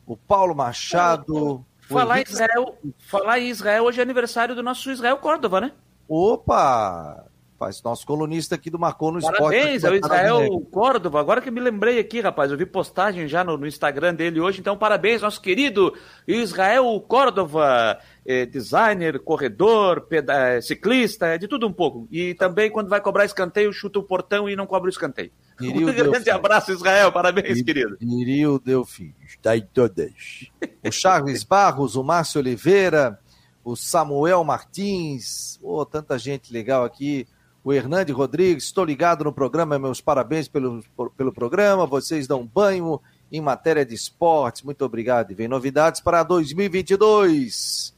o 0.06 0.16
Paulo 0.16 0.54
Machado. 0.54 1.64
Falar, 1.80 2.16
Henrique... 2.16 2.32
Israel, 2.32 2.78
falar 2.98 3.38
em 3.40 3.48
Israel, 3.48 3.84
hoje 3.84 4.00
é 4.00 4.02
aniversário 4.02 4.54
do 4.54 4.62
nosso 4.62 4.90
Israel 4.90 5.18
Córdova, 5.18 5.60
né? 5.60 5.72
Opa! 6.08 7.26
Faz 7.58 7.82
nosso 7.82 8.06
colunista 8.06 8.54
aqui 8.54 8.68
do 8.68 8.78
Marcou 8.78 9.10
no 9.10 9.18
Esporte. 9.18 9.38
Parabéns, 9.38 9.82
é 9.82 9.90
o 9.90 9.94
Israel 9.94 10.60
Córdova. 10.70 11.20
Agora 11.20 11.40
que 11.40 11.50
me 11.50 11.58
lembrei 11.58 11.98
aqui, 11.98 12.20
rapaz, 12.20 12.50
eu 12.50 12.58
vi 12.58 12.66
postagem 12.66 13.26
já 13.26 13.42
no, 13.42 13.56
no 13.56 13.66
Instagram 13.66 14.14
dele 14.14 14.40
hoje. 14.40 14.60
Então, 14.60 14.76
parabéns, 14.76 15.22
nosso 15.22 15.40
querido 15.40 15.94
Israel 16.28 16.84
Córdova, 17.08 17.98
é, 18.26 18.44
designer, 18.44 19.18
corredor, 19.20 20.02
peda- 20.02 20.60
ciclista, 20.60 21.28
é 21.28 21.38
de 21.38 21.48
tudo 21.48 21.66
um 21.66 21.72
pouco. 21.72 22.06
E 22.10 22.34
também, 22.34 22.70
quando 22.70 22.90
vai 22.90 23.00
cobrar 23.00 23.24
escanteio, 23.24 23.72
chuta 23.72 23.98
o 23.98 24.02
portão 24.02 24.50
e 24.50 24.54
não 24.54 24.66
cobra 24.66 24.88
o 24.88 24.92
escanteio. 24.92 25.30
Um 25.58 25.86
grande 25.86 26.28
abraço, 26.28 26.70
Israel. 26.72 27.10
Parabéns, 27.10 27.62
querido. 27.62 27.96
Irio 28.02 28.60
Delfim, 28.62 29.14
está 29.26 29.56
em 29.56 29.62
todas. 29.62 30.50
o 30.84 30.92
Charles 30.92 31.42
Barros, 31.48 31.96
o 31.96 32.04
Márcio 32.04 32.38
Oliveira, 32.38 33.18
o 33.64 33.74
Samuel 33.74 34.44
Martins, 34.44 35.58
oh, 35.62 35.86
tanta 35.86 36.18
gente 36.18 36.52
legal 36.52 36.84
aqui. 36.84 37.26
O 37.66 37.72
Hernande 37.72 38.12
Rodrigues. 38.12 38.62
Estou 38.62 38.84
ligado 38.84 39.24
no 39.24 39.32
programa, 39.32 39.76
meus 39.76 40.00
parabéns 40.00 40.46
pelo, 40.46 40.84
pelo 41.16 41.32
programa. 41.32 41.84
Vocês 41.84 42.28
dão 42.28 42.46
banho 42.46 43.00
em 43.30 43.40
matéria 43.40 43.84
de 43.84 43.92
esportes. 43.92 44.62
Muito 44.62 44.84
obrigado. 44.84 45.32
E 45.32 45.34
vem 45.34 45.48
novidades 45.48 46.00
para 46.00 46.22
2022. 46.22 47.92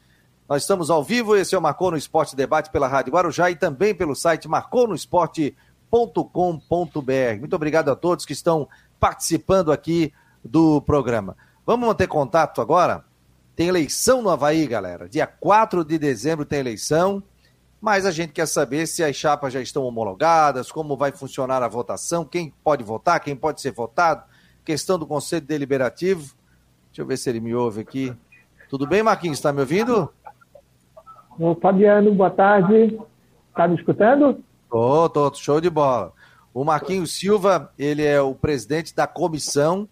Nós 0.49 0.63
estamos 0.63 0.89
ao 0.89 1.05
vivo, 1.05 1.37
esse 1.37 1.55
é 1.55 1.59
o 1.59 1.61
Marcou 1.61 1.91
no 1.91 1.99
Esporte 1.99 2.35
Debate 2.35 2.71
pela 2.71 2.89
Rádio 2.89 3.13
Guarujá 3.13 3.51
e 3.51 3.57
também 3.57 3.95
pelo 3.95 4.15
site 4.15 4.49
marconosport.com.br. 4.49 7.39
Muito 7.39 7.55
obrigado 7.55 7.91
a 7.91 7.95
todos 7.95 8.25
que 8.25 8.33
estão 8.33 8.67
participando 8.99 9.71
aqui 9.71 10.11
do 10.43 10.81
programa. 10.81 11.37
Vamos 11.67 11.87
manter 11.87 12.07
contato 12.07 12.63
agora? 12.63 13.05
Tem 13.55 13.69
eleição 13.69 14.23
no 14.23 14.31
Havaí, 14.31 14.67
galera. 14.67 15.11
Dia 15.11 15.27
4 15.27 15.85
de 15.85 15.99
dezembro 15.99 16.47
tem 16.47 16.61
eleição 16.61 17.23
mas 17.81 18.05
a 18.05 18.11
gente 18.11 18.33
quer 18.33 18.47
saber 18.47 18.87
se 18.87 19.05
as 19.05 19.15
chapas 19.15 19.53
já 19.53 19.61
estão 19.61 19.85
homologadas, 19.85 20.73
como 20.73 20.97
vai 20.97 21.13
funcionar 21.13 21.63
a 21.63 21.69
votação, 21.69 22.25
quem 22.25 22.53
pode 22.63 22.83
votar, 22.83 23.21
quem 23.21 23.37
pode 23.37 23.61
ser 23.61 23.71
votado, 23.71 24.25
questão 24.65 24.99
do 24.99 25.07
Conselho 25.07 25.47
Deliberativo. 25.47 26.35
Deixa 26.89 27.03
eu 27.03 27.07
ver 27.07 27.17
se 27.17 27.31
ele 27.31 27.41
me 27.41 27.55
ouve 27.55 27.81
aqui. 27.81 28.15
Tudo 28.69 28.87
bem, 28.87 29.03
Marquinhos? 29.03 29.39
Está 29.39 29.53
me 29.53 29.61
ouvindo? 29.61 30.13
Ô, 31.39 31.55
Fabiano, 31.55 32.13
boa 32.13 32.31
tarde. 32.31 32.99
Está 33.49 33.69
me 33.69 33.77
escutando? 33.77 34.43
Tô, 34.69 35.09
tô, 35.09 35.33
show 35.35 35.61
de 35.61 35.71
bola. 35.71 36.13
O 36.53 36.65
Marquinhos 36.65 37.13
Silva, 37.13 37.73
ele 37.79 38.05
é 38.05 38.21
o 38.21 38.35
presidente 38.35 38.95
da 38.95 39.07
comissão 39.07 39.89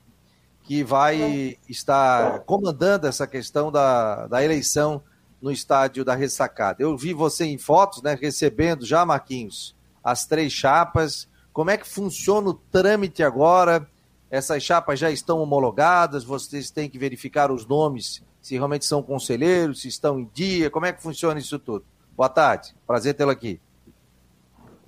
que 0.65 0.83
vai 0.83 1.57
estar 1.69 2.41
comandando 2.41 3.07
essa 3.07 3.27
questão 3.27 3.71
da, 3.71 4.27
da 4.27 4.45
eleição 4.45 5.01
no 5.41 5.51
estádio 5.51 6.05
da 6.05 6.15
Ressacada. 6.15 6.83
Eu 6.83 6.97
vi 6.97 7.13
você 7.13 7.45
em 7.45 7.59
fotos, 7.59 8.03
né, 8.03 8.17
recebendo 8.21 8.85
já, 8.85 9.05
Marquinhos, 9.05 9.75
as 10.03 10.27
três 10.27 10.53
chapas. 10.53 11.29
Como 11.53 11.71
é 11.71 11.77
que 11.77 11.87
funciona 11.87 12.49
o 12.51 12.55
trâmite 12.55 13.23
agora? 13.23 13.87
Essas 14.31 14.63
chapas 14.63 14.99
já 14.99 15.11
estão 15.11 15.41
homologadas, 15.41 16.25
vocês 16.25 16.71
têm 16.71 16.89
que 16.89 16.99
verificar 16.99 17.51
os 17.51 17.65
nomes, 17.67 18.25
se 18.43 18.55
realmente 18.55 18.85
são 18.85 19.03
conselheiros, 19.03 19.83
se 19.83 19.89
estão 19.89 20.19
em 20.19 20.29
dia, 20.35 20.69
como 20.69 20.87
é 20.87 20.93
que 20.93 21.03
funciona 21.03 21.39
isso 21.39 21.59
tudo? 21.59 21.85
Boa 22.17 22.29
tarde, 22.29 22.75
prazer 22.87 23.15
tê-lo 23.15 23.31
aqui. 23.31 23.61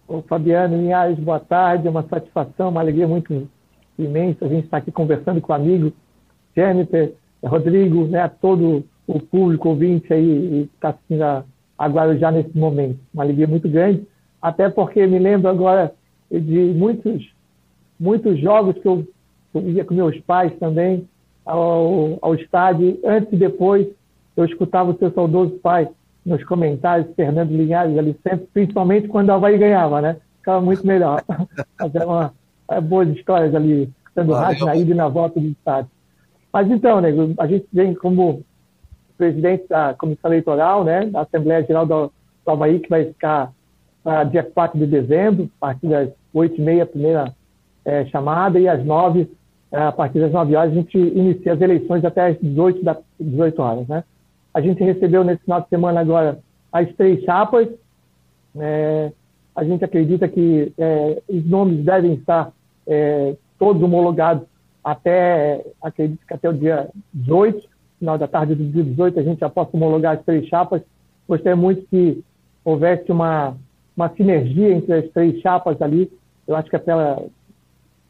Ô, 0.08 0.22
Fabiano 0.22 0.76
Linhares, 0.76 1.18
boa 1.18 1.38
tarde, 1.38 1.86
é 1.86 1.90
uma 1.90 2.06
satisfação, 2.08 2.70
uma 2.70 2.80
alegria 2.80 3.06
muito 3.06 3.48
imensa 3.98 4.44
a 4.44 4.48
gente 4.48 4.64
estar 4.64 4.78
aqui 4.78 4.90
conversando 4.90 5.40
com 5.40 5.52
o 5.52 5.54
amigo 5.54 5.92
Jennifer, 6.56 7.14
Rodrigo, 7.44 8.06
né, 8.06 8.28
todo 8.40 8.84
o 9.08 9.18
público 9.18 9.70
ouvinte 9.70 10.12
aí 10.12 10.68
está 10.74 10.90
assistindo 10.90 11.22
a, 11.22 11.42
a 11.78 11.88
Guarujá 11.88 12.30
nesse 12.30 12.56
momento. 12.56 13.00
Uma 13.12 13.24
alegria 13.24 13.46
muito 13.46 13.66
grande, 13.68 14.06
até 14.40 14.68
porque 14.68 15.06
me 15.06 15.18
lembro 15.18 15.48
agora 15.48 15.92
de 16.30 16.74
muitos, 16.76 17.32
muitos 17.98 18.38
jogos 18.38 18.76
que 18.80 18.86
eu, 18.86 19.08
eu 19.54 19.70
ia 19.70 19.84
com 19.84 19.94
meus 19.94 20.20
pais 20.20 20.52
também 20.60 21.08
ao, 21.44 22.18
ao 22.20 22.34
estádio. 22.34 23.00
Antes 23.02 23.32
e 23.32 23.36
depois, 23.36 23.88
eu 24.36 24.44
escutava 24.44 24.90
o 24.90 24.98
seu 24.98 25.10
saudoso 25.10 25.58
pai 25.62 25.88
nos 26.24 26.44
comentários, 26.44 27.08
Fernando 27.16 27.50
Linhares 27.50 27.96
ali 27.96 28.14
sempre, 28.22 28.46
principalmente 28.52 29.08
quando 29.08 29.30
a 29.30 29.36
Havaí 29.36 29.56
ganhava, 29.56 30.02
né? 30.02 30.16
Ficava 30.36 30.60
muito 30.60 30.86
melhor. 30.86 31.24
Fazer 31.80 32.04
uma, 32.04 32.34
é, 32.70 32.78
boas 32.78 33.08
histórias 33.08 33.54
ali, 33.54 33.90
sendo 34.12 34.34
rádio 34.34 34.66
na 34.66 34.76
ida 34.76 34.90
e 34.90 34.94
na 34.94 35.08
volta 35.08 35.40
do 35.40 35.46
estádio. 35.46 35.90
Mas 36.52 36.70
então, 36.70 37.00
nego, 37.00 37.32
a 37.38 37.46
gente 37.46 37.66
vem 37.72 37.94
como 37.94 38.42
presidente 39.18 39.68
da 39.68 39.92
Comissão 39.94 40.30
Eleitoral, 40.30 40.84
né, 40.84 41.06
da 41.06 41.22
Assembleia 41.22 41.64
Geral 41.64 41.84
do, 41.84 42.12
do 42.46 42.50
Havaí, 42.50 42.78
que 42.78 42.88
vai 42.88 43.04
ficar 43.04 43.52
para 44.02 44.24
dia 44.24 44.42
4 44.42 44.78
de 44.78 44.86
dezembro, 44.86 45.50
a 45.60 45.66
partir 45.66 45.88
das 45.88 46.08
8h30, 46.34 46.82
a 46.82 46.86
primeira 46.86 47.34
é, 47.84 48.06
chamada, 48.06 48.58
e 48.58 48.68
às 48.68 48.82
9 48.84 49.28
é, 49.70 49.82
a 49.82 49.92
partir 49.92 50.20
das 50.20 50.32
9 50.32 50.56
horas, 50.56 50.72
a 50.72 50.74
gente 50.74 50.96
inicia 50.96 51.52
as 51.52 51.60
eleições 51.60 52.04
até 52.04 52.28
às 52.28 52.40
18, 52.40 52.82
da, 52.82 52.96
18 53.20 53.60
horas. 53.60 53.88
Né? 53.88 54.02
A 54.54 54.60
gente 54.60 54.82
recebeu 54.82 55.22
nesse 55.22 55.42
final 55.42 55.60
de 55.60 55.68
semana 55.68 56.00
agora 56.00 56.38
as 56.72 56.90
três 56.94 57.22
chapas. 57.24 57.68
É, 58.56 59.12
a 59.54 59.64
gente 59.64 59.84
acredita 59.84 60.26
que 60.26 60.72
é, 60.78 61.22
os 61.28 61.44
nomes 61.44 61.84
devem 61.84 62.14
estar 62.14 62.50
é, 62.86 63.36
todos 63.58 63.82
homologados 63.82 64.46
até, 64.82 65.64
acredito 65.82 66.24
que 66.26 66.32
até 66.32 66.48
o 66.48 66.54
dia 66.54 66.88
18 67.12 67.68
final 67.98 68.18
da 68.18 68.28
tarde 68.28 68.54
do 68.54 68.64
dia 68.64 68.84
18, 68.84 69.18
a 69.18 69.22
gente 69.22 69.40
já 69.40 69.48
possa 69.48 69.76
homologar 69.76 70.16
as 70.16 70.24
três 70.24 70.46
chapas. 70.46 70.82
Gostaria 71.28 71.56
muito 71.56 71.86
que 71.88 72.22
houvesse 72.64 73.10
uma, 73.10 73.56
uma 73.96 74.08
sinergia 74.10 74.72
entre 74.72 74.92
as 74.92 75.08
três 75.10 75.40
chapas 75.40 75.80
ali. 75.82 76.10
Eu 76.46 76.56
acho 76.56 76.70
que 76.70 76.76
é 76.76 76.78
pela 76.78 77.22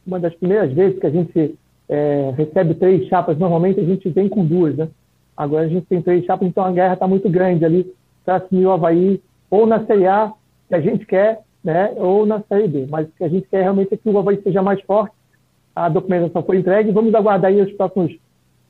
uma 0.06 0.18
das 0.18 0.34
primeiras 0.34 0.72
vezes 0.72 0.98
que 0.98 1.06
a 1.06 1.10
gente 1.10 1.54
é, 1.88 2.32
recebe 2.36 2.74
três 2.74 3.06
chapas, 3.08 3.38
normalmente 3.38 3.78
a 3.78 3.84
gente 3.84 4.08
vem 4.08 4.28
com 4.28 4.44
duas, 4.44 4.74
né? 4.74 4.88
Agora 5.36 5.66
a 5.66 5.68
gente 5.68 5.86
tem 5.86 6.00
três 6.00 6.24
chapas, 6.24 6.48
então 6.48 6.64
a 6.64 6.72
guerra 6.72 6.94
está 6.94 7.06
muito 7.06 7.28
grande 7.28 7.64
ali 7.64 7.94
para 8.24 8.36
assumir 8.36 8.66
o 8.66 8.72
Havaí, 8.72 9.22
ou 9.50 9.66
na 9.66 9.84
Série 9.86 10.06
A, 10.06 10.32
que 10.68 10.74
a 10.74 10.80
gente 10.80 11.06
quer, 11.06 11.40
né? 11.62 11.92
ou 11.96 12.26
na 12.26 12.40
Série 12.42 12.68
B. 12.68 12.86
Mas 12.88 13.06
o 13.06 13.12
que 13.12 13.24
a 13.24 13.28
gente 13.28 13.46
quer 13.48 13.62
realmente 13.62 13.92
é 13.92 13.96
que 13.96 14.08
o 14.08 14.18
Havaí 14.18 14.40
seja 14.42 14.62
mais 14.62 14.80
forte. 14.82 15.14
A 15.74 15.88
documentação 15.88 16.42
foi 16.42 16.58
entregue, 16.58 16.90
vamos 16.90 17.14
aguardar 17.14 17.50
aí 17.50 17.60
os 17.60 17.72
próximos 17.72 18.16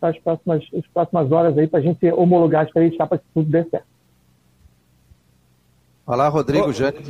para 0.01 0.11
as 0.11 0.19
próximas, 0.19 0.63
as 0.77 0.87
próximas 0.87 1.33
horas 1.33 1.59
aí 1.59 1.67
para 1.67 1.81
a 1.81 1.83
gente 1.83 2.11
homologar 2.13 2.65
as 2.65 2.71
três 2.71 2.95
chapas 2.95 3.21
se 3.21 3.27
tudo 3.35 3.51
der 3.51 3.67
certo. 3.69 3.87
Olá, 6.07 6.29
Rodrigo 6.29 6.73
Jânio. 6.73 7.03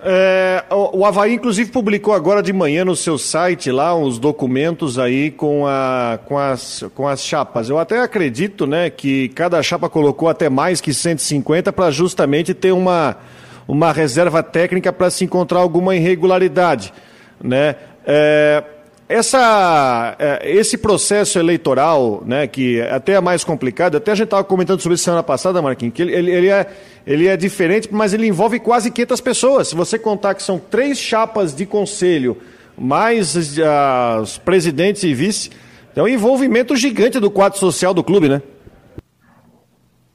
É, 0.00 0.64
o, 0.70 1.00
o 1.00 1.04
Havaí, 1.04 1.34
inclusive, 1.34 1.70
publicou 1.70 2.14
agora 2.14 2.42
de 2.42 2.52
manhã 2.52 2.84
no 2.84 2.94
seu 2.94 3.18
site 3.18 3.70
lá 3.70 3.94
uns 3.94 4.18
documentos 4.18 4.98
aí 4.98 5.30
com, 5.30 5.66
a, 5.66 6.18
com, 6.24 6.38
as, 6.38 6.84
com 6.94 7.08
as 7.08 7.22
chapas. 7.22 7.68
Eu 7.68 7.78
até 7.78 8.00
acredito 8.00 8.66
né, 8.66 8.88
que 8.88 9.28
cada 9.30 9.62
chapa 9.62 9.88
colocou 9.88 10.28
até 10.28 10.48
mais 10.48 10.80
que 10.80 10.94
150 10.94 11.72
para 11.72 11.90
justamente 11.90 12.54
ter 12.54 12.72
uma, 12.72 13.16
uma 13.66 13.92
reserva 13.92 14.42
técnica 14.42 14.92
para 14.92 15.10
se 15.10 15.24
encontrar 15.24 15.60
alguma 15.60 15.96
irregularidade. 15.96 16.92
Né? 17.42 17.76
É, 18.06 18.62
essa, 19.08 20.16
é, 20.18 20.50
esse 20.50 20.76
processo 20.76 21.38
eleitoral, 21.38 22.22
né, 22.26 22.46
que 22.46 22.80
até 22.82 23.12
é 23.12 23.20
mais 23.20 23.44
complicado, 23.44 23.96
até 23.96 24.12
a 24.12 24.14
gente 24.14 24.24
estava 24.24 24.42
comentando 24.42 24.80
sobre 24.80 24.94
isso 24.94 25.04
semana 25.04 25.22
passada, 25.22 25.62
Marquinhos, 25.62 25.94
que 25.94 26.02
ele, 26.02 26.12
ele, 26.12 26.48
é, 26.48 26.66
ele 27.06 27.28
é 27.28 27.36
diferente, 27.36 27.88
mas 27.92 28.12
ele 28.12 28.26
envolve 28.26 28.58
quase 28.58 28.90
500 28.90 29.20
pessoas. 29.20 29.68
Se 29.68 29.76
você 29.76 29.98
contar 29.98 30.34
que 30.34 30.42
são 30.42 30.58
três 30.58 30.98
chapas 30.98 31.54
de 31.54 31.64
conselho, 31.64 32.36
mais 32.76 33.36
os 33.36 34.38
presidentes 34.38 35.02
e 35.04 35.14
vice, 35.14 35.50
é 35.94 36.02
um 36.02 36.08
envolvimento 36.08 36.76
gigante 36.76 37.18
do 37.20 37.30
quadro 37.30 37.58
social 37.58 37.94
do 37.94 38.04
clube, 38.04 38.28
né? 38.28 38.42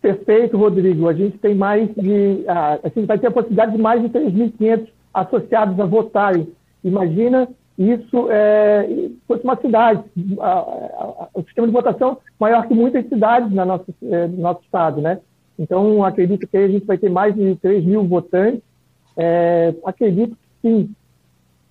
Perfeito, 0.01 0.57
Rodrigo. 0.57 1.07
A 1.07 1.13
gente 1.13 1.37
tem 1.37 1.55
mais 1.55 1.87
de. 1.95 2.43
Uh, 2.43 2.79
a 2.83 2.91
gente 2.93 3.05
vai 3.05 3.19
ter 3.19 3.27
a 3.27 3.31
possibilidade 3.31 3.71
de 3.71 3.77
mais 3.77 4.01
de 4.01 4.09
3.500 4.09 4.87
associados 5.13 5.79
a 5.79 5.85
votarem. 5.85 6.47
Imagina 6.83 7.47
isso 7.77 8.29
é, 8.29 9.09
fosse 9.27 9.43
uma 9.43 9.55
cidade, 9.55 10.03
a, 10.39 10.51
a, 10.51 11.27
o 11.33 11.43
sistema 11.43 11.67
de 11.67 11.73
votação 11.73 12.17
maior 12.39 12.67
que 12.67 12.73
muitas 12.73 13.07
cidades 13.07 13.51
na 13.51 13.65
nossa, 13.65 13.85
é, 14.03 14.27
no 14.27 14.37
nosso 14.37 14.61
estado, 14.63 15.01
né? 15.01 15.19
Então, 15.57 16.03
acredito 16.03 16.47
que 16.47 16.57
a 16.57 16.67
gente 16.67 16.85
vai 16.85 16.97
ter 16.97 17.09
mais 17.09 17.35
de 17.35 17.55
3 17.55 17.85
mil 17.85 18.03
votantes. 18.07 18.61
É, 19.17 19.73
acredito 19.85 20.37
sim 20.61 20.93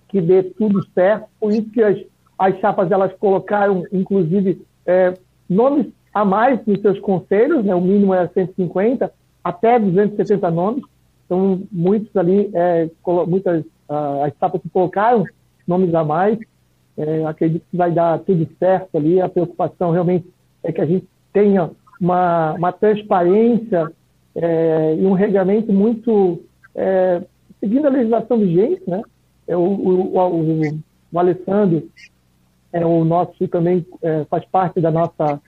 que 0.07 0.21
dê 0.21 0.43
tudo 0.43 0.85
certo, 0.93 1.27
por 1.39 1.51
isso 1.51 1.69
que 1.71 1.81
as, 1.81 1.97
as 2.37 2.57
chapas 2.59 2.91
elas 2.91 3.13
colocaram, 3.13 3.83
inclusive, 3.91 4.61
é, 4.85 5.13
nomes 5.49 5.87
a 6.13 6.25
mais 6.25 6.63
nos 6.65 6.81
seus 6.81 6.99
conselhos, 6.99 7.63
né? 7.63 7.73
o 7.73 7.81
mínimo 7.81 8.13
era 8.13 8.29
150, 8.33 9.11
até 9.43 9.79
270 9.79 10.51
nomes. 10.51 10.83
Então, 11.25 11.61
muitos 11.71 12.13
ali, 12.17 12.51
é, 12.53 12.89
muitas 13.25 13.63
uh, 13.89 14.23
as 14.25 14.33
chapas 14.37 14.61
que 14.61 14.69
colocaram 14.69 15.25
nomes 15.67 15.93
a 15.93 16.03
mais. 16.03 16.37
É, 16.97 17.25
acredito 17.25 17.63
que 17.69 17.77
vai 17.77 17.91
dar 17.91 18.19
tudo 18.19 18.47
certo 18.59 18.97
ali. 18.97 19.21
A 19.21 19.29
preocupação 19.29 19.91
realmente 19.91 20.27
é 20.63 20.71
que 20.71 20.81
a 20.81 20.85
gente 20.85 21.07
tenha 21.33 21.69
uma, 21.99 22.53
uma 22.53 22.71
transparência 22.71 23.91
é, 24.35 24.95
e 24.99 25.05
um 25.05 25.13
regulamento 25.13 25.71
muito 25.71 26.41
é, 26.75 27.21
seguindo 27.59 27.85
a 27.85 27.89
legislação 27.89 28.37
vigente, 28.39 28.81
né? 28.87 29.01
É, 29.47 29.55
o, 29.55 29.61
o, 29.61 30.17
o, 30.17 30.61
o 31.11 31.19
Alessandro 31.19 31.89
é 32.71 32.85
o 32.85 33.03
nosso 33.03 33.47
também 33.47 33.85
é, 34.01 34.25
faz 34.25 34.45
parte 34.45 34.79
da 34.79 34.91
nossa 34.91 35.41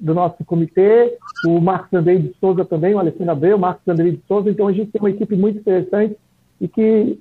do 0.00 0.14
nosso 0.14 0.44
comitê, 0.44 1.18
o 1.44 1.60
Marcos 1.60 1.92
Andrei 1.92 2.18
de 2.20 2.32
Souza 2.38 2.64
também, 2.64 2.94
o 2.94 3.00
Alessandro 3.00 3.32
Abreu, 3.32 3.56
o 3.56 3.60
Marcos 3.60 3.86
Andrei 3.88 4.12
de 4.12 4.22
Souza, 4.28 4.48
então 4.48 4.68
a 4.68 4.72
gente 4.72 4.92
tem 4.92 5.02
uma 5.02 5.10
equipe 5.10 5.34
muito 5.34 5.58
interessante 5.58 6.16
e 6.60 6.68
que 6.68 7.18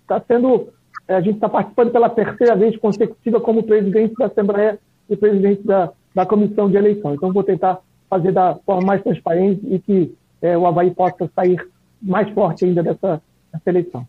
está 0.00 0.20
sendo 0.20 0.68
a 1.14 1.20
gente 1.20 1.34
está 1.34 1.48
participando 1.48 1.90
pela 1.90 2.08
terceira 2.08 2.54
vez 2.56 2.76
consecutiva 2.76 3.40
como 3.40 3.62
presidente 3.62 4.14
da 4.14 4.26
Assembleia 4.26 4.78
e 5.08 5.16
presidente 5.16 5.62
da, 5.62 5.92
da 6.14 6.24
comissão 6.24 6.70
de 6.70 6.76
eleição. 6.76 7.14
Então, 7.14 7.32
vou 7.32 7.42
tentar 7.42 7.80
fazer 8.08 8.32
da 8.32 8.56
forma 8.66 8.86
mais 8.86 9.02
transparente 9.02 9.60
e 9.64 9.78
que 9.78 10.14
é, 10.42 10.56
o 10.56 10.66
Havaí 10.66 10.90
possa 10.90 11.30
sair 11.34 11.60
mais 12.00 12.28
forte 12.32 12.64
ainda 12.64 12.82
dessa, 12.82 13.22
dessa 13.52 13.68
eleição. 13.70 14.06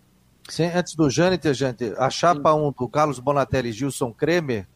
Sim, 0.49 0.65
antes 0.75 0.95
do 0.95 1.09
Jâniter, 1.09 1.53
gente, 1.53 1.93
a 1.97 2.09
chapa 2.09 2.53
1 2.53 2.67
um 2.67 2.71
do 2.71 2.87
Carlos 2.87 3.19
Bonatelli 3.19 3.69
e 3.69 3.73
Gilson 3.73 4.11
Kremer, 4.11 4.67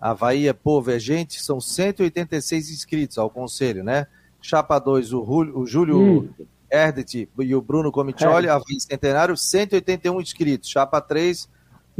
Havaí 0.00 0.48
é 0.48 0.52
Povo 0.52 0.90
é 0.90 0.98
Gente, 0.98 1.42
são 1.42 1.60
186 1.60 2.70
inscritos 2.70 3.18
ao 3.18 3.28
conselho, 3.28 3.84
né? 3.84 4.06
Chapa 4.40 4.78
2, 4.78 5.12
o, 5.12 5.22
o 5.22 5.66
Júlio 5.66 6.30
Erdet 6.70 7.28
e 7.38 7.54
o 7.54 7.60
Bruno 7.60 7.92
Comitioli, 7.92 8.46
é. 8.46 8.50
Havaí 8.50 8.80
Centenário, 8.80 9.36
181 9.36 10.20
inscritos. 10.20 10.70
Chapa 10.70 11.00
3, 11.00 11.48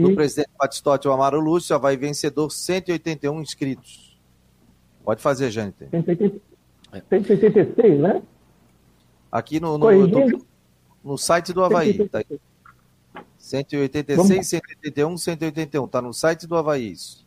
do 0.01 0.14
presidente 0.14 0.51
Batistotti, 0.59 1.09
o 1.09 1.12
Amaro 1.12 1.40
Lúcio, 1.40 1.74
Havaí 1.74 1.96
vencedor, 1.96 2.51
181 2.51 3.40
inscritos. 3.40 4.18
Pode 5.05 5.22
fazer, 5.22 5.51
Jâniter. 5.51 5.88
186, 7.09 8.01
né? 8.01 8.22
Aqui 9.30 9.61
no, 9.61 9.78
no, 9.78 10.07
no, 10.07 10.46
no 11.05 11.18
site 11.18 11.53
do 11.53 11.62
Havaí. 11.62 12.09
Tá 12.09 12.22
186, 13.38 14.16
Vamos... 14.16 14.46
181, 14.46 15.16
181. 15.16 15.84
Está 15.84 16.03
no 16.03 16.12
site 16.12 16.46
do 16.46 16.57
Havaí 16.57 16.92
isso. 16.92 17.26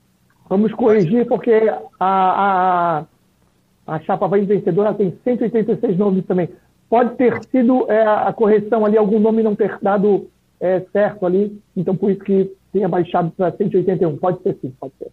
Vamos 0.49 0.73
corrigir, 0.73 1.25
porque 1.27 1.53
a, 1.99 3.05
a, 3.05 3.05
a 3.87 3.99
chapa 4.01 4.25
Havaí 4.25 4.45
vencedora 4.45 4.93
tem 4.93 5.17
186 5.23 5.97
nomes 5.97 6.25
também. 6.25 6.49
Pode 6.89 7.15
ter 7.15 7.43
sido 7.45 7.89
é, 7.89 8.05
a 8.05 8.31
correção 8.33 8.85
ali, 8.85 8.97
algum 8.97 9.19
nome 9.19 9.41
não 9.41 9.55
ter 9.55 9.79
dado 9.81 10.29
é, 10.59 10.81
certo 10.91 11.25
ali, 11.25 11.59
então 11.75 11.95
por 11.95 12.11
isso 12.11 12.23
que 12.23 12.51
tenha 12.73 12.89
baixado 12.89 13.31
para 13.37 13.55
181. 13.55 14.17
Pode 14.17 14.41
ser 14.41 14.57
sim, 14.59 14.73
pode 14.79 14.93
ser. 14.97 15.07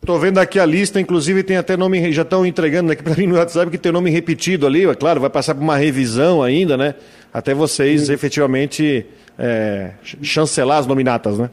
Estou 0.00 0.18
vendo 0.18 0.38
aqui 0.38 0.58
a 0.58 0.66
lista, 0.66 1.00
inclusive 1.00 1.44
tem 1.44 1.56
até 1.56 1.76
nome, 1.76 2.12
já 2.12 2.22
estão 2.22 2.44
entregando 2.44 2.90
aqui 2.90 3.04
para 3.04 3.14
mim 3.14 3.28
no 3.28 3.36
WhatsApp 3.36 3.70
que 3.70 3.78
tem 3.78 3.92
nome 3.92 4.10
repetido 4.10 4.66
ali, 4.66 4.84
é 4.84 4.94
claro, 4.96 5.20
vai 5.20 5.30
passar 5.30 5.54
por 5.54 5.62
uma 5.62 5.76
revisão 5.76 6.42
ainda, 6.42 6.76
né? 6.76 6.96
Até 7.32 7.54
vocês 7.54 8.06
Sim. 8.06 8.12
efetivamente 8.12 9.06
é, 9.38 9.92
chancelar 10.20 10.78
as 10.78 10.88
nominatas, 10.88 11.38
né? 11.38 11.50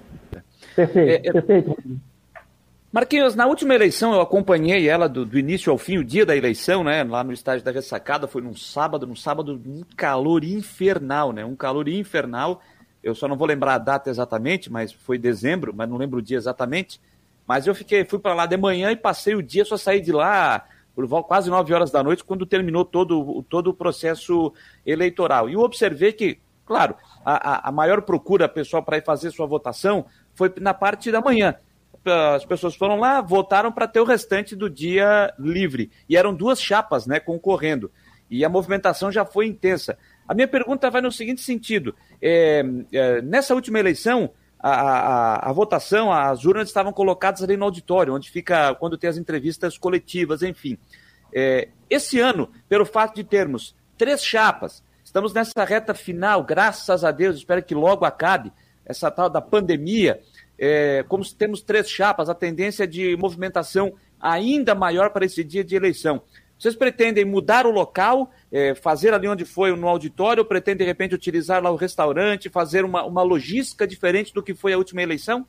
Perfeito, 0.76 1.28
é, 1.28 1.30
é, 1.30 1.32
perfeito. 1.32 1.78
Marquinhos, 2.92 3.36
na 3.36 3.46
última 3.46 3.76
eleição 3.76 4.14
eu 4.14 4.22
acompanhei 4.22 4.90
ela 4.90 5.08
do, 5.08 5.24
do, 5.24 5.38
início 5.38 5.72
ao 5.72 5.78
fim, 5.78 6.00
o 6.00 6.04
dia 6.04 6.26
da 6.26 6.36
eleição, 6.36 6.84
né? 6.84 7.04
Lá 7.04 7.24
no 7.24 7.32
estádio 7.32 7.64
da 7.64 7.70
ressacada, 7.72 8.28
foi 8.28 8.42
num 8.42 8.56
sábado, 8.56 9.06
num 9.06 9.16
sábado, 9.16 9.62
um 9.64 9.84
calor 9.96 10.44
infernal, 10.44 11.32
né? 11.32 11.46
Um 11.46 11.56
calor 11.56 11.88
infernal. 11.88 12.64
Eu 13.04 13.16
só 13.16 13.28
não 13.28 13.38
vou 13.38 13.48
lembrar 13.48 13.76
a 13.76 13.78
data 13.78 14.10
exatamente, 14.10 14.72
mas 14.72 14.92
foi 14.92 15.18
dezembro, 15.18 15.74
mas 15.76 15.90
não 15.90 15.98
lembro 15.98 16.20
o 16.20 16.22
dia 16.22 16.38
exatamente. 16.38 17.00
Mas 17.48 17.66
eu 17.66 17.74
fiquei, 17.74 18.06
fui 18.06 18.20
para 18.20 18.34
lá 18.34 18.46
de 18.46 18.58
manhã 18.58 18.92
e 18.92 18.96
passei 18.96 19.36
o 19.36 19.42
dia, 19.42 19.66
só 19.66 19.78
saí 19.78 20.02
de 20.02 20.12
lá 20.12 20.66
por 20.96 21.24
quase 21.24 21.50
9 21.50 21.74
horas 21.74 21.92
da 21.92 22.04
noite, 22.04 22.24
quando 22.24 22.46
terminou 22.46 22.84
todo, 22.84 23.42
todo 23.44 23.68
o 23.70 23.74
processo 23.74 24.54
eleitoral. 24.86 25.50
E 25.50 25.54
eu 25.54 25.62
observei 25.62 26.12
que, 26.12 26.40
claro, 26.66 26.96
a, 27.24 27.70
a 27.70 27.72
maior 27.72 28.02
procura 28.02 28.50
pessoal 28.50 28.84
para 28.84 28.98
ir 28.98 29.04
fazer 29.04 29.32
sua 29.32 29.48
votação 29.48 30.06
foi 30.36 30.54
na 30.60 30.74
parte 30.74 31.10
da 31.12 31.22
manhã. 31.22 31.56
As 32.36 32.44
pessoas 32.44 32.76
foram 32.76 33.00
lá, 33.00 33.22
votaram 33.22 33.72
para 33.72 33.88
ter 33.88 34.00
o 34.00 34.06
restante 34.06 34.56
do 34.56 34.70
dia 34.70 35.34
livre. 35.40 35.90
E 36.08 36.18
eram 36.18 36.34
duas 36.34 36.62
chapas 36.62 37.08
né, 37.08 37.20
concorrendo. 37.20 37.92
E 38.30 38.44
a 38.46 38.50
movimentação 38.50 39.12
já 39.12 39.26
foi 39.26 39.48
intensa. 39.48 39.98
A 40.30 40.36
minha 40.36 40.48
pergunta 40.48 40.92
vai 40.92 41.02
no 41.02 41.12
seguinte 41.12 41.42
sentido: 41.42 41.96
é, 42.22 42.64
é, 42.94 43.20
nessa 43.24 43.56
última 43.56 43.80
eleição, 43.80 44.30
a, 44.60 44.70
a, 44.70 45.50
a, 45.50 45.52
votação, 45.52 46.14
as 46.14 46.46
urnas 46.46 46.68
estavam 46.68 46.94
colocadas 46.94 47.42
ali 47.42 47.58
no 47.58 47.66
auditório, 47.66 48.14
onde 48.14 48.30
fica 48.30 48.76
quando 48.76 48.96
tem 48.96 49.10
as 49.10 49.18
entrevistas 49.18 49.76
coletivas, 49.76 50.44
enfim. 50.44 50.78
É, 51.34 51.70
esse 51.90 52.20
ano, 52.20 52.48
pelo 52.68 52.86
fato 52.86 53.16
de 53.16 53.24
termos 53.24 53.76
três 53.98 54.24
chapas, 54.24 54.84
estamos 55.04 55.34
nessa 55.34 55.64
reta 55.64 55.96
final, 55.96 56.44
graças 56.44 57.04
a 57.04 57.10
Deus, 57.10 57.38
espero 57.38 57.64
que 57.64 57.74
logo 57.74 58.06
acabe 58.06 58.54
essa 58.86 59.10
tal 59.10 59.32
da 59.32 59.42
pandemia. 59.42 60.22
É, 60.60 61.04
como 61.08 61.24
temos 61.34 61.62
três 61.64 61.90
chapas, 61.90 62.30
a 62.30 62.36
tendência 62.36 62.86
de 62.86 63.18
movimentação 63.18 63.94
ainda 64.20 64.76
maior 64.76 65.10
para 65.10 65.26
esse 65.26 65.44
dia 65.44 65.64
de 65.64 65.76
eleição. 65.76 66.22
Vocês 66.60 66.76
pretendem 66.76 67.24
mudar 67.24 67.66
o 67.66 67.72
local, 67.72 68.32
é, 68.52 68.76
fazer 68.76 69.14
ali 69.14 69.30
onde 69.30 69.46
foi 69.46 69.74
no 69.74 69.88
auditório, 69.88 70.42
ou 70.42 70.46
pretendem, 70.46 70.80
de 70.80 70.84
repente, 70.84 71.16
utilizar 71.16 71.64
lá 71.64 71.72
o 71.72 71.78
restaurante, 71.78 72.50
fazer 72.50 72.84
uma, 72.84 73.06
uma 73.06 73.24
logística 73.24 73.88
diferente 73.88 74.34
do 74.34 74.44
que 74.44 74.54
foi 74.54 74.74
a 74.74 74.78
última 74.78 75.02
eleição? 75.02 75.46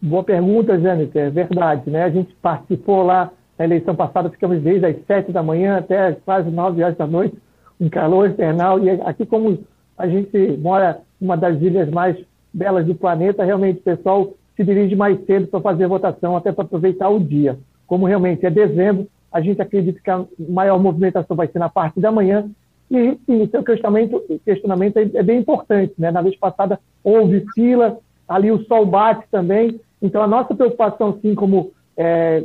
Boa 0.00 0.22
pergunta, 0.22 0.78
Jâniter. 0.78 1.26
É 1.26 1.30
verdade, 1.30 1.90
né? 1.90 2.04
A 2.04 2.10
gente 2.10 2.32
participou 2.40 3.02
lá 3.02 3.32
na 3.58 3.64
eleição 3.64 3.96
passada, 3.96 4.30
ficamos 4.30 4.62
desde 4.62 4.86
as 4.86 4.96
sete 5.04 5.32
da 5.32 5.42
manhã 5.42 5.78
até 5.78 6.12
quase 6.24 6.48
nove 6.48 6.84
horas 6.84 6.96
da 6.96 7.06
noite, 7.06 7.36
um 7.80 7.88
calor 7.88 8.30
infernal. 8.30 8.78
E 8.84 8.88
aqui, 8.88 9.26
como 9.26 9.64
a 9.98 10.06
gente 10.06 10.56
mora 10.58 11.00
uma 11.20 11.36
das 11.36 11.60
ilhas 11.60 11.90
mais 11.90 12.16
belas 12.54 12.86
do 12.86 12.94
planeta, 12.94 13.44
realmente 13.44 13.80
o 13.80 13.82
pessoal 13.82 14.32
se 14.54 14.62
dirige 14.62 14.94
mais 14.94 15.18
cedo 15.26 15.48
para 15.48 15.60
fazer 15.60 15.88
votação, 15.88 16.36
até 16.36 16.52
para 16.52 16.62
aproveitar 16.62 17.08
o 17.08 17.18
dia 17.18 17.58
como 17.92 18.06
realmente 18.06 18.46
é 18.46 18.48
dezembro, 18.48 19.06
a 19.30 19.38
gente 19.42 19.60
acredita 19.60 20.00
que 20.02 20.10
a 20.10 20.24
maior 20.38 20.80
movimentação 20.80 21.36
vai 21.36 21.46
ser 21.46 21.58
na 21.58 21.68
parte 21.68 22.00
da 22.00 22.10
manhã. 22.10 22.48
E 22.90 23.18
sim, 23.26 23.46
seu 23.50 23.62
questionamento, 23.62 24.18
questionamento 24.46 24.96
é, 24.96 25.02
é 25.12 25.22
bem 25.22 25.40
importante. 25.40 25.92
Né? 25.98 26.10
Na 26.10 26.22
vez 26.22 26.34
passada 26.34 26.80
houve 27.04 27.44
fila, 27.54 27.98
ali 28.26 28.50
o 28.50 28.64
sol 28.64 28.86
bate 28.86 29.26
também. 29.30 29.78
Então, 30.00 30.22
a 30.22 30.26
nossa 30.26 30.54
preocupação, 30.54 31.18
sim, 31.20 31.34
como 31.34 31.70
é, 31.94 32.42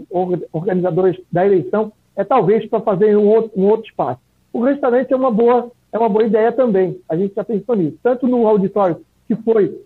organizadores 0.51 1.17
da 1.31 1.45
eleição, 1.45 1.93
é 2.17 2.25
talvez 2.25 2.67
para 2.67 2.81
fazer 2.81 3.15
um 3.15 3.25
outro, 3.25 3.51
um 3.55 3.67
outro 3.67 3.87
espaço. 3.87 4.19
O 4.51 4.61
restaurante 4.61 5.13
é 5.13 5.15
uma 5.15 5.31
boa, 5.31 5.71
é 5.93 5.97
uma 5.97 6.09
boa 6.09 6.25
ideia 6.25 6.51
também. 6.51 6.99
A 7.07 7.15
gente 7.15 7.33
já 7.33 7.45
pensou 7.45 7.73
nisso. 7.73 7.97
Tanto 8.03 8.27
no 8.27 8.45
auditório, 8.45 8.99
que 9.29 9.35
foi 9.37 9.81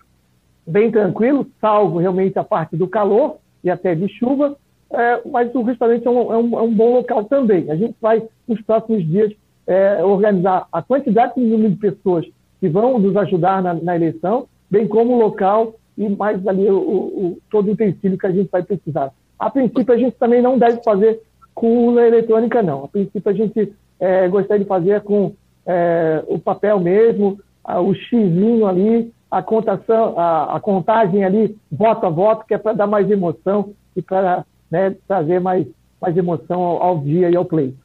bem 0.66 0.90
tranquilo, 0.90 1.46
salvo 1.62 2.00
realmente 2.00 2.40
a 2.40 2.44
parte 2.44 2.76
do 2.76 2.88
calor 2.88 3.38
e 3.64 3.70
até 3.70 3.94
de 3.94 4.10
chuva, 4.10 4.58
é, 4.94 5.22
mas 5.26 5.54
o 5.56 5.62
restaurante 5.62 6.06
é 6.06 6.10
um, 6.10 6.34
é, 6.34 6.38
um, 6.38 6.60
é 6.60 6.62
um, 6.62 6.74
bom 6.74 6.94
local 6.96 7.24
também. 7.26 7.70
A 7.72 7.76
gente 7.76 7.96
vai, 8.02 8.22
nos 8.48 8.62
próximos 8.62 9.06
dias, 9.08 9.32
é, 9.66 10.04
organizar 10.04 10.68
a 10.72 10.82
quantidade 10.82 11.36
de 11.36 11.42
número 11.42 11.72
de 11.72 11.78
pessoas 11.78 12.26
que 12.60 12.68
vão 12.68 13.00
nos 13.00 13.16
ajudar 13.16 13.62
na, 13.62 13.74
na 13.74 13.96
eleição, 13.96 14.48
bem 14.70 14.88
como 14.88 15.14
o 15.14 15.20
local 15.20 15.76
e 15.98 16.10
mais 16.10 16.46
ali 16.48 16.70
o, 16.70 16.78
o, 16.78 17.38
todo 17.50 17.70
o 17.70 17.72
utensílio 17.72 18.18
que 18.18 18.28
a 18.28 18.32
gente 18.32 18.50
vai 18.52 18.64
precisar. 18.64 19.12
A 19.40 19.50
princípio, 19.50 19.94
a 19.94 19.98
gente 19.98 20.16
também 20.18 20.42
não 20.42 20.58
deve 20.58 20.84
fazer 20.84 21.22
com 21.54 21.88
urna 21.88 22.08
eletrônica, 22.08 22.62
não. 22.62 22.86
A 22.86 22.88
princípio, 22.88 23.32
a 23.32 23.34
gente 23.34 23.74
é, 24.00 24.28
gostaria 24.28 24.64
de 24.64 24.68
fazer 24.68 25.02
com 25.02 25.34
é, 25.66 26.24
o 26.28 26.38
papel 26.38 26.80
mesmo, 26.80 27.40
a, 27.64 27.80
o 27.80 27.94
xizinho 27.94 28.66
ali, 28.66 29.12
a 29.30 29.42
contação, 29.42 30.18
a, 30.18 30.58
a 30.58 30.60
contagem 30.60 31.24
ali, 31.24 31.58
voto 31.72 32.06
a 32.06 32.10
voto, 32.10 32.46
que 32.46 32.54
é 32.54 32.58
para 32.58 32.74
dar 32.74 32.88
mais 32.88 33.10
emoção 33.10 33.74
e 33.96 34.02
para 34.02 34.46
né, 34.72 34.96
trazer 35.08 35.40
mais, 35.40 35.68
mais 36.02 36.16
emoção 36.16 36.62
ao, 36.62 36.82
ao 36.82 37.00
dia 37.00 37.30
e 37.30 37.36
ao 37.36 37.46
pleito. 37.46 37.78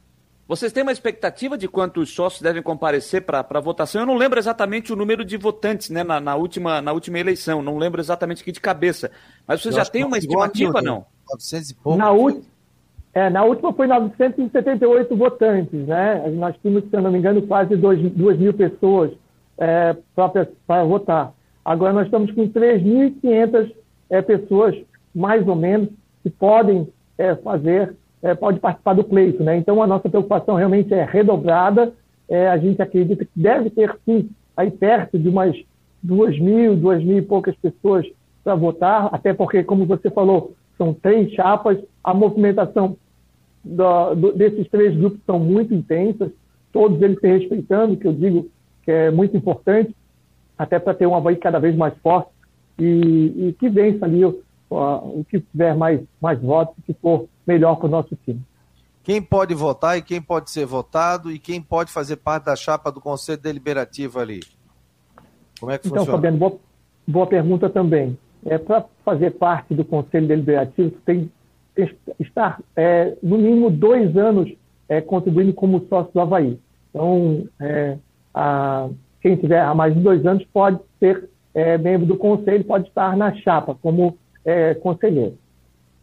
Vocês 0.47 0.71
têm 0.71 0.81
uma 0.81 0.93
expectativa 0.93 1.57
de 1.57 1.67
quantos 1.67 2.15
sócios 2.15 2.41
devem 2.41 2.63
comparecer 2.63 3.21
para 3.23 3.45
a 3.47 3.59
votação? 3.59 4.01
Eu 4.01 4.07
não 4.07 4.15
lembro 4.15 4.39
exatamente 4.39 4.93
o 4.93 4.95
número 4.95 5.25
de 5.25 5.35
votantes 5.35 5.89
né, 5.89 6.05
na, 6.05 6.21
na, 6.21 6.35
última, 6.35 6.81
na 6.81 6.93
última 6.93 7.19
eleição, 7.19 7.61
não 7.61 7.77
lembro 7.77 7.99
exatamente 7.99 8.41
aqui 8.41 8.53
de 8.53 8.61
cabeça. 8.61 9.11
Mas 9.45 9.61
vocês 9.61 9.75
já 9.75 9.83
têm 9.83 10.05
uma 10.05 10.17
estimativa, 10.17 10.81
não? 10.81 11.05
900 11.29 11.69
e 11.69 11.75
pouco. 11.75 11.99
Na, 11.99 12.13
é, 13.13 13.29
na 13.29 13.43
última 13.43 13.73
foi 13.73 13.87
978 13.87 15.17
votantes, 15.17 15.85
né? 15.85 16.29
Nós 16.29 16.55
tínhamos, 16.61 16.89
se 16.89 16.95
eu 16.95 17.01
não 17.01 17.11
me 17.11 17.19
engano, 17.19 17.41
quase 17.41 17.75
2, 17.75 18.13
2 18.13 18.39
mil 18.39 18.53
pessoas 18.53 19.11
é, 19.57 19.97
próprias 20.15 20.47
para 20.65 20.85
votar. 20.85 21.33
Agora 21.65 21.91
nós 21.91 22.05
estamos 22.05 22.31
com 22.31 22.47
3.500 22.47 23.73
é, 24.09 24.21
pessoas, 24.21 24.77
mais 25.13 25.45
ou 25.45 25.55
menos, 25.55 25.89
que 26.27 26.29
podem 26.29 26.87
é, 27.17 27.35
fazer, 27.35 27.95
é, 28.21 28.35
pode 28.35 28.59
participar 28.59 28.93
do 28.93 29.03
pleito. 29.03 29.41
Né? 29.43 29.57
Então, 29.57 29.81
a 29.81 29.87
nossa 29.87 30.09
preocupação 30.09 30.55
realmente 30.55 30.93
é 30.93 31.05
redobrada. 31.05 31.93
É, 32.27 32.49
a 32.49 32.57
gente 32.57 32.81
acredita 32.81 33.23
que 33.23 33.31
deve 33.33 33.69
ter, 33.69 33.95
sim, 34.05 34.29
aí 34.55 34.69
perto 34.69 35.17
de 35.17 35.29
umas 35.29 35.55
duas 36.03 36.37
mil, 36.37 36.75
duas 36.75 37.01
mil 37.01 37.17
e 37.17 37.21
poucas 37.21 37.55
pessoas 37.55 38.05
para 38.43 38.55
votar, 38.55 39.09
até 39.13 39.33
porque, 39.33 39.63
como 39.63 39.85
você 39.85 40.09
falou, 40.09 40.53
são 40.77 40.93
três 40.93 41.31
chapas, 41.31 41.77
a 42.03 42.13
movimentação 42.13 42.97
do, 43.63 44.15
do, 44.15 44.31
desses 44.33 44.67
três 44.69 44.95
grupos 44.95 45.19
são 45.25 45.39
muito 45.39 45.73
intensas, 45.73 46.31
todos 46.71 47.01
eles 47.01 47.19
se 47.19 47.27
respeitando, 47.27 47.97
que 47.97 48.07
eu 48.07 48.13
digo 48.13 48.49
que 48.83 48.91
é 48.91 49.11
muito 49.11 49.35
importante, 49.35 49.95
até 50.57 50.79
para 50.79 50.93
ter 50.93 51.05
uma 51.05 51.19
voz 51.19 51.37
cada 51.39 51.59
vez 51.59 51.75
mais 51.75 51.93
forte 51.97 52.29
e, 52.79 53.47
e 53.47 53.55
que 53.59 53.69
vença 53.69 54.05
ali 54.05 54.23
que 55.29 55.39
tiver 55.39 55.75
mais, 55.75 56.01
mais 56.21 56.39
votos, 56.41 56.75
que 56.85 56.93
for 56.93 57.27
melhor 57.45 57.75
para 57.75 57.87
o 57.87 57.89
nosso 57.89 58.15
time. 58.25 58.41
Quem 59.03 59.21
pode 59.21 59.53
votar 59.53 59.97
e 59.97 60.01
quem 60.01 60.21
pode 60.21 60.51
ser 60.51 60.65
votado 60.65 61.31
e 61.31 61.39
quem 61.39 61.61
pode 61.61 61.91
fazer 61.91 62.17
parte 62.17 62.45
da 62.45 62.55
chapa 62.55 62.91
do 62.91 62.99
Conselho 62.99 63.41
Deliberativo 63.41 64.19
ali? 64.19 64.41
Como 65.59 65.71
é 65.71 65.77
que 65.77 65.87
então, 65.87 65.99
funciona? 65.99 66.17
Fabiano, 66.17 66.37
boa, 66.37 66.59
boa 67.07 67.27
pergunta 67.27 67.69
também. 67.69 68.17
É, 68.45 68.57
para 68.57 68.85
fazer 69.05 69.31
parte 69.31 69.73
do 69.73 69.85
Conselho 69.85 70.27
Deliberativo, 70.27 70.91
tem 71.05 71.31
que 71.75 71.95
estar, 72.19 72.61
é, 72.75 73.15
no 73.23 73.37
mínimo, 73.37 73.69
dois 73.69 74.15
anos 74.17 74.51
é, 74.89 74.99
contribuindo 74.99 75.53
como 75.53 75.85
sócio 75.87 76.11
do 76.11 76.19
Havaí. 76.19 76.59
Então, 76.89 77.47
é, 77.59 77.97
a, 78.33 78.89
quem 79.21 79.35
tiver 79.35 79.61
há 79.61 79.73
mais 79.73 79.93
de 79.93 80.01
dois 80.01 80.25
anos 80.25 80.45
pode 80.51 80.79
ser 80.99 81.29
é, 81.53 81.77
membro 81.77 82.05
do 82.05 82.17
conselho, 82.17 82.63
pode 82.63 82.87
estar 82.87 83.15
na 83.17 83.33
chapa 83.35 83.75
como 83.81 84.17
é, 84.47 84.73
conselheiro, 84.75 85.37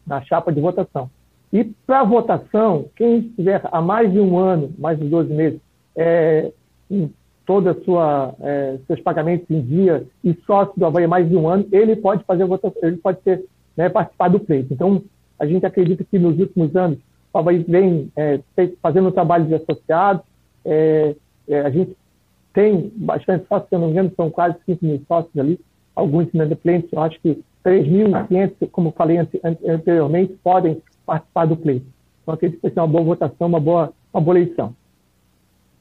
na 0.06 0.20
chapa 0.20 0.52
de 0.52 0.60
votação. 0.60 1.10
E 1.50 1.64
para 1.64 2.04
votação, 2.04 2.86
quem 2.94 3.20
estiver 3.20 3.62
há 3.64 3.80
mais 3.80 4.12
de 4.12 4.20
um 4.20 4.38
ano, 4.38 4.74
mais 4.76 4.98
de 4.98 5.08
12 5.08 5.32
meses, 5.32 5.60
é, 5.96 6.52
em 6.90 7.10
toda 7.46 7.74
sua 7.84 8.34
é, 8.40 8.78
seus 8.86 9.00
pagamentos 9.00 9.50
em 9.50 9.62
dia 9.62 10.06
e 10.22 10.34
sócio 10.46 10.74
do 10.76 10.84
Havaí 10.84 11.04
há 11.04 11.08
mais 11.08 11.28
de 11.28 11.36
um 11.36 11.48
ano, 11.48 11.66
ele 11.72 11.96
pode 11.96 12.22
fazer 12.24 12.44
votação, 12.44 12.80
ele 12.82 12.98
pode 12.98 13.22
ser 13.22 13.44
né, 13.76 13.88
participar 13.88 14.28
do 14.28 14.40
pleito. 14.40 14.74
Então, 14.74 15.02
a 15.38 15.46
gente 15.46 15.64
acredita 15.64 16.04
que 16.04 16.18
nos 16.18 16.38
últimos 16.38 16.74
anos 16.76 16.98
o 17.32 17.38
Havaí 17.38 17.58
vem 17.66 18.10
é, 18.16 18.40
fazendo 18.82 19.08
um 19.08 19.12
trabalho 19.12 19.46
de 19.46 19.54
associados, 19.54 20.22
é, 20.64 21.14
é, 21.48 21.60
a 21.60 21.70
gente 21.70 21.96
tem 22.52 22.92
bastante 22.96 23.46
sócios, 23.48 23.68
se 23.68 23.74
eu 23.74 23.78
não 23.78 23.86
me 23.86 23.92
engano, 23.92 24.12
são 24.16 24.30
quase 24.30 24.56
5 24.66 24.84
mil 24.84 25.02
sócios 25.08 25.36
ali, 25.36 25.58
alguns 25.94 26.28
inadimplentes, 26.34 26.92
eu 26.92 27.00
acho 27.00 27.20
que 27.20 27.42
3.500, 27.64 28.70
como 28.70 28.92
falei 28.92 29.18
anteriormente, 29.66 30.34
podem 30.42 30.82
participar 31.06 31.46
do 31.46 31.56
pleito. 31.56 31.86
Então, 32.22 32.34
acredito 32.34 32.60
que 32.60 32.62
vai 32.62 32.72
ser 32.72 32.80
uma 32.80 32.88
boa 32.88 33.04
votação, 33.04 33.46
uma 33.46 33.60
boa, 33.60 33.92
uma 34.12 34.20
boa 34.20 34.38
eleição. 34.38 34.74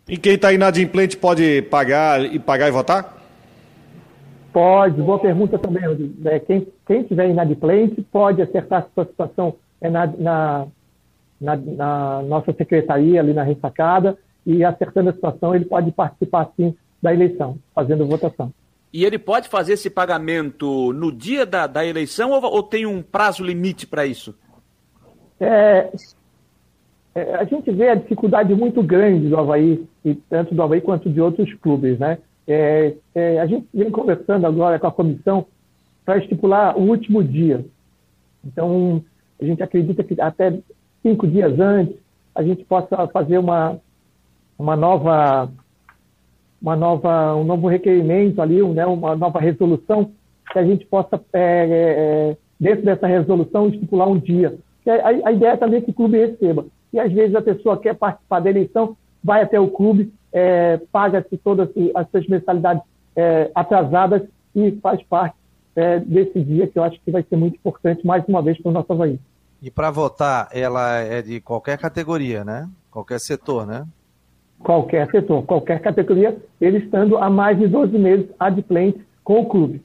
E 0.07 0.17
quem 0.17 0.33
está 0.33 0.51
inadimplente 0.51 1.15
pode 1.15 1.61
pagar 1.63 2.23
e 2.23 2.39
pagar 2.39 2.67
e 2.67 2.71
votar? 2.71 3.23
Pode, 4.51 5.01
boa 5.01 5.17
pergunta 5.17 5.57
também, 5.57 5.83
é, 6.25 6.39
quem, 6.39 6.67
quem 6.85 7.03
tiver 7.03 7.29
inadimplente 7.29 8.01
pode 8.03 8.41
acertar 8.41 8.83
a 8.83 8.87
sua 8.93 9.05
situação 9.05 9.55
é, 9.81 9.89
na, 9.89 10.05
na, 10.05 10.67
na, 11.41 11.55
na, 11.55 12.21
nossa 12.21 12.53
secretaria, 12.53 13.19
ali 13.19 13.33
na 13.33 13.43
ressacada, 13.43 14.17
e 14.45 14.63
acertando 14.63 15.09
a 15.09 15.13
situação, 15.13 15.55
ele 15.55 15.65
pode 15.65 15.91
participar 15.91 16.51
sim 16.55 16.75
da 17.01 17.13
eleição, 17.13 17.57
fazendo 17.73 18.05
votação. 18.05 18.53
E 18.93 19.03
ele 19.03 19.17
pode 19.17 19.49
fazer 19.49 19.73
esse 19.73 19.89
pagamento 19.89 20.93
no 20.93 21.11
dia 21.11 21.47
da, 21.47 21.65
da 21.65 21.83
eleição 21.83 22.29
ou, 22.29 22.43
ou 22.43 22.61
tem 22.61 22.85
um 22.85 23.01
prazo 23.01 23.43
limite 23.43 23.87
para 23.87 24.05
isso? 24.05 24.35
É, 25.39 25.91
é, 27.15 27.35
a 27.35 27.43
gente 27.43 27.71
vê 27.71 27.89
a 27.89 27.95
dificuldade 27.95 28.53
muito 28.53 28.83
grande 28.83 29.29
do 29.29 29.37
Havaí, 29.37 29.83
e 30.05 30.13
tanto 30.13 30.53
do 30.53 30.61
Havaí 30.61 30.79
quanto 30.79 31.09
de 31.09 31.19
outros 31.19 31.51
clubes. 31.55 31.97
Né? 31.97 32.19
É, 32.47 32.93
é, 33.15 33.39
a 33.39 33.47
gente 33.47 33.67
vem 33.73 33.89
conversando 33.89 34.45
agora 34.45 34.77
com 34.77 34.87
a 34.87 34.91
comissão 34.91 35.47
para 36.05 36.19
estipular 36.19 36.77
o 36.77 36.81
último 36.81 37.23
dia. 37.23 37.65
Então, 38.45 39.03
a 39.41 39.45
gente 39.45 39.63
acredita 39.63 40.03
que 40.03 40.21
até 40.21 40.59
cinco 41.01 41.27
dias 41.27 41.59
antes 41.59 41.95
a 42.35 42.43
gente 42.43 42.63
possa 42.65 43.07
fazer 43.07 43.39
uma, 43.39 43.79
uma 44.57 44.75
nova 44.75 45.49
uma 46.63 46.77
nova, 46.77 47.35
um 47.35 47.43
novo 47.43 47.67
requerimento 47.67 48.41
ali, 48.41 48.63
né, 48.63 48.85
uma 48.85 49.17
nova 49.17 49.37
resolução, 49.37 50.11
que 50.49 50.57
a 50.57 50.63
gente 50.63 50.85
possa, 50.85 51.19
é, 51.33 51.39
é, 51.41 52.31
é 52.31 52.37
dentro 52.57 52.85
dessa 52.85 53.05
resolução, 53.05 53.67
estipular 53.67 54.07
um 54.07 54.17
dia. 54.17 54.57
A, 54.87 55.27
a, 55.27 55.31
ideia 55.33 55.51
é 55.51 55.57
também 55.57 55.81
que 55.81 55.91
o 55.91 55.93
clube 55.93 56.17
receba. 56.17 56.65
E 56.93 56.99
às 56.99 57.11
vezes 57.11 57.35
a 57.35 57.41
pessoa 57.41 57.77
quer 57.77 57.95
participar 57.95 58.39
da 58.39 58.49
eleição, 58.49 58.95
vai 59.21 59.41
até 59.41 59.59
o 59.59 59.67
clube, 59.67 60.13
é, 60.31 60.79
paga-se 60.89 61.37
todas 61.37 61.69
as 61.95 62.09
suas 62.09 62.27
mensalidades 62.27 62.83
é, 63.15 63.51
atrasadas 63.53 64.21
e 64.55 64.71
faz 64.81 65.03
parte 65.03 65.35
é, 65.75 65.99
desse 65.99 66.39
dia, 66.41 66.67
que 66.67 66.79
eu 66.79 66.83
acho 66.83 66.99
que 67.01 67.11
vai 67.11 67.23
ser 67.23 67.35
muito 67.35 67.55
importante, 67.55 68.05
mais 68.05 68.23
uma 68.25 68.41
vez, 68.41 68.61
para 68.61 68.69
o 68.69 68.73
nosso 68.73 68.93
Havaí. 68.93 69.19
E 69.61 69.69
para 69.69 69.91
votar, 69.91 70.47
ela 70.51 70.99
é 70.99 71.21
de 71.21 71.41
qualquer 71.41 71.77
categoria, 71.77 72.43
né? 72.43 72.69
Qualquer 72.91 73.19
setor, 73.19 73.65
né? 73.65 73.85
Qualquer 74.63 75.09
setor, 75.11 75.43
qualquer 75.43 75.79
categoria, 75.81 76.37
ele 76.59 76.79
estando 76.79 77.17
há 77.17 77.29
mais 77.29 77.59
de 77.59 77.67
12 77.67 77.97
meses 77.97 78.27
adimplente 78.39 79.05
com 79.23 79.41
o 79.41 79.45
clube. 79.45 79.83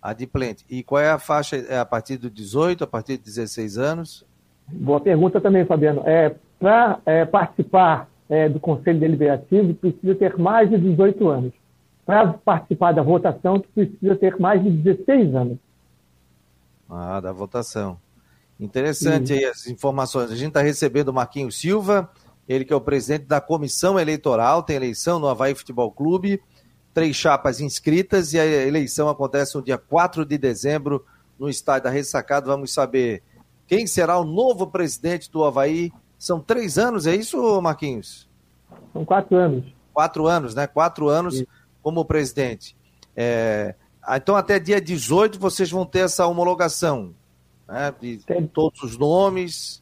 Adimplente. 0.00 0.64
E 0.68 0.82
qual 0.82 1.00
é 1.00 1.10
a 1.10 1.18
faixa? 1.18 1.56
É 1.56 1.78
a 1.78 1.84
partir 1.84 2.16
de 2.16 2.30
18, 2.30 2.84
a 2.84 2.86
partir 2.86 3.18
de 3.18 3.24
16 3.24 3.76
anos? 3.76 4.24
Boa 4.68 5.00
pergunta 5.00 5.40
também, 5.40 5.64
Fabiano. 5.66 6.02
É, 6.06 6.34
Para 6.58 7.00
é, 7.04 7.24
participar 7.24 8.08
é, 8.28 8.48
do 8.48 8.60
Conselho 8.60 9.00
Deliberativo, 9.00 9.74
precisa 9.74 10.14
ter 10.14 10.38
mais 10.38 10.70
de 10.70 10.78
18 10.78 11.28
anos. 11.28 11.52
Para 12.06 12.32
participar 12.32 12.92
da 12.92 13.02
votação, 13.02 13.62
precisa 13.74 14.16
ter 14.16 14.38
mais 14.38 14.62
de 14.62 14.70
16 14.70 15.34
anos. 15.34 15.58
Ah, 16.88 17.20
da 17.20 17.32
votação. 17.32 17.98
Interessante 18.58 19.28
Sim. 19.28 19.34
aí 19.34 19.44
as 19.44 19.66
informações. 19.66 20.30
A 20.30 20.34
gente 20.34 20.48
está 20.48 20.60
recebendo 20.60 21.08
o 21.08 21.14
Marquinhos 21.14 21.58
Silva, 21.58 22.10
ele 22.48 22.64
que 22.64 22.72
é 22.72 22.76
o 22.76 22.80
presidente 22.80 23.26
da 23.26 23.40
comissão 23.40 23.98
eleitoral, 23.98 24.62
tem 24.62 24.76
eleição 24.76 25.18
no 25.18 25.28
Havaí 25.28 25.54
Futebol 25.54 25.90
Clube, 25.90 26.42
três 26.92 27.14
chapas 27.16 27.60
inscritas 27.60 28.32
e 28.32 28.38
a 28.38 28.44
eleição 28.44 29.08
acontece 29.08 29.56
no 29.56 29.62
dia 29.62 29.78
4 29.78 30.24
de 30.24 30.36
dezembro 30.36 31.04
no 31.38 31.48
estádio 31.48 31.84
da 31.84 31.90
Ressacada. 31.90 32.46
Vamos 32.46 32.72
saber 32.72 33.22
quem 33.66 33.86
será 33.86 34.18
o 34.18 34.24
novo 34.24 34.66
presidente 34.66 35.30
do 35.30 35.44
Havaí. 35.44 35.92
São 36.18 36.40
três 36.40 36.76
anos, 36.76 37.06
é 37.06 37.14
isso, 37.14 37.60
Marquinhos? 37.62 38.28
São 38.92 39.04
quatro 39.04 39.36
anos. 39.36 39.64
Quatro 39.92 40.26
anos, 40.26 40.54
né? 40.54 40.66
Quatro 40.66 41.08
anos 41.08 41.38
Sim. 41.38 41.46
como 41.82 42.04
presidente. 42.04 42.76
É... 43.16 43.74
Então, 44.12 44.34
até 44.34 44.58
dia 44.58 44.80
18, 44.80 45.38
vocês 45.38 45.70
vão 45.70 45.86
ter 45.86 46.00
essa 46.00 46.26
homologação 46.26 47.14
né? 47.68 47.94
de 48.00 48.18
Tem... 48.18 48.46
todos 48.46 48.82
os 48.82 48.98
nomes 48.98 49.79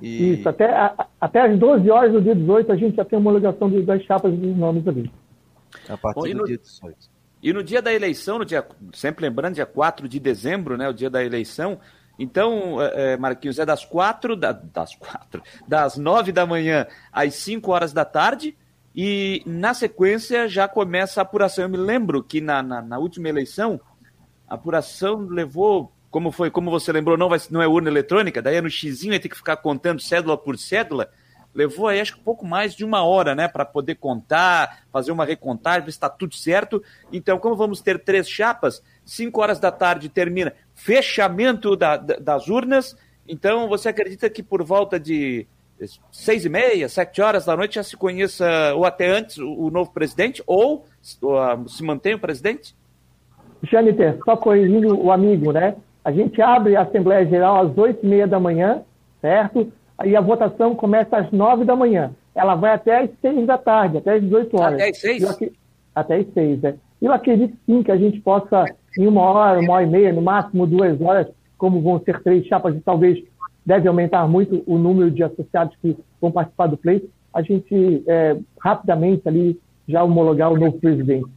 e... 0.00 0.34
Isso, 0.34 0.48
até, 0.48 0.72
a, 0.72 1.06
até 1.20 1.40
às 1.42 1.58
12 1.58 1.90
horas 1.90 2.12
do 2.12 2.20
dia 2.20 2.34
18 2.34 2.72
a 2.72 2.76
gente 2.76 2.96
já 2.96 3.04
tem 3.04 3.18
homologação 3.18 3.70
das 3.82 4.02
chapas 4.04 4.32
dos 4.32 4.56
nomes 4.56 4.86
ali. 4.86 5.10
A 5.88 5.96
partir 5.96 6.20
Bom, 6.20 6.28
do 6.28 6.38
no, 6.38 6.44
dia 6.44 6.58
18. 6.58 6.96
E 7.42 7.52
no 7.52 7.62
dia 7.62 7.80
da 7.80 7.92
eleição, 7.92 8.38
no 8.38 8.44
dia, 8.44 8.66
sempre 8.92 9.26
lembrando, 9.26 9.54
dia 9.54 9.66
4 9.66 10.08
de 10.08 10.18
dezembro, 10.18 10.76
né, 10.76 10.88
o 10.88 10.92
dia 10.92 11.08
da 11.08 11.24
eleição, 11.24 11.78
então, 12.18 12.82
é, 12.82 13.12
é 13.12 13.16
Marquinhos, 13.16 13.58
é 13.58 13.64
das 13.64 13.84
quatro, 13.84 14.34
da, 14.34 14.52
das 14.52 14.94
quatro, 14.96 15.40
das 15.68 15.96
nove 15.96 16.32
da 16.32 16.44
manhã 16.44 16.86
às 17.12 17.34
5 17.34 17.70
horas 17.70 17.92
da 17.92 18.04
tarde, 18.04 18.56
e 18.94 19.42
na 19.46 19.72
sequência 19.72 20.48
já 20.48 20.66
começa 20.66 21.20
a 21.20 21.22
apuração. 21.22 21.64
Eu 21.64 21.68
me 21.68 21.76
lembro 21.76 22.22
que 22.22 22.40
na, 22.40 22.62
na, 22.62 22.82
na 22.82 22.98
última 22.98 23.28
eleição, 23.28 23.80
a 24.48 24.56
apuração 24.56 25.20
levou 25.20 25.92
como 26.10 26.30
foi, 26.30 26.50
como 26.50 26.70
você 26.70 26.90
lembrou, 26.92 27.16
não, 27.16 27.28
vai, 27.28 27.38
não 27.50 27.60
é 27.60 27.66
urna 27.66 27.90
eletrônica, 27.90 28.40
daí 28.40 28.56
é 28.56 28.62
no 28.62 28.70
xizinho, 28.70 29.12
aí 29.12 29.20
tem 29.20 29.30
que 29.30 29.36
ficar 29.36 29.56
contando 29.56 30.00
cédula 30.00 30.36
por 30.36 30.56
cédula. 30.58 31.08
Levou 31.54 31.88
aí 31.88 32.00
acho 32.00 32.16
que 32.16 32.20
pouco 32.20 32.46
mais 32.46 32.74
de 32.74 32.84
uma 32.84 33.02
hora, 33.02 33.34
né, 33.34 33.48
para 33.48 33.64
poder 33.64 33.96
contar, 33.96 34.84
fazer 34.92 35.10
uma 35.10 35.24
recontagem, 35.24 35.84
ver 35.84 35.90
se 35.90 35.96
está 35.96 36.08
tudo 36.08 36.34
certo. 36.34 36.82
Então, 37.12 37.38
como 37.38 37.56
vamos 37.56 37.80
ter 37.80 37.98
três 37.98 38.28
chapas, 38.28 38.82
cinco 39.04 39.40
horas 39.40 39.58
da 39.58 39.70
tarde 39.70 40.08
termina 40.08 40.52
fechamento 40.74 41.74
da, 41.74 41.96
da, 41.96 42.16
das 42.16 42.48
urnas. 42.48 42.96
Então, 43.26 43.68
você 43.68 43.88
acredita 43.88 44.30
que 44.30 44.42
por 44.42 44.62
volta 44.62 45.00
de 45.00 45.46
seis 46.10 46.44
e 46.44 46.48
meia, 46.48 46.88
sete 46.88 47.20
horas 47.20 47.44
da 47.44 47.56
noite 47.56 47.76
já 47.76 47.82
se 47.82 47.96
conheça, 47.96 48.46
ou 48.74 48.84
até 48.84 49.08
antes, 49.08 49.38
o, 49.38 49.70
novo 49.70 49.92
presidente, 49.92 50.42
ou, 50.46 50.86
ou 51.22 51.68
se 51.68 51.82
mantém 51.82 52.14
o 52.14 52.18
presidente? 52.18 52.74
Janiter, 53.62 54.18
só 54.24 54.36
corrigindo 54.36 54.98
o 54.98 55.12
amigo, 55.12 55.52
né? 55.52 55.76
A 56.08 56.10
gente 56.10 56.40
abre 56.40 56.74
a 56.74 56.80
Assembleia 56.80 57.26
Geral 57.26 57.66
às 57.66 57.76
8 57.76 58.02
e 58.02 58.08
meia 58.08 58.26
da 58.26 58.40
manhã, 58.40 58.80
certo? 59.20 59.70
Aí 59.98 60.16
a 60.16 60.22
votação 60.22 60.74
começa 60.74 61.18
às 61.18 61.30
9 61.30 61.66
da 61.66 61.76
manhã. 61.76 62.12
Ela 62.34 62.54
vai 62.54 62.72
até 62.72 63.02
às 63.02 63.10
6 63.20 63.46
da 63.46 63.58
tarde, 63.58 63.98
até 63.98 64.14
às 64.14 64.22
18 64.22 64.58
horas. 64.58 64.72
Até 64.72 64.88
às 64.88 64.98
6? 65.00 65.22
Eu, 65.22 65.50
até 65.94 66.16
às 66.16 66.26
6, 66.32 66.64
é. 66.64 66.76
Eu 67.02 67.12
acredito 67.12 67.54
sim 67.66 67.82
que 67.82 67.92
a 67.92 67.96
gente 67.98 68.18
possa, 68.22 68.64
em 68.98 69.06
uma 69.06 69.20
hora, 69.20 69.60
uma 69.60 69.74
hora 69.74 69.84
e 69.84 69.86
meia, 69.86 70.10
no 70.10 70.22
máximo 70.22 70.66
duas 70.66 70.98
horas, 70.98 71.26
como 71.58 71.82
vão 71.82 72.00
ser 72.00 72.22
três 72.22 72.46
chapas 72.46 72.74
e 72.74 72.80
talvez 72.80 73.22
deve 73.66 73.86
aumentar 73.86 74.26
muito 74.26 74.62
o 74.66 74.78
número 74.78 75.10
de 75.10 75.22
associados 75.22 75.76
que 75.82 75.94
vão 76.18 76.32
participar 76.32 76.68
do 76.68 76.78
pleito, 76.78 77.06
a 77.34 77.42
gente 77.42 78.02
é, 78.08 78.34
rapidamente 78.58 79.28
ali 79.28 79.60
já 79.86 80.02
homologar 80.02 80.50
o 80.50 80.58
novo 80.58 80.78
presidente. 80.78 81.28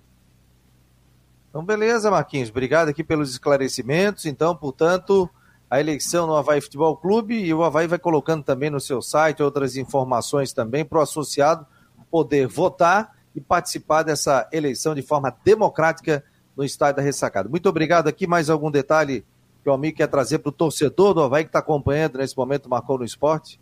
Então, 1.52 1.66
beleza, 1.66 2.10
Marquinhos. 2.10 2.50
Obrigado 2.50 2.88
aqui 2.88 3.04
pelos 3.04 3.30
esclarecimentos. 3.30 4.26
Então, 4.26 4.56
portanto, 4.56 5.30
a 5.70 5.82
eleição 5.82 6.26
no 6.26 6.34
Havaí 6.34 6.62
Futebol 6.62 6.96
Clube 6.96 7.36
e 7.36 7.54
o 7.54 7.62
Havaí 7.62 7.88
vai 7.88 8.00
colocando 8.00 8.42
também 8.42 8.70
no 8.70 8.80
seu 8.80 9.02
site 9.02 9.44
outras 9.44 9.76
informações 9.76 10.54
também 10.54 10.86
para 10.86 11.00
o 11.00 11.02
associado 11.02 11.68
poder 12.10 12.48
votar 12.48 13.16
e 13.36 13.42
participar 13.42 14.04
dessa 14.04 14.48
eleição 14.52 14.96
de 14.96 15.02
forma 15.02 15.34
democrática 15.44 16.24
no 16.56 16.64
estádio 16.64 16.98
da 16.98 17.02
Ressacada. 17.02 17.50
Muito 17.50 17.68
obrigado 17.68 18.08
aqui. 18.08 18.26
Mais 18.26 18.50
algum 18.50 18.72
detalhe 18.72 19.26
que 19.62 19.70
o 19.70 19.74
amigo 19.74 19.98
quer 19.98 20.08
trazer 20.08 20.40
para 20.40 20.50
o 20.50 20.54
torcedor 20.54 21.14
do 21.14 21.22
Havaí 21.22 21.44
que 21.44 21.50
está 21.50 21.60
acompanhando 21.60 22.18
nesse 22.18 22.38
momento 22.38 22.70
Marcou 22.70 22.98
no 22.98 23.04
Esporte? 23.04 23.60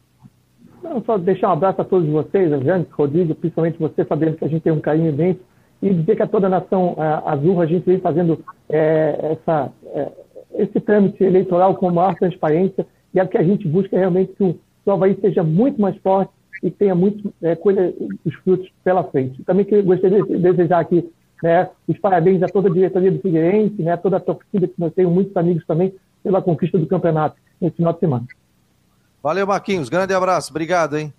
Não, 0.84 1.04
só 1.04 1.18
deixar 1.18 1.50
um 1.50 1.54
abraço 1.54 1.82
a 1.82 1.86
todos 1.86 2.08
vocês, 2.08 2.54
a 2.54 2.60
Jane, 2.60 2.88
Rodrigo, 2.92 3.36
principalmente 3.36 3.80
você, 3.80 4.06
sabendo 4.06 4.38
que 4.38 4.46
a 4.46 4.48
gente 4.48 4.62
tem 4.62 4.72
um 4.72 4.80
carinho 4.80 5.10
imenso 5.10 5.42
e 5.82 5.94
dizer 5.94 6.16
que 6.16 6.24
a 6.24 6.28
toda 6.28 6.48
a 6.48 6.50
nação 6.50 6.96
azul 7.26 7.62
a 7.62 7.66
gente 7.66 7.86
vem 7.86 8.00
fazendo 8.00 8.44
é, 8.70 9.34
essa, 9.34 9.72
é, 9.94 10.12
esse 10.56 10.80
trâmite 10.80 11.24
eleitoral 11.24 11.76
com 11.76 11.90
maior 11.90 12.16
transparência 12.16 12.86
e 13.14 13.20
é 13.20 13.24
o 13.24 13.28
que 13.28 13.38
a 13.38 13.44
gente 13.44 13.68
busca 13.68 13.98
realmente 13.98 14.34
que 14.34 14.44
o, 14.44 14.54
que 14.54 14.90
o 14.90 14.92
Havaí 14.92 15.18
seja 15.22 15.44
muito 15.44 15.80
mais 15.82 15.96
forte 15.98 16.32
e 16.62 16.70
tenha 16.70 16.94
muito, 16.94 17.34
é, 17.42 17.56
colha 17.56 17.94
os 18.26 18.34
frutos 18.36 18.70
pela 18.84 19.04
frente. 19.06 19.42
Também 19.44 19.66
que, 19.66 19.82
gostaria 19.82 20.22
de 20.22 20.38
desejar 20.38 20.80
aqui 20.80 21.10
né? 21.42 21.70
Os 21.88 21.98
parabéns 21.98 22.42
a 22.44 22.48
toda 22.48 22.70
a 22.70 22.72
diretoria 22.72 23.12
do 23.12 23.20
Figueirense, 23.20 23.82
né? 23.82 23.96
Toda 23.98 24.18
a 24.18 24.20
torcida, 24.20 24.68
que 24.68 24.74
nós 24.78 24.94
temos 24.94 25.14
muitos 25.14 25.36
amigos 25.36 25.66
também 25.66 25.94
pela 26.24 26.42
conquista 26.42 26.78
do 26.78 26.88
campeonato 26.88 27.38
nesse 27.60 27.78
final 27.78 27.94
de 27.94 28.00
semana. 28.00 28.26
Valeu, 29.24 29.48
Marquinhos. 29.48 29.90
Grande 29.90 30.14
abraço. 30.14 30.52
Obrigado, 30.52 30.98
hein? 30.98 31.14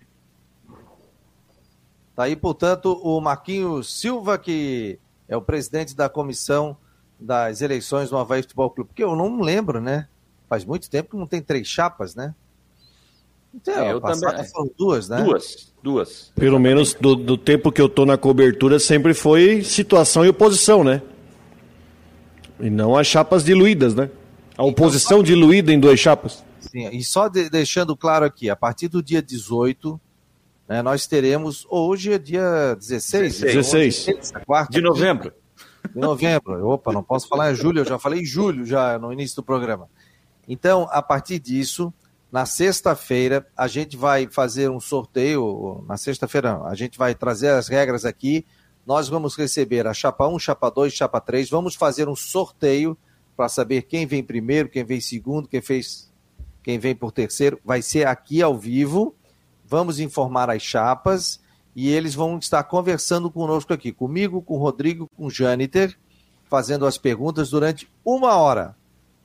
Tá 2.20 2.24
aí, 2.24 2.36
portanto, 2.36 3.00
o 3.02 3.18
Marquinhos 3.18 3.98
Silva, 3.98 4.36
que 4.36 4.98
é 5.26 5.34
o 5.34 5.40
presidente 5.40 5.96
da 5.96 6.06
comissão 6.06 6.76
das 7.18 7.62
eleições 7.62 8.10
no 8.10 8.18
Havaí 8.18 8.42
Futebol 8.42 8.68
Clube. 8.68 8.88
Porque 8.88 9.02
eu 9.02 9.16
não 9.16 9.40
lembro, 9.40 9.80
né? 9.80 10.06
Faz 10.46 10.62
muito 10.62 10.90
tempo 10.90 11.12
que 11.12 11.16
não 11.16 11.26
tem 11.26 11.40
três 11.40 11.66
chapas, 11.66 12.14
né? 12.14 12.34
Então, 13.54 13.74
é, 13.74 13.92
eu 13.92 14.02
também. 14.02 14.44
Foram 14.50 14.70
duas, 14.76 15.08
né? 15.08 15.22
Duas, 15.22 15.72
duas. 15.82 16.30
Pelo 16.34 16.58
menos 16.60 16.92
do, 16.92 17.16
do, 17.16 17.38
tempo 17.38 17.72
que 17.72 17.80
eu 17.80 17.88
tô 17.88 18.04
na 18.04 18.18
cobertura, 18.18 18.78
sempre 18.78 19.14
foi 19.14 19.64
situação 19.64 20.22
e 20.22 20.28
oposição, 20.28 20.84
né? 20.84 21.00
E 22.60 22.68
não 22.68 22.98
as 22.98 23.06
chapas 23.06 23.42
diluídas, 23.42 23.94
né? 23.94 24.10
A 24.58 24.62
oposição 24.62 25.20
então, 25.20 25.24
diluída 25.24 25.72
em 25.72 25.80
duas 25.80 25.98
chapas. 25.98 26.44
Sim, 26.60 26.86
e 26.90 27.02
só 27.02 27.28
de, 27.28 27.48
deixando 27.48 27.96
claro 27.96 28.26
aqui, 28.26 28.50
a 28.50 28.56
partir 28.56 28.88
do 28.88 29.02
dia 29.02 29.22
18, 29.22 29.98
né, 30.70 30.82
nós 30.82 31.04
teremos, 31.04 31.66
hoje 31.68 32.12
é 32.12 32.18
dia 32.18 32.76
16? 32.76 33.40
16. 33.40 34.04
16 34.06 34.32
quarta, 34.46 34.70
de 34.70 34.80
novembro. 34.80 35.32
De 35.92 35.98
novembro. 35.98 36.64
Opa, 36.68 36.92
não 36.92 37.02
posso 37.02 37.26
falar 37.26 37.50
em 37.50 37.56
julho, 37.56 37.80
eu 37.80 37.84
já 37.84 37.98
falei 37.98 38.20
em 38.20 38.24
julho, 38.24 38.64
já 38.64 38.96
no 38.96 39.12
início 39.12 39.34
do 39.34 39.42
programa. 39.42 39.88
Então, 40.46 40.86
a 40.92 41.02
partir 41.02 41.40
disso, 41.40 41.92
na 42.30 42.46
sexta-feira, 42.46 43.44
a 43.56 43.66
gente 43.66 43.96
vai 43.96 44.28
fazer 44.30 44.70
um 44.70 44.78
sorteio. 44.78 45.84
Na 45.88 45.96
sexta-feira, 45.96 46.62
a 46.62 46.74
gente 46.76 46.96
vai 46.96 47.16
trazer 47.16 47.48
as 47.48 47.66
regras 47.66 48.04
aqui. 48.04 48.46
Nós 48.86 49.08
vamos 49.08 49.34
receber 49.34 49.88
a 49.88 49.92
chapa 49.92 50.28
1, 50.28 50.38
chapa 50.38 50.70
2, 50.70 50.92
chapa 50.92 51.20
3. 51.20 51.50
Vamos 51.50 51.74
fazer 51.74 52.08
um 52.08 52.14
sorteio 52.14 52.96
para 53.36 53.48
saber 53.48 53.82
quem 53.82 54.06
vem 54.06 54.22
primeiro, 54.22 54.68
quem 54.68 54.84
vem 54.84 55.00
segundo, 55.00 55.48
quem 55.48 55.60
fez, 55.60 56.12
quem 56.62 56.78
vem 56.78 56.94
por 56.94 57.10
terceiro. 57.10 57.58
Vai 57.64 57.82
ser 57.82 58.06
aqui 58.06 58.40
ao 58.40 58.56
vivo. 58.56 59.16
Vamos 59.70 60.00
informar 60.00 60.50
as 60.50 60.62
chapas 60.62 61.38
e 61.76 61.90
eles 61.90 62.12
vão 62.12 62.36
estar 62.38 62.64
conversando 62.64 63.30
conosco 63.30 63.72
aqui, 63.72 63.92
comigo, 63.92 64.42
com 64.42 64.54
o 64.54 64.58
Rodrigo, 64.58 65.08
com 65.16 65.26
o 65.26 65.30
Jâniter, 65.30 65.96
fazendo 66.48 66.84
as 66.84 66.98
perguntas 66.98 67.50
durante 67.50 67.88
uma 68.04 68.34
hora. 68.34 68.74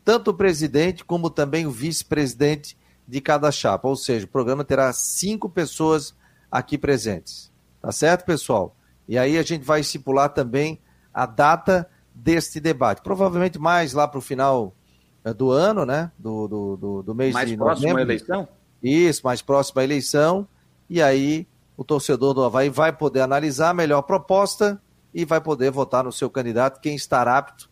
Tanto 0.03 0.29
o 0.29 0.33
presidente 0.35 1.03
como 1.03 1.31
também 1.31 1.65
o 1.65 1.71
vice-presidente 1.71 2.77
de 3.07 3.19
cada 3.19 3.51
chapa. 3.51 3.87
Ou 3.87 3.95
seja, 3.95 4.27
o 4.27 4.29
programa 4.29 4.63
terá 4.63 4.93
cinco 4.93 5.49
pessoas 5.49 6.15
aqui 6.51 6.77
presentes. 6.77 7.51
Tá 7.81 7.91
certo, 7.91 8.23
pessoal? 8.23 8.77
E 9.07 9.17
aí 9.17 9.39
a 9.39 9.43
gente 9.43 9.63
vai 9.63 9.79
estipular 9.79 10.29
também 10.29 10.79
a 11.11 11.25
data 11.25 11.89
deste 12.13 12.59
debate. 12.59 13.01
Provavelmente 13.01 13.57
mais 13.57 13.93
lá 13.93 14.07
para 14.07 14.19
o 14.19 14.21
final 14.21 14.75
eh, 15.23 15.33
do 15.33 15.49
ano, 15.49 15.87
né? 15.87 16.11
Do, 16.19 16.47
do, 16.47 16.77
do, 16.77 17.01
do 17.01 17.15
mês 17.15 17.33
mais 17.33 17.49
de 17.49 17.57
novembro. 17.57 17.65
Mais 17.65 17.79
próximo 17.81 17.97
à 17.97 18.01
eleição? 18.03 18.47
Isso, 18.81 19.21
mais 19.23 19.41
próximo 19.41 19.81
à 19.81 19.83
eleição. 19.83 20.47
E 20.89 21.01
aí 21.01 21.47
o 21.77 21.83
torcedor 21.83 22.33
do 22.33 22.43
Havaí 22.43 22.69
vai 22.69 22.91
poder 22.93 23.21
analisar 23.21 23.69
a 23.69 23.73
melhor 23.73 24.01
proposta 24.03 24.81
e 25.13 25.25
vai 25.25 25.41
poder 25.41 25.71
votar 25.71 26.03
no 26.03 26.11
seu 26.11 26.29
candidato, 26.29 26.79
quem 26.81 26.95
estará 26.95 27.37
apto 27.37 27.69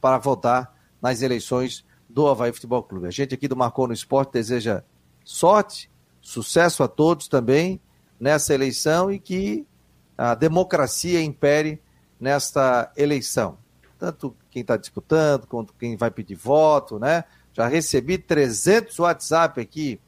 para 0.00 0.18
votar 0.18 0.74
nas 1.00 1.22
eleições 1.22 1.84
do 2.08 2.28
Havaí 2.28 2.52
Futebol 2.52 2.82
Clube. 2.82 3.06
A 3.06 3.10
gente 3.10 3.34
aqui 3.34 3.48
do 3.48 3.56
Marcou 3.56 3.86
no 3.86 3.94
Esporte 3.94 4.32
deseja 4.32 4.82
sorte, 5.24 5.90
sucesso 6.20 6.82
a 6.82 6.88
todos 6.88 7.28
também 7.28 7.80
nessa 8.18 8.54
eleição 8.54 9.10
e 9.10 9.18
que 9.18 9.66
a 10.16 10.34
democracia 10.34 11.22
impere 11.22 11.80
nesta 12.18 12.90
eleição. 12.96 13.58
Tanto 13.98 14.34
quem 14.50 14.62
está 14.62 14.76
disputando, 14.76 15.46
quanto 15.46 15.74
quem 15.74 15.96
vai 15.96 16.10
pedir 16.10 16.34
voto, 16.34 16.98
né? 16.98 17.24
Já 17.52 17.66
recebi 17.66 18.18
300 18.18 18.98
WhatsApp 18.98 19.60
aqui 19.60 20.00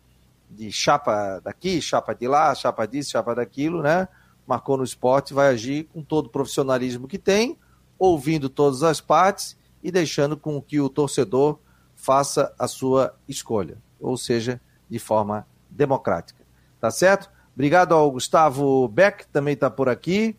de 0.50 0.72
chapa 0.72 1.40
daqui, 1.40 1.80
chapa 1.80 2.14
de 2.14 2.26
lá, 2.26 2.54
chapa 2.54 2.86
disso, 2.86 3.10
chapa 3.10 3.34
daquilo, 3.34 3.82
né? 3.82 4.08
Marcou 4.46 4.76
no 4.76 4.84
esporte, 4.84 5.34
vai 5.34 5.48
agir 5.48 5.84
com 5.92 6.02
todo 6.02 6.26
o 6.26 6.30
profissionalismo 6.30 7.06
que 7.06 7.18
tem, 7.18 7.58
ouvindo 7.98 8.48
todas 8.48 8.82
as 8.82 9.00
partes 9.00 9.56
e 9.82 9.90
deixando 9.90 10.36
com 10.36 10.60
que 10.60 10.80
o 10.80 10.88
torcedor 10.88 11.58
faça 11.94 12.54
a 12.58 12.66
sua 12.66 13.14
escolha, 13.28 13.76
ou 14.00 14.16
seja, 14.16 14.60
de 14.88 14.98
forma 14.98 15.46
democrática. 15.68 16.42
Tá 16.80 16.90
certo? 16.90 17.30
Obrigado 17.54 17.92
ao 17.92 18.10
Gustavo 18.10 18.86
Beck, 18.88 19.26
também 19.28 19.54
está 19.54 19.68
por 19.68 19.88
aqui. 19.88 20.36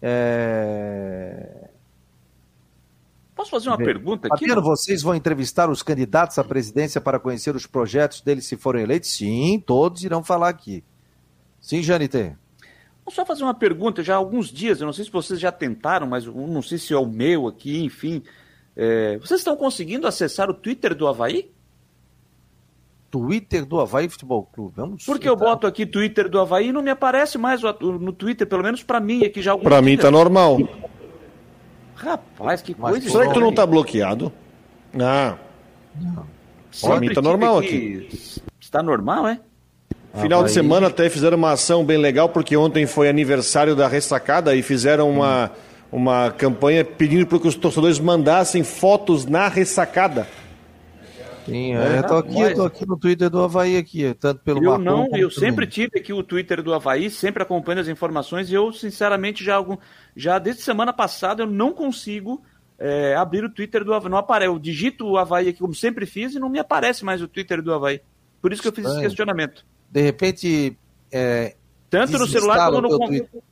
É... 0.00 1.70
Posso 3.44 3.50
fazer 3.50 3.68
uma 3.68 3.76
Bem, 3.76 3.86
pergunta 3.86 4.28
aqui? 4.28 4.40
Fabiano, 4.40 4.62
vocês 4.62 5.02
vão 5.02 5.14
entrevistar 5.14 5.68
os 5.68 5.82
candidatos 5.82 6.38
à 6.38 6.44
presidência 6.44 6.98
para 6.98 7.20
conhecer 7.20 7.54
os 7.54 7.66
projetos 7.66 8.22
deles 8.22 8.46
se 8.46 8.56
forem 8.56 8.82
eleitos? 8.82 9.10
Sim, 9.10 9.62
todos 9.64 10.02
irão 10.02 10.24
falar 10.24 10.48
aqui. 10.48 10.82
Sim, 11.60 11.82
Janite. 11.82 12.34
Vou 13.04 13.12
só 13.12 13.26
fazer 13.26 13.42
uma 13.42 13.52
pergunta. 13.52 14.02
Já 14.02 14.14
há 14.14 14.16
alguns 14.16 14.48
dias, 14.48 14.80
eu 14.80 14.86
não 14.86 14.94
sei 14.94 15.04
se 15.04 15.10
vocês 15.10 15.38
já 15.38 15.52
tentaram, 15.52 16.06
mas 16.06 16.24
não 16.24 16.62
sei 16.62 16.78
se 16.78 16.94
é 16.94 16.96
o 16.96 17.06
meu 17.06 17.46
aqui, 17.46 17.84
enfim. 17.84 18.22
É, 18.74 19.18
vocês 19.18 19.40
estão 19.40 19.56
conseguindo 19.56 20.06
acessar 20.06 20.48
o 20.48 20.54
Twitter 20.54 20.94
do 20.94 21.06
Havaí? 21.06 21.50
Twitter 23.10 23.66
do 23.66 23.78
Havaí 23.78 24.08
Futebol 24.08 24.42
Clube. 24.44 24.72
Vamos 24.74 25.04
Porque 25.04 25.28
eu 25.28 25.36
boto 25.36 25.66
aqui 25.66 25.84
Twitter 25.84 26.30
do 26.30 26.40
Havaí 26.40 26.68
e 26.68 26.72
não 26.72 26.82
me 26.82 26.90
aparece 26.90 27.36
mais 27.36 27.60
no 27.62 28.12
Twitter, 28.12 28.46
pelo 28.46 28.62
menos 28.62 28.82
para 28.82 29.00
mim 29.00 29.22
aqui 29.22 29.42
já. 29.42 29.56
Para 29.56 29.82
mim 29.82 29.98
tá 29.98 30.10
normal. 30.10 30.56
Rapaz, 31.94 32.62
que 32.62 32.74
Mas 32.78 32.92
coisa. 32.92 33.10
Será 33.10 33.26
que 33.28 33.34
tu 33.34 33.40
não 33.40 33.52
tá 33.52 33.64
bloqueado? 33.66 34.32
Ah. 34.98 35.36
Não. 36.00 36.26
Para 36.80 37.00
mim 37.00 37.12
tá 37.12 37.22
normal 37.22 37.58
aqui. 37.58 38.08
Está 38.60 38.82
normal, 38.82 39.28
é? 39.28 39.40
Final 40.14 40.40
Havaí. 40.40 40.48
de 40.48 40.54
semana 40.54 40.86
até 40.88 41.08
fizeram 41.08 41.36
uma 41.36 41.52
ação 41.52 41.84
bem 41.84 41.98
legal, 41.98 42.28
porque 42.28 42.56
ontem 42.56 42.86
foi 42.86 43.08
aniversário 43.08 43.74
da 43.74 43.88
ressacada 43.88 44.54
e 44.54 44.62
fizeram 44.62 45.10
uma. 45.10 45.46
Hum 45.46 45.74
uma 45.94 46.28
campanha 46.32 46.84
pedindo 46.84 47.24
para 47.24 47.38
que 47.38 47.46
os 47.46 47.54
torcedores 47.54 48.00
mandassem 48.00 48.64
fotos 48.64 49.26
na 49.26 49.46
ressacada. 49.46 50.26
Sim, 51.44 51.74
é, 51.74 51.98
eu 51.98 52.06
tô 52.06 52.16
aqui, 52.16 52.40
eu 52.40 52.54
tô 52.54 52.64
aqui 52.64 52.86
no 52.86 52.96
Twitter 52.96 53.28
do 53.28 53.42
Havaí 53.42 53.76
aqui, 53.76 54.14
tanto 54.14 54.42
pelo 54.42 54.64
Eu 54.64 54.78
não, 54.78 55.08
eu 55.12 55.30
sempre 55.30 55.66
tive 55.66 55.98
aqui 55.98 56.12
o 56.12 56.22
Twitter 56.22 56.62
do 56.62 56.72
Havaí, 56.72 57.10
sempre 57.10 57.42
acompanho 57.42 57.80
as 57.80 57.88
informações 57.88 58.50
e 58.50 58.54
eu, 58.54 58.72
sinceramente, 58.72 59.44
já, 59.44 59.62
já 60.16 60.38
desde 60.38 60.62
semana 60.62 60.92
passada 60.92 61.42
eu 61.42 61.46
não 61.46 61.72
consigo 61.72 62.42
é, 62.78 63.14
abrir 63.14 63.44
o 63.44 63.50
Twitter 63.50 63.84
do 63.84 63.92
Havaí. 63.92 64.10
Não 64.10 64.18
aparece, 64.18 64.50
eu 64.50 64.58
digito 64.58 65.06
o 65.06 65.18
Havaí 65.18 65.48
aqui 65.48 65.58
como 65.58 65.74
sempre 65.74 66.06
fiz 66.06 66.34
e 66.34 66.38
não 66.38 66.48
me 66.48 66.58
aparece 66.58 67.04
mais 67.04 67.20
o 67.20 67.28
Twitter 67.28 67.60
do 67.62 67.72
Havaí. 67.72 68.00
Por 68.40 68.52
isso 68.52 68.60
que 68.60 68.68
eu 68.68 68.72
fiz 68.72 68.84
esse 68.84 69.00
questionamento. 69.00 69.64
De 69.90 70.02
repente. 70.02 70.76
É, 71.10 71.54
Tanto 71.88 72.18
no 72.18 72.26
celular 72.26 72.70
como 72.70 72.80
no 72.82 72.98
computador. 72.98 73.42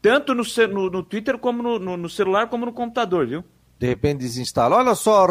Tanto 0.00 0.34
no, 0.34 0.44
no, 0.72 0.90
no 0.90 1.02
Twitter 1.02 1.38
como 1.38 1.62
no, 1.62 1.78
no, 1.78 1.96
no, 1.96 2.08
celular 2.08 2.48
como 2.48 2.64
no 2.64 2.72
computador, 2.72 3.26
viu? 3.26 3.44
De 3.78 3.88
repente 3.88 4.20
desinstala. 4.20 4.76
Olha 4.76 4.94
só, 4.94 5.26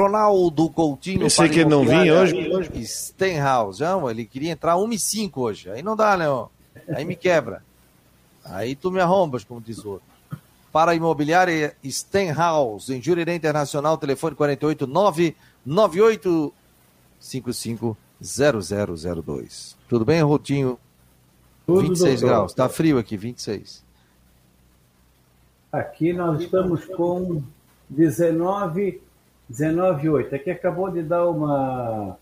Ronaldo 0.00 0.70
Coutinho. 0.70 1.20
Pensei 1.20 1.48
que 1.48 1.60
ele 1.60 1.70
não 1.70 1.84
vinha 1.84 2.14
hoje. 2.14 2.86
Stenhouse, 2.86 3.82
não, 3.82 4.10
ele 4.10 4.24
queria 4.24 4.50
entrar 4.50 4.76
1 4.76 4.92
e 4.92 4.98
5 4.98 5.40
hoje. 5.40 5.70
Aí 5.70 5.82
não 5.82 5.94
dá, 5.94 6.16
né? 6.16 6.26
Aí 6.94 7.04
me 7.04 7.14
quebra. 7.14 7.62
Aí 8.44 8.74
tu 8.74 8.90
me 8.90 9.00
arrombas, 9.00 9.44
como 9.44 9.60
diz 9.60 9.78
o 9.84 9.90
outro. 9.90 10.10
Para 10.72 10.92
a 10.92 10.94
imobiliária 10.94 11.76
Stenhouse, 11.84 12.94
em 12.94 13.02
Jurerê 13.02 13.34
Internacional, 13.34 13.98
telefone 13.98 14.34
489 14.34 15.36
98 15.66 16.52
55 17.18 17.96
0002. 18.22 19.76
Tudo 19.88 20.04
bem, 20.04 20.22
Rotinho? 20.22 20.78
Tudo 21.66 21.82
26 21.82 22.20
doutor. 22.20 22.34
graus. 22.34 22.52
Está 22.52 22.68
frio 22.68 22.98
aqui, 22.98 23.16
26. 23.16 23.82
Aqui 25.72 26.12
nós 26.12 26.40
estamos 26.40 26.84
com 26.84 27.42
19, 27.88 29.00
19,8. 29.50 30.32
Aqui 30.34 30.50
acabou 30.50 30.90
de 30.90 31.02
dar 31.02 31.28
uma, 31.28 32.16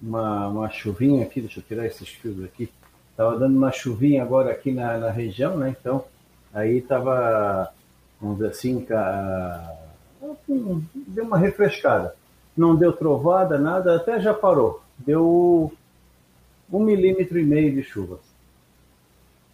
uma, 0.00 0.48
uma 0.48 0.70
chuvinha 0.70 1.24
aqui. 1.24 1.40
Deixa 1.40 1.60
eu 1.60 1.64
tirar 1.64 1.86
esses 1.86 2.08
fios 2.08 2.42
aqui. 2.44 2.70
Estava 3.10 3.38
dando 3.38 3.56
uma 3.56 3.72
chuvinha 3.72 4.22
agora 4.22 4.50
aqui 4.50 4.72
na, 4.72 4.98
na 4.98 5.10
região, 5.10 5.56
né? 5.56 5.74
Então, 5.78 6.04
aí 6.52 6.78
estava, 6.78 7.72
vamos 8.20 8.38
dizer 8.38 8.50
assim, 8.50 8.86
deu 10.94 11.24
uma 11.24 11.38
refrescada. 11.38 12.14
Não 12.56 12.76
deu 12.76 12.92
trovada, 12.92 13.58
nada, 13.58 13.96
até 13.96 14.20
já 14.20 14.34
parou. 14.34 14.82
Deu 14.98 15.72
um 16.72 16.80
milímetro 16.80 17.38
e 17.38 17.44
meio 17.44 17.72
de 17.72 17.82
chuva. 17.82 18.18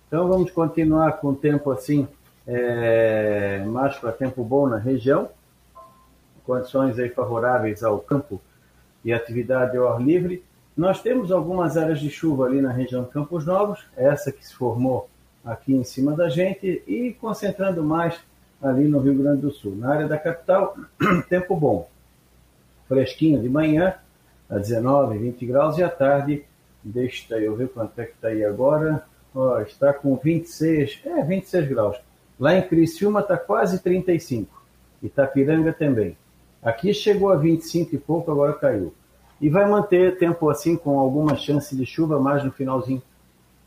Então 0.09 0.27
vamos 0.27 0.51
continuar 0.51 1.13
com 1.13 1.29
o 1.29 1.37
tempo 1.37 1.71
assim, 1.71 2.09
é, 2.47 3.63
mais 3.67 3.97
para 3.97 4.11
tempo 4.11 4.43
bom 4.43 4.67
na 4.67 4.77
região, 4.77 5.29
condições 6.51 6.99
aí 6.99 7.09
favoráveis 7.09 7.85
ao 7.85 8.01
campo 8.01 8.41
e 9.05 9.13
atividade 9.13 9.77
ao 9.77 9.93
ar 9.93 10.03
livre. 10.03 10.43
Nós 10.77 11.01
temos 11.01 11.31
algumas 11.31 11.77
áreas 11.77 12.01
de 12.01 12.11
chuva 12.11 12.47
ali 12.47 12.61
na 12.61 12.73
região 12.73 13.05
de 13.05 13.11
Campos 13.11 13.47
Novos, 13.47 13.87
essa 13.97 14.33
que 14.33 14.45
se 14.45 14.53
formou 14.53 15.09
aqui 15.45 15.73
em 15.73 15.85
cima 15.85 16.13
da 16.13 16.29
gente, 16.29 16.83
e 16.89 17.13
concentrando 17.21 17.85
mais 17.85 18.19
ali 18.61 18.89
no 18.89 18.99
Rio 18.99 19.15
Grande 19.15 19.43
do 19.43 19.53
Sul. 19.53 19.77
Na 19.77 19.93
área 19.93 20.09
da 20.09 20.19
capital, 20.19 20.77
tempo 21.31 21.55
bom. 21.55 21.89
Fresquinho 22.89 23.41
de 23.41 23.49
manhã, 23.49 23.95
a 24.49 24.59
19, 24.59 25.19
20 25.19 25.47
graus, 25.47 25.79
e 25.79 25.85
à 25.85 25.89
tarde, 25.89 26.45
deixa 26.83 27.39
eu 27.39 27.55
ver 27.55 27.69
quanto 27.69 27.97
é 28.01 28.07
que 28.07 28.15
está 28.15 28.27
aí 28.27 28.45
agora, 28.45 29.05
ó, 29.33 29.61
está 29.61 29.93
com 29.93 30.17
26, 30.17 31.03
é, 31.05 31.23
26 31.23 31.69
graus. 31.69 31.97
Lá 32.41 32.57
em 32.57 32.63
Criciúma 32.67 33.21
está 33.21 33.37
quase 33.37 33.81
35, 33.81 34.61
Itapiranga 35.01 35.73
também. 35.73 36.17
Aqui 36.63 36.93
chegou 36.93 37.31
a 37.31 37.37
25 37.37 37.95
e 37.95 37.99
pouco, 37.99 38.31
agora 38.31 38.53
caiu. 38.53 38.93
E 39.41 39.49
vai 39.49 39.69
manter 39.69 40.19
tempo 40.19 40.51
assim, 40.51 40.77
com 40.77 40.99
alguma 40.99 41.35
chance 41.35 41.75
de 41.75 41.87
chuva 41.87 42.21
mais 42.21 42.45
no 42.45 42.53
finalzinho 42.53 43.03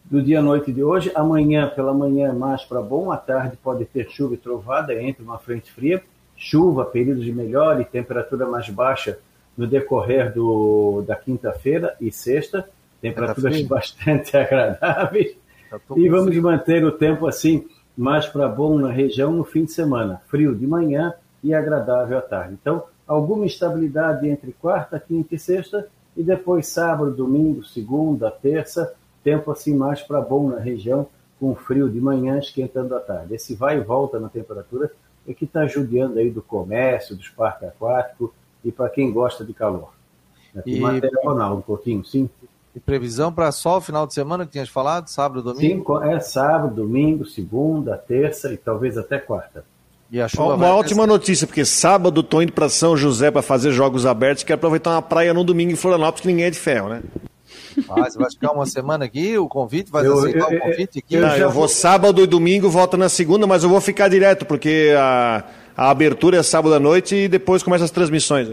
do 0.05 0.21
dia 0.21 0.39
à 0.39 0.41
noite 0.41 0.71
de 0.71 0.83
hoje. 0.83 1.11
Amanhã, 1.15 1.67
pela 1.67 1.93
manhã, 1.93 2.31
mais 2.31 2.63
para 2.63 2.81
bom. 2.81 3.11
À 3.11 3.17
tarde 3.17 3.57
pode 3.61 3.85
ter 3.85 4.07
chuva 4.09 4.35
e 4.35 4.37
trovada 4.37 4.93
entre 5.01 5.23
uma 5.23 5.39
frente 5.39 5.71
fria. 5.71 6.03
Chuva, 6.35 6.85
períodos 6.85 7.23
de 7.23 7.31
melhor 7.31 7.81
e 7.81 7.85
temperatura 7.85 8.45
mais 8.45 8.69
baixa 8.69 9.17
no 9.57 9.65
decorrer 9.65 10.31
do, 10.31 11.03
da 11.07 11.15
quinta-feira 11.15 11.95
e 11.99 12.11
sexta. 12.11 12.69
Temperaturas 13.01 13.61
tá 13.61 13.67
bastante 13.67 14.37
agradáveis. 14.37 15.35
Tá 15.69 15.79
e 15.95 16.07
vamos 16.07 16.35
manter 16.37 16.85
o 16.85 16.91
tempo 16.91 17.25
assim, 17.25 17.65
mais 17.97 18.27
para 18.27 18.47
bom 18.47 18.77
na 18.77 18.91
região 18.91 19.31
no 19.31 19.43
fim 19.43 19.65
de 19.65 19.71
semana. 19.71 20.21
Frio 20.27 20.55
de 20.55 20.67
manhã 20.67 21.13
e 21.43 21.53
agradável 21.53 22.17
à 22.17 22.21
tarde. 22.21 22.57
Então, 22.59 22.83
alguma 23.07 23.45
estabilidade 23.45 24.27
entre 24.27 24.53
quarta, 24.53 24.99
quinta 24.99 25.35
e 25.35 25.39
sexta. 25.39 25.87
E 26.15 26.23
depois 26.23 26.67
sábado, 26.67 27.11
domingo, 27.11 27.63
segunda, 27.63 28.29
terça 28.29 28.93
tempo 29.23 29.51
assim 29.51 29.75
mais 29.75 30.01
para 30.01 30.21
bom 30.21 30.49
na 30.49 30.59
região, 30.59 31.07
com 31.39 31.55
frio 31.55 31.89
de 31.89 31.99
manhã, 31.99 32.37
esquentando 32.37 32.95
à 32.95 32.99
tarde. 32.99 33.33
Esse 33.33 33.55
vai 33.55 33.77
e 33.77 33.81
volta 33.81 34.19
na 34.19 34.29
temperatura 34.29 34.91
é 35.27 35.33
que 35.33 35.45
está 35.45 35.65
judiando 35.65 36.19
aí 36.19 36.29
do 36.29 36.41
comércio, 36.41 37.15
dos 37.15 37.29
parques 37.29 37.69
aquáticos 37.69 38.29
e 38.63 38.71
para 38.71 38.89
quem 38.89 39.11
gosta 39.11 39.45
de 39.45 39.53
calor. 39.53 39.93
E 40.65 40.79
matéria 40.79 41.19
um 41.51 41.61
pouquinho, 41.61 42.03
sim. 42.03 42.29
E 42.75 42.79
previsão 42.79 43.31
para 43.31 43.51
só 43.51 43.77
o 43.77 43.81
final 43.81 44.05
de 44.05 44.13
semana 44.13 44.45
que 44.45 44.51
tinhas 44.51 44.69
falado, 44.69 45.07
sábado, 45.07 45.41
domingo? 45.41 45.99
Sim, 45.99 46.09
é 46.09 46.19
sábado, 46.19 46.75
domingo, 46.75 47.25
segunda, 47.25 47.97
terça 47.97 48.53
e 48.53 48.57
talvez 48.57 48.97
até 48.97 49.17
quarta. 49.17 49.65
E 50.13 50.21
a 50.21 50.27
chuva 50.27 50.53
uma 50.53 50.75
ótima 50.75 51.07
notícia, 51.07 51.47
porque 51.47 51.65
sábado 51.65 52.21
estou 52.21 52.43
indo 52.43 52.53
para 52.53 52.69
São 52.69 52.95
José 52.95 53.31
para 53.31 53.41
fazer 53.41 53.71
jogos 53.71 54.05
abertos, 54.05 54.43
quero 54.43 54.57
aproveitar 54.57 54.91
uma 54.91 55.01
praia 55.01 55.33
no 55.33 55.43
domingo 55.43 55.71
em 55.71 55.75
Florianópolis, 55.75 56.21
que 56.21 56.27
ninguém 56.27 56.45
é 56.45 56.49
de 56.51 56.59
ferro, 56.59 56.87
né? 56.87 57.01
Ah, 57.89 58.07
você 58.07 58.19
vai 58.19 58.29
ficar 58.29 58.51
uma 58.51 58.67
semana 58.67 59.05
aqui? 59.05 59.35
O 59.39 59.47
convite? 59.47 59.91
Vai 59.91 60.05
eu, 60.05 60.19
aceitar 60.19 60.53
eu, 60.53 60.59
o 60.59 60.61
convite 60.61 60.99
aqui? 60.99 61.15
Eu, 61.15 61.21
Não, 61.21 61.35
eu 61.35 61.49
vou 61.49 61.67
sábado 61.67 62.21
e 62.21 62.27
domingo, 62.27 62.69
volto 62.69 62.95
na 62.95 63.09
segunda, 63.09 63.47
mas 63.47 63.63
eu 63.63 63.69
vou 63.69 63.81
ficar 63.81 64.07
direto, 64.07 64.45
porque 64.45 64.93
a, 64.95 65.45
a 65.75 65.89
abertura 65.89 66.37
é 66.37 66.43
sábado 66.43 66.75
à 66.75 66.79
noite 66.79 67.15
e 67.15 67.27
depois 67.27 67.63
começa 67.63 67.83
as 67.83 67.89
transmissões. 67.89 68.49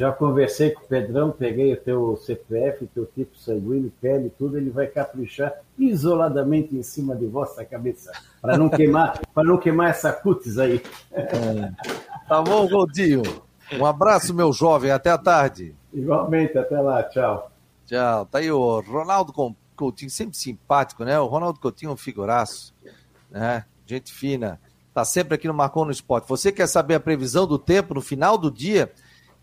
Já 0.00 0.10
conversei 0.10 0.70
com 0.70 0.82
o 0.82 0.86
Pedrão, 0.86 1.30
peguei 1.30 1.74
o 1.74 1.76
teu 1.76 2.16
CPF, 2.16 2.86
teu 2.86 3.04
tipo 3.04 3.36
sanguíneo, 3.36 3.92
pele, 4.00 4.30
tudo, 4.30 4.56
ele 4.56 4.70
vai 4.70 4.86
caprichar 4.86 5.52
isoladamente 5.78 6.74
em 6.74 6.82
cima 6.82 7.14
de 7.14 7.26
vossa 7.26 7.66
cabeça, 7.66 8.10
para 8.40 8.56
não 8.56 8.70
queimar, 8.70 9.20
para 9.34 9.44
não 9.44 9.58
queimar 9.58 9.90
essa 9.90 10.10
cutis 10.10 10.56
aí. 10.56 10.82
É. 11.12 11.70
Tá 12.26 12.40
bom, 12.40 12.66
Goldinho. 12.66 13.20
Um 13.78 13.84
abraço, 13.84 14.32
meu 14.32 14.54
jovem, 14.54 14.90
até 14.90 15.10
a 15.10 15.18
tarde. 15.18 15.76
Igualmente, 15.92 16.56
até 16.56 16.80
lá, 16.80 17.02
tchau. 17.02 17.52
Tchau. 17.84 18.24
Tá 18.24 18.38
aí 18.38 18.50
o 18.50 18.80
Ronaldo 18.80 19.34
Coutinho, 19.76 20.10
sempre 20.10 20.34
simpático, 20.34 21.04
né? 21.04 21.20
O 21.20 21.26
Ronaldo 21.26 21.60
Coutinho 21.60 21.90
é 21.90 21.92
um 21.92 21.98
figuraço, 21.98 22.74
né? 23.30 23.66
Gente 23.84 24.14
fina. 24.14 24.58
Tá 24.94 25.04
sempre 25.04 25.34
aqui 25.34 25.46
no 25.46 25.52
Marcou 25.52 25.84
no 25.84 25.92
Esporte. 25.92 26.26
Você 26.26 26.50
quer 26.50 26.68
saber 26.68 26.94
a 26.94 27.00
previsão 27.00 27.46
do 27.46 27.58
tempo 27.58 27.92
no 27.92 28.00
final 28.00 28.38
do 28.38 28.50
dia? 28.50 28.90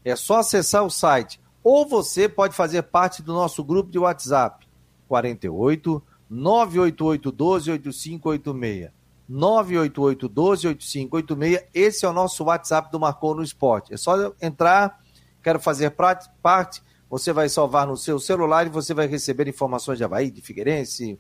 É 0.04 0.16
só 0.16 0.40
acessar 0.40 0.84
o 0.84 0.90
site. 0.90 1.40
Ou 1.64 1.88
você 1.88 2.30
pode 2.30 2.56
fazer 2.56 2.82
parte 2.84 3.22
do 3.22 3.34
nosso 3.34 3.64
grupo 3.64 3.92
de 3.92 4.00
WhatsApp. 4.00 4.68
48 5.08 6.02
988 6.30 7.32
12 7.32 7.72
8586. 7.72 8.92
988 9.28 10.30
12 10.30 10.68
8586. 10.68 11.70
Esse 11.74 12.06
é 12.06 12.10
o 12.10 12.14
nosso 12.14 12.44
WhatsApp 12.44 12.92
do 12.92 13.00
Marcou 13.00 13.36
no 13.36 13.44
Esporte. 13.44 13.94
É 13.94 13.98
só 13.98 14.34
entrar, 14.42 15.00
quero 15.44 15.60
fazer 15.60 15.92
parte 15.92 16.82
você 17.10 17.32
vai 17.32 17.48
salvar 17.48 17.88
no 17.88 17.96
seu 17.96 18.20
celular 18.20 18.68
e 18.68 18.70
você 18.70 18.94
vai 18.94 19.08
receber 19.08 19.48
informações 19.48 19.98
de 19.98 20.04
Havaí, 20.04 20.30
de 20.30 20.42
Figueirense, 20.42 21.18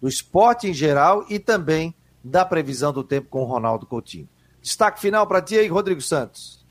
do 0.00 0.08
esporte 0.08 0.68
em 0.68 0.74
geral 0.74 1.24
e 1.28 1.38
também 1.38 1.94
da 2.22 2.44
previsão 2.44 2.92
do 2.92 3.02
tempo 3.02 3.28
com 3.28 3.42
o 3.42 3.46
Ronaldo 3.46 3.86
Coutinho. 3.86 4.28
Destaque 4.60 5.00
final 5.00 5.26
para 5.26 5.42
ti 5.42 5.58
aí, 5.58 5.68
Rodrigo 5.68 6.00
Santos. 6.00 6.64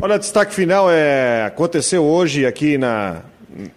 Olha, 0.00 0.18
destaque 0.18 0.54
final 0.54 0.90
é 0.90 1.46
aconteceu 1.46 2.04
hoje 2.04 2.44
aqui 2.44 2.76
na 2.76 3.22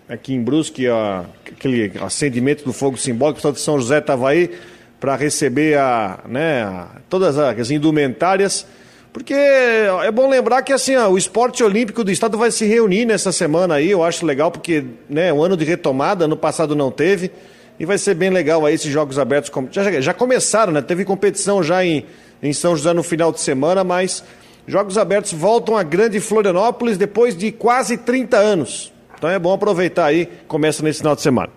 aqui 0.10 0.34
em 0.34 0.44
Brusque 0.44 0.86
ó, 0.90 1.24
aquele 1.48 1.94
acendimento 2.02 2.66
do 2.66 2.74
fogo 2.74 2.98
simbólico, 2.98 3.36
o 3.36 3.42
pessoal 3.42 3.54
de 3.54 3.62
São 3.62 3.80
José 3.80 4.00
estava 4.00 4.30
aí 4.30 4.52
para 5.00 5.16
receber 5.16 5.78
a, 5.78 6.20
né, 6.28 6.64
a, 6.64 6.88
todas 7.10 7.38
as 7.38 7.72
indumentárias 7.72 8.68
porque 9.14 9.34
é 9.34 10.12
bom 10.12 10.30
lembrar 10.30 10.62
que 10.62 10.74
assim, 10.74 10.96
ó, 10.98 11.08
o 11.08 11.18
esporte 11.18 11.64
olímpico 11.64 12.04
do 12.04 12.12
estado 12.12 12.38
vai 12.38 12.52
se 12.52 12.66
reunir 12.66 13.06
nessa 13.06 13.32
semana 13.32 13.76
aí, 13.76 13.90
eu 13.90 14.04
acho 14.04 14.26
legal, 14.26 14.52
porque 14.52 14.84
né, 15.10 15.32
um 15.34 15.42
ano 15.42 15.58
de 15.58 15.66
retomada, 15.66 16.26
ano 16.26 16.38
passado 16.38 16.76
não 16.76 16.92
teve, 16.92 17.32
e 17.80 17.86
vai 17.86 17.98
ser 17.98 18.14
bem 18.14 18.30
legal 18.30 18.66
aí 18.66 18.76
esses 18.76 18.92
Jogos 18.92 19.18
Abertos. 19.18 19.52
Já, 19.72 20.00
já 20.00 20.14
começaram, 20.14 20.72
né? 20.72 20.82
Teve 20.82 21.06
competição 21.06 21.64
já 21.64 21.84
em, 21.84 22.06
em 22.44 22.54
São 22.54 22.76
José 22.76 22.94
no 22.94 23.02
final 23.02 23.32
de 23.32 23.42
semana, 23.42 23.84
mas 23.84 24.24
Jogos 24.70 25.00
Abertos 25.00 25.34
voltam 25.34 25.76
a 25.76 25.82
grande 25.82 26.20
Florianópolis 26.20 26.96
depois 26.96 27.36
de 27.36 27.52
quase 27.52 27.98
30 27.98 28.38
anos. 28.38 28.94
Então 29.18 29.28
é 29.28 29.40
bom 29.40 29.52
aproveitar 29.52 30.06
aí, 30.06 30.28
começa 30.48 30.84
nesse 30.84 31.00
final 31.00 31.16
de 31.16 31.24
semana. 31.24 31.52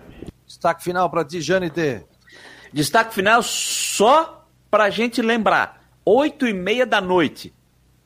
Destaque 0.47 0.83
final 0.83 1.07
para 1.11 1.23
ti, 1.23 1.39
Janite. 1.39 2.03
Destaque 2.73 3.13
final 3.13 3.43
só 3.43 4.47
para 4.69 4.85
a 4.85 4.89
gente 4.89 5.21
lembrar 5.21 5.83
8 6.03 6.47
e 6.47 6.53
meia 6.53 6.87
da 6.87 6.99
noite, 6.99 7.53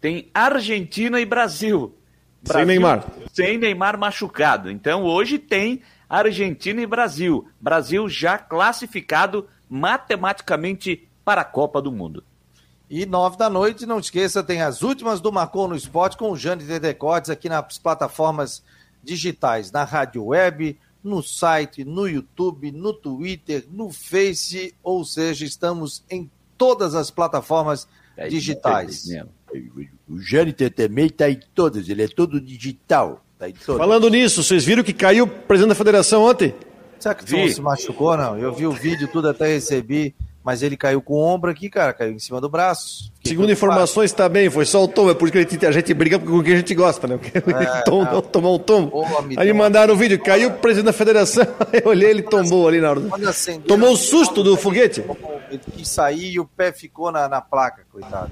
tem 0.02 0.30
Argentina 0.34 1.22
e 1.22 1.26
Brasil. 1.26 1.96
Brasil. 2.44 2.60
Sem 2.60 2.66
Neymar. 2.66 3.06
Sem 3.32 3.58
Neymar 3.58 3.98
machucado. 3.98 4.70
Então 4.70 5.04
hoje 5.04 5.40
tem 5.40 5.82
Argentina 6.10 6.82
e 6.82 6.86
Brasil. 6.86 7.48
Brasil 7.62 8.10
já 8.10 8.38
classificado 8.38 9.48
matematicamente 9.70 11.08
para 11.24 11.42
a 11.42 11.46
Copa 11.46 11.82
do 11.82 11.94
Mundo. 11.94 12.26
E 12.90 13.06
nove 13.06 13.38
da 13.38 13.50
noite, 13.50 13.86
não 13.86 14.00
esqueça, 14.00 14.42
tem 14.42 14.62
as 14.62 14.82
últimas 14.82 15.20
do 15.20 15.32
Marcou 15.32 15.68
no 15.68 15.76
Esporte 15.76 16.16
com 16.16 16.32
o 16.32 16.38
Jane 16.38 16.64
de 16.64 16.80
Decotes 16.80 17.30
aqui 17.30 17.50
nas 17.50 17.78
plataformas 17.78 18.64
digitais, 19.04 19.72
na 19.72 19.84
rádio 19.84 20.26
web, 20.28 20.78
no 21.04 21.22
site, 21.22 21.84
no 21.84 22.08
YouTube, 22.08 22.72
no 22.72 22.94
Twitter, 22.94 23.66
no 23.70 23.92
Face, 23.92 24.74
ou 24.82 25.04
seja, 25.04 25.46
estamos 25.46 26.04
em 26.10 26.30
todas 26.58 26.96
as 26.96 27.12
plataformas 27.12 27.88
é, 28.16 28.30
digitais. 28.30 29.06
o 30.08 30.18
Jâniter 30.20 30.74
também 30.74 31.08
está 31.08 31.30
em 31.30 31.40
todas, 31.54 31.90
ele 31.90 32.04
é 32.04 32.08
todo 32.08 32.40
digital. 32.40 33.24
Tá 33.38 33.48
Falando 33.78 34.10
nisso, 34.10 34.44
vocês 34.44 34.64
viram 34.64 34.84
que 34.84 34.94
caiu 34.94 35.26
o 35.26 35.28
presidente 35.28 35.70
da 35.70 35.76
federação 35.76 36.24
ontem? 36.24 36.56
Será 37.00 37.14
que 37.14 37.24
vi. 37.24 37.54
se 37.54 37.62
machucou, 37.62 38.18
não? 38.18 38.38
Eu 38.38 38.52
vi 38.52 38.66
o 38.66 38.72
vídeo, 38.72 39.08
tudo 39.08 39.30
até 39.30 39.48
recebi, 39.48 40.16
mas 40.48 40.64
ele 40.64 40.78
caiu 40.78 41.02
com 41.02 41.16
o 41.16 41.22
ombro 41.22 41.52
aqui, 41.52 41.70
cara, 41.70 41.92
caiu 41.92 42.14
em 42.14 42.20
cima 42.20 42.40
do 42.40 42.48
braço. 42.48 43.12
Fiquei 43.18 43.34
Segundo 43.34 43.52
informações 43.52 44.14
também, 44.14 44.50
foi 44.50 44.66
só 44.66 44.82
o 44.82 44.88
tom, 44.88 45.10
é 45.10 45.14
por 45.14 45.28
isso 45.28 45.58
que 45.58 45.66
a 45.66 45.72
gente 45.74 45.94
briga 45.94 46.18
com 46.18 46.42
quem 46.42 46.54
a 46.54 46.56
gente 46.56 46.74
gosta, 46.74 47.06
né? 47.06 47.18
Porque 47.18 47.38
é, 47.38 47.82
tom, 47.84 48.06
não, 48.06 48.22
tomou 48.22 48.56
um 48.56 48.58
tom. 48.58 48.90
Aí 49.36 49.52
mandaram 49.52 49.94
o 49.94 49.98
vídeo, 49.98 50.18
caiu 50.24 50.48
o 50.48 50.54
presidente 50.54 50.86
da 50.86 50.94
federação, 50.94 51.46
eu 51.74 51.90
olhei, 51.90 52.12
ele 52.12 52.22
tombou 52.22 52.66
ali 52.66 52.80
na 52.80 52.92
hora. 52.92 53.02
Tomou 53.68 53.92
o 53.92 53.98
susto 53.98 54.42
do 54.42 54.56
foguete? 54.56 55.04
Ele 55.52 55.62
quis 55.74 55.90
sair 55.90 56.32
e 56.32 56.40
o 56.40 56.46
pé 56.46 56.72
ficou 56.72 57.12
na, 57.12 57.28
na 57.28 57.42
placa, 57.42 57.86
coitado. 57.92 58.32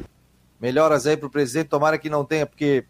Melhoras 0.57 1.05
aí 1.05 1.17
pro 1.17 1.29
presidente, 1.29 1.67
tomara 1.67 1.97
que 1.97 2.09
não 2.09 2.23
tenha, 2.23 2.45
porque 2.45 2.85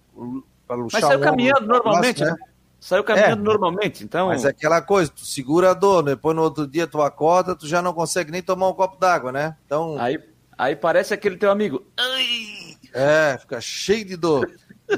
para 0.68 0.76
luxar 0.76 1.02
Mas 1.02 1.10
saiu 1.10 1.20
caminhando 1.20 1.66
normalmente, 1.66 2.24
né? 2.24 2.30
né? 2.30 2.38
Saiu 2.86 3.04
caminhando 3.04 3.42
é, 3.42 3.44
normalmente, 3.44 4.04
então. 4.04 4.28
Mas 4.28 4.46
é 4.46 4.50
aquela 4.50 4.80
coisa, 4.80 5.10
tu 5.10 5.26
segura 5.26 5.72
a 5.72 5.74
dor, 5.74 6.04
depois 6.04 6.36
no 6.36 6.44
outro 6.44 6.68
dia 6.68 6.86
tu 6.86 7.02
acorda, 7.02 7.56
tu 7.56 7.66
já 7.66 7.82
não 7.82 7.92
consegue 7.92 8.32
nem 8.32 8.44
tomar 8.44 8.70
um 8.70 8.74
copo 8.76 9.00
d'água, 9.00 9.32
né? 9.32 9.58
Então. 9.66 10.00
Aí, 10.00 10.20
aí 10.56 10.76
parece 10.76 11.12
aquele 11.12 11.36
teu 11.36 11.50
amigo. 11.50 11.84
Ai! 11.98 12.78
É, 12.94 13.40
fica 13.40 13.60
cheio 13.60 14.06
de 14.06 14.16
dor. 14.16 14.48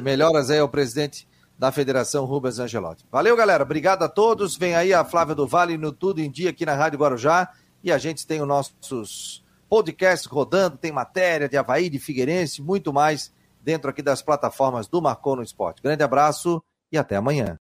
Melhoras 0.01 0.49
aí 0.49 0.59
ao 0.59 0.67
presidente 0.67 1.25
da 1.57 1.71
Federação 1.71 2.25
Rubens 2.25 2.59
Angelotti. 2.59 3.05
Valeu, 3.09 3.37
galera. 3.37 3.63
Obrigado 3.63 4.03
a 4.03 4.09
todos. 4.09 4.57
Vem 4.57 4.75
aí 4.75 4.93
a 4.93 5.05
Flávia 5.05 5.33
do 5.33 5.47
Vale 5.47 5.77
no 5.77 5.93
Tudo 5.93 6.19
em 6.19 6.29
Dia 6.29 6.49
aqui 6.49 6.65
na 6.65 6.75
Rádio 6.75 6.99
Guarujá. 6.99 7.53
E 7.81 7.89
a 7.89 7.97
gente 7.97 8.27
tem 8.27 8.41
os 8.41 8.47
nossos 8.49 9.45
podcasts 9.69 10.27
rodando, 10.27 10.75
tem 10.75 10.91
matéria 10.91 11.47
de 11.47 11.55
Havaí, 11.55 11.89
de 11.89 11.99
Figueirense, 11.99 12.61
muito 12.61 12.91
mais 12.91 13.33
dentro 13.61 13.89
aqui 13.89 14.01
das 14.01 14.21
plataformas 14.21 14.89
do 14.89 15.01
Marcou 15.01 15.37
no 15.37 15.41
Esporte. 15.41 15.81
Grande 15.81 16.03
abraço 16.03 16.61
e 16.91 16.97
até 16.97 17.15
amanhã. 17.15 17.55